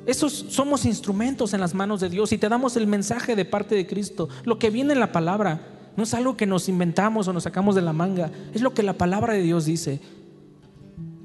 Esos 0.05 0.33
somos 0.51 0.85
instrumentos 0.85 1.55
en 1.55 1.63
las 1.63 1.73
manos 1.73 2.03
de 2.03 2.11
Dios 2.11 2.33
y 2.33 2.39
te 2.39 2.51
damos 2.51 2.77
el 2.77 2.87
mensaje 2.87 3.35
de 3.35 3.47
parte 3.47 3.75
de 3.75 3.87
Cristo. 3.87 4.29
Lo 4.45 4.59
que 4.59 4.69
viene 4.69 4.93
en 4.93 5.01
la 5.01 5.11
palabra 5.11 5.63
no 5.97 6.03
es 6.03 6.13
algo 6.13 6.37
que 6.37 6.45
nos 6.45 6.69
inventamos 6.69 7.29
o 7.29 7.33
nos 7.33 7.45
sacamos 7.45 7.75
de 7.75 7.81
la 7.81 7.95
manga, 7.95 8.31
es 8.53 8.61
lo 8.61 8.75
que 8.75 8.83
la 8.83 8.93
palabra 8.93 9.33
de 9.33 9.41
Dios 9.41 9.65
dice. 9.65 10.01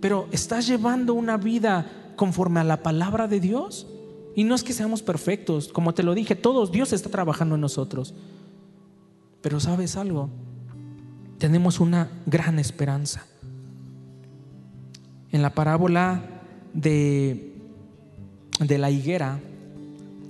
Pero 0.02 0.28
¿estás 0.32 0.68
llevando 0.68 1.14
una 1.14 1.38
vida 1.38 2.14
conforme 2.16 2.60
a 2.60 2.64
la 2.64 2.84
palabra 2.84 3.28
de 3.28 3.40
Dios? 3.40 3.88
Y 4.36 4.44
no 4.44 4.56
es 4.56 4.64
que 4.64 4.74
seamos 4.74 5.02
perfectos, 5.02 5.70
como 5.70 5.94
te 5.94 6.04
lo 6.04 6.14
dije, 6.14 6.36
todos 6.36 6.72
Dios 6.72 6.92
está 6.92 7.10
trabajando 7.10 7.56
en 7.56 7.62
nosotros. 7.62 8.14
Pero 9.42 9.60
sabes 9.60 9.96
algo, 9.96 10.30
tenemos 11.38 11.80
una 11.80 12.10
gran 12.26 12.60
esperanza. 12.60 13.26
En 15.32 15.42
la 15.42 15.54
parábola 15.54 16.24
de, 16.74 17.56
de 18.60 18.78
la 18.78 18.90
higuera, 18.90 19.40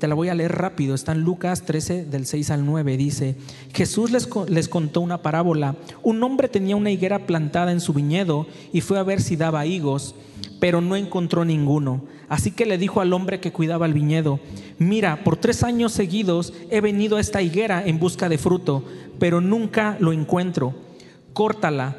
te 0.02 0.08
la 0.08 0.16
voy 0.16 0.30
a 0.30 0.34
leer 0.34 0.54
rápido, 0.54 0.95
está 0.95 1.12
en 1.12 1.22
Lucas 1.22 1.62
13 1.62 2.06
del 2.06 2.26
6 2.26 2.49
al 2.49 2.66
9, 2.66 2.97
dice, 2.97 3.36
Jesús 3.72 4.10
les, 4.10 4.28
les, 4.49 4.68
contó 4.68 4.99
una 4.99 5.22
parábola, 5.22 5.76
un 6.02 6.24
hombre 6.24 6.47
tenía 6.47 6.76
una 6.76 6.89
higuera 6.89 7.28
plantada 7.28 7.72
en 7.72 7.80
su 7.80 7.93
viñedo 7.93 8.47
y 8.74 8.82
fue 8.82 8.97
a 8.97 9.04
ver 9.04 9.22
si 9.22 9.36
daba 9.36 9.68
higos, 9.68 10.16
pero 10.60 10.82
no 10.82 10.95
encontró 10.95 11.45
ninguno. 11.45 12.04
Así 12.30 12.49
que 12.49 12.66
le 12.66 12.80
dijo 12.80 12.99
al 12.99 13.14
hombre 13.14 13.39
que 13.39 13.52
cuidaba 13.52 13.86
el 13.86 13.93
viñedo, 13.93 14.39
mira, 14.80 15.24
por 15.24 15.38
tres 15.38 15.62
años 15.62 15.91
seguidos 15.91 16.52
he 16.72 16.82
venido 16.82 17.18
a 17.18 17.22
esta 17.22 17.43
higuera 17.43 17.86
en 17.86 17.99
busca 17.99 18.28
de 18.28 18.39
fruto, 18.39 18.84
pero 19.20 19.39
nunca 19.39 19.97
lo 19.99 20.14
encuentro. 20.14 20.74
Córtala, 21.34 21.95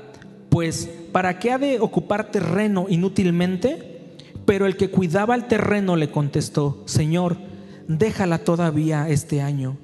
pues 0.48 0.90
¿para 1.12 1.38
qué 1.38 1.52
ha 1.52 1.58
de 1.58 1.78
ocupar 1.78 2.32
terreno 2.32 2.86
inútilmente? 2.88 4.16
Pero 4.44 4.66
el 4.66 4.76
que 4.76 4.90
cuidaba 4.90 5.36
el 5.36 5.44
terreno 5.44 5.94
le 5.94 6.10
contestó, 6.10 6.82
Señor, 6.86 7.51
déjala 7.88 8.38
todavía 8.38 9.08
este 9.08 9.42
año. 9.42 9.76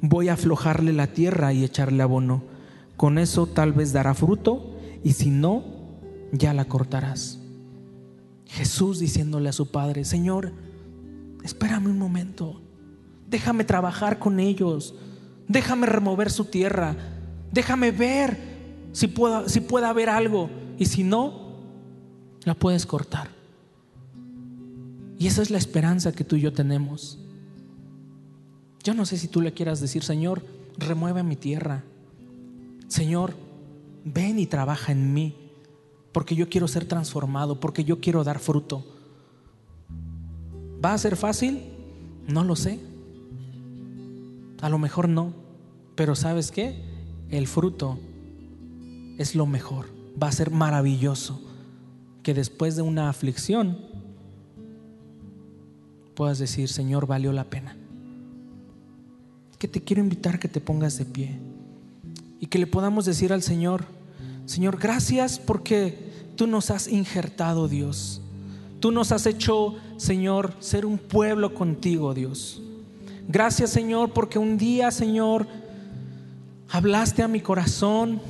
Voy 0.00 0.28
a 0.28 0.34
aflojarle 0.34 0.92
la 0.92 1.08
tierra 1.08 1.52
y 1.52 1.64
echarle 1.64 2.02
abono. 2.02 2.42
Con 2.96 3.18
eso 3.18 3.46
tal 3.46 3.72
vez 3.72 3.92
dará 3.92 4.14
fruto 4.14 4.76
y 5.02 5.12
si 5.12 5.30
no, 5.30 5.64
ya 6.32 6.54
la 6.54 6.64
cortarás. 6.66 7.38
Jesús 8.46 8.98
diciéndole 8.98 9.48
a 9.48 9.52
su 9.52 9.70
padre, 9.70 10.04
Señor, 10.04 10.52
espérame 11.44 11.86
un 11.86 11.98
momento, 11.98 12.60
déjame 13.28 13.64
trabajar 13.64 14.18
con 14.18 14.40
ellos, 14.40 14.94
déjame 15.46 15.86
remover 15.86 16.30
su 16.30 16.46
tierra, 16.46 16.96
déjame 17.52 17.92
ver 17.92 18.38
si 18.92 19.06
pueda, 19.06 19.48
si 19.48 19.60
puede 19.60 19.86
haber 19.86 20.08
algo 20.08 20.50
y 20.78 20.86
si 20.86 21.04
no, 21.04 21.54
la 22.44 22.54
puedes 22.54 22.86
cortar. 22.86 23.28
Y 25.18 25.26
esa 25.26 25.42
es 25.42 25.50
la 25.50 25.58
esperanza 25.58 26.12
que 26.12 26.24
tú 26.24 26.36
y 26.36 26.40
yo 26.40 26.52
tenemos. 26.52 27.19
Yo 28.82 28.94
no 28.94 29.04
sé 29.04 29.18
si 29.18 29.28
tú 29.28 29.40
le 29.40 29.52
quieras 29.52 29.80
decir, 29.80 30.02
Señor, 30.02 30.42
remueve 30.78 31.22
mi 31.22 31.36
tierra. 31.36 31.84
Señor, 32.88 33.34
ven 34.04 34.38
y 34.38 34.46
trabaja 34.46 34.92
en 34.92 35.12
mí, 35.12 35.34
porque 36.12 36.34
yo 36.34 36.48
quiero 36.48 36.66
ser 36.66 36.86
transformado, 36.86 37.60
porque 37.60 37.84
yo 37.84 38.00
quiero 38.00 38.24
dar 38.24 38.38
fruto. 38.38 38.84
¿Va 40.82 40.94
a 40.94 40.98
ser 40.98 41.16
fácil? 41.16 41.60
No 42.26 42.42
lo 42.42 42.56
sé. 42.56 42.80
A 44.62 44.68
lo 44.68 44.78
mejor 44.78 45.08
no, 45.08 45.32
pero 45.94 46.14
¿sabes 46.14 46.50
qué? 46.50 46.82
El 47.28 47.46
fruto 47.46 47.98
es 49.18 49.34
lo 49.34 49.46
mejor. 49.46 49.86
Va 50.20 50.28
a 50.28 50.32
ser 50.32 50.50
maravilloso 50.50 51.40
que 52.22 52.34
después 52.34 52.76
de 52.76 52.82
una 52.82 53.08
aflicción 53.08 53.78
puedas 56.14 56.38
decir, 56.38 56.68
Señor, 56.68 57.06
valió 57.06 57.32
la 57.32 57.44
pena. 57.44 57.76
Que 59.60 59.68
te 59.68 59.80
quiero 59.80 60.02
invitar 60.02 60.40
que 60.40 60.48
te 60.48 60.60
pongas 60.60 60.98
de 60.98 61.04
pie 61.04 61.38
y 62.40 62.46
que 62.46 62.58
le 62.58 62.66
podamos 62.66 63.04
decir 63.04 63.32
al 63.32 63.42
Señor, 63.42 63.84
Señor, 64.46 64.78
gracias 64.78 65.38
porque 65.38 66.10
tú 66.34 66.46
nos 66.48 66.70
has 66.70 66.88
injertado, 66.88 67.68
Dios. 67.68 68.22
Tú 68.80 68.90
nos 68.90 69.12
has 69.12 69.26
hecho, 69.26 69.76
Señor, 69.98 70.54
ser 70.58 70.86
un 70.86 70.96
pueblo 70.96 71.54
contigo, 71.54 72.14
Dios. 72.14 72.62
Gracias 73.28 73.70
Señor 73.70 74.12
porque 74.12 74.38
un 74.38 74.56
día 74.56 74.90
Señor 74.90 75.46
hablaste 76.70 77.22
a 77.22 77.28
mi 77.28 77.40
corazón. 77.40 78.20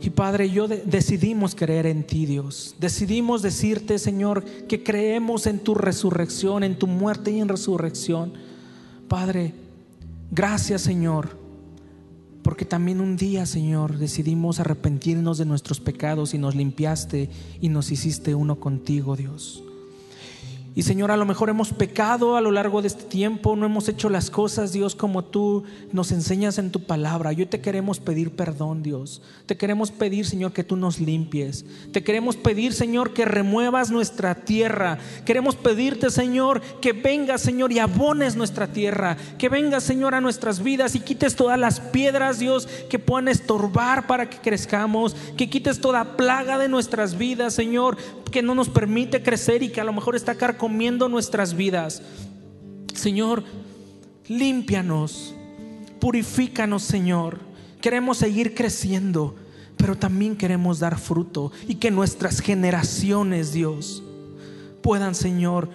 Y 0.00 0.08
Padre, 0.08 0.50
yo 0.50 0.66
de 0.66 0.78
decidimos 0.78 1.54
creer 1.54 1.84
en 1.84 2.04
ti, 2.04 2.24
Dios. 2.24 2.74
Decidimos 2.80 3.42
decirte, 3.42 3.98
Señor, 3.98 4.42
que 4.66 4.82
creemos 4.82 5.46
en 5.46 5.58
tu 5.58 5.74
resurrección, 5.74 6.64
en 6.64 6.78
tu 6.78 6.86
muerte 6.86 7.30
y 7.30 7.40
en 7.40 7.48
resurrección. 7.48 8.32
Padre, 9.10 9.52
gracias, 10.30 10.82
Señor, 10.82 11.36
porque 12.44 12.64
también 12.64 13.00
un 13.00 13.16
día, 13.16 13.44
Señor, 13.44 13.98
decidimos 13.98 14.60
arrepentirnos 14.60 15.36
de 15.36 15.46
nuestros 15.46 15.80
pecados 15.80 16.32
y 16.32 16.38
nos 16.38 16.54
limpiaste 16.54 17.28
y 17.60 17.70
nos 17.70 17.90
hiciste 17.90 18.36
uno 18.36 18.60
contigo, 18.60 19.16
Dios. 19.16 19.64
Y 20.72 20.82
Señor, 20.82 21.10
a 21.10 21.16
lo 21.16 21.26
mejor 21.26 21.48
hemos 21.48 21.72
pecado 21.72 22.36
a 22.36 22.40
lo 22.40 22.52
largo 22.52 22.80
de 22.80 22.86
este 22.86 23.02
tiempo, 23.02 23.56
no 23.56 23.66
hemos 23.66 23.88
hecho 23.88 24.08
las 24.08 24.30
cosas, 24.30 24.72
Dios, 24.72 24.94
como 24.94 25.24
tú 25.24 25.64
nos 25.92 26.12
enseñas 26.12 26.58
en 26.58 26.70
tu 26.70 26.84
palabra. 26.84 27.32
Yo 27.32 27.48
te 27.48 27.60
queremos 27.60 27.98
pedir 27.98 28.30
perdón, 28.30 28.84
Dios. 28.84 29.20
Te 29.46 29.56
queremos 29.56 29.90
pedir, 29.90 30.26
Señor, 30.26 30.52
que 30.52 30.62
tú 30.62 30.76
nos 30.76 31.00
limpies. 31.00 31.64
Te 31.92 32.04
queremos 32.04 32.36
pedir, 32.36 32.72
Señor, 32.72 33.12
que 33.12 33.24
remuevas 33.24 33.90
nuestra 33.90 34.36
tierra. 34.36 34.98
Queremos 35.24 35.56
pedirte, 35.56 36.08
Señor, 36.08 36.60
que 36.80 36.92
vengas, 36.92 37.40
Señor, 37.40 37.72
y 37.72 37.80
abones 37.80 38.36
nuestra 38.36 38.68
tierra. 38.68 39.16
Que 39.38 39.48
vengas, 39.48 39.82
Señor, 39.82 40.14
a 40.14 40.20
nuestras 40.20 40.62
vidas 40.62 40.94
y 40.94 41.00
quites 41.00 41.34
todas 41.34 41.58
las 41.58 41.80
piedras, 41.80 42.38
Dios, 42.38 42.68
que 42.88 43.00
puedan 43.00 43.26
estorbar 43.26 44.06
para 44.06 44.30
que 44.30 44.38
crezcamos. 44.38 45.16
Que 45.36 45.50
quites 45.50 45.80
toda 45.80 46.16
plaga 46.16 46.58
de 46.58 46.68
nuestras 46.68 47.18
vidas, 47.18 47.54
Señor, 47.54 47.96
que 48.30 48.42
no 48.42 48.54
nos 48.54 48.68
permite 48.68 49.22
crecer 49.22 49.64
y 49.64 49.70
que 49.70 49.80
a 49.80 49.84
lo 49.84 49.92
mejor 49.92 50.14
está 50.14 50.36
carcomiendo 50.60 51.08
nuestras 51.08 51.54
vidas. 51.54 52.02
Señor, 52.92 53.44
límpianos, 54.28 55.34
purifícanos, 55.98 56.82
Señor. 56.82 57.40
Queremos 57.80 58.18
seguir 58.18 58.54
creciendo, 58.54 59.36
pero 59.78 59.96
también 59.96 60.36
queremos 60.36 60.78
dar 60.78 60.98
fruto 60.98 61.50
y 61.66 61.76
que 61.76 61.90
nuestras 61.90 62.40
generaciones, 62.40 63.54
Dios, 63.54 64.02
puedan, 64.82 65.14
Señor, 65.14 65.70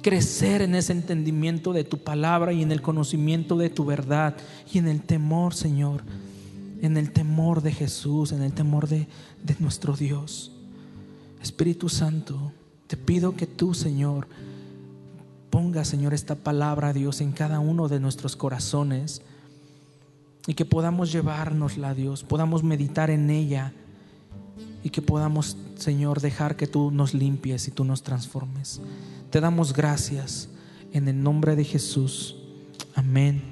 crecer 0.00 0.62
en 0.62 0.74
ese 0.74 0.94
entendimiento 0.94 1.74
de 1.74 1.84
tu 1.84 1.98
palabra 1.98 2.54
y 2.54 2.62
en 2.62 2.72
el 2.72 2.80
conocimiento 2.80 3.58
de 3.58 3.68
tu 3.68 3.84
verdad 3.84 4.34
y 4.72 4.78
en 4.78 4.88
el 4.88 5.02
temor, 5.02 5.54
Señor. 5.54 6.02
en 6.80 6.96
el 6.96 7.10
temor 7.10 7.60
de 7.60 7.72
Jesús, 7.72 8.32
en 8.32 8.40
el 8.40 8.52
temor 8.54 8.88
de, 8.88 9.08
de 9.42 9.56
nuestro 9.58 9.94
Dios. 9.94 10.52
Espíritu 11.42 11.88
Santo, 11.88 12.52
te 12.88 12.96
pido 12.96 13.36
que 13.36 13.46
tú, 13.46 13.74
Señor, 13.74 14.26
ponga, 15.50 15.84
Señor, 15.84 16.14
esta 16.14 16.34
palabra, 16.34 16.92
Dios, 16.92 17.20
en 17.20 17.32
cada 17.32 17.60
uno 17.60 17.86
de 17.88 18.00
nuestros 18.00 18.34
corazones 18.34 19.22
y 20.46 20.54
que 20.54 20.64
podamos 20.64 21.12
llevárnosla, 21.12 21.94
Dios, 21.94 22.24
podamos 22.24 22.62
meditar 22.62 23.10
en 23.10 23.28
ella 23.28 23.72
y 24.82 24.90
que 24.90 25.02
podamos, 25.02 25.56
Señor, 25.76 26.20
dejar 26.22 26.56
que 26.56 26.66
tú 26.66 26.90
nos 26.90 27.12
limpies 27.12 27.68
y 27.68 27.70
tú 27.70 27.84
nos 27.84 28.02
transformes. 28.02 28.80
Te 29.30 29.40
damos 29.40 29.74
gracias 29.74 30.48
en 30.92 31.08
el 31.08 31.22
nombre 31.22 31.56
de 31.56 31.64
Jesús. 31.64 32.36
Amén 32.94 33.42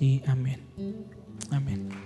y 0.00 0.22
amén. 0.26 0.60
Amén. 1.50 1.99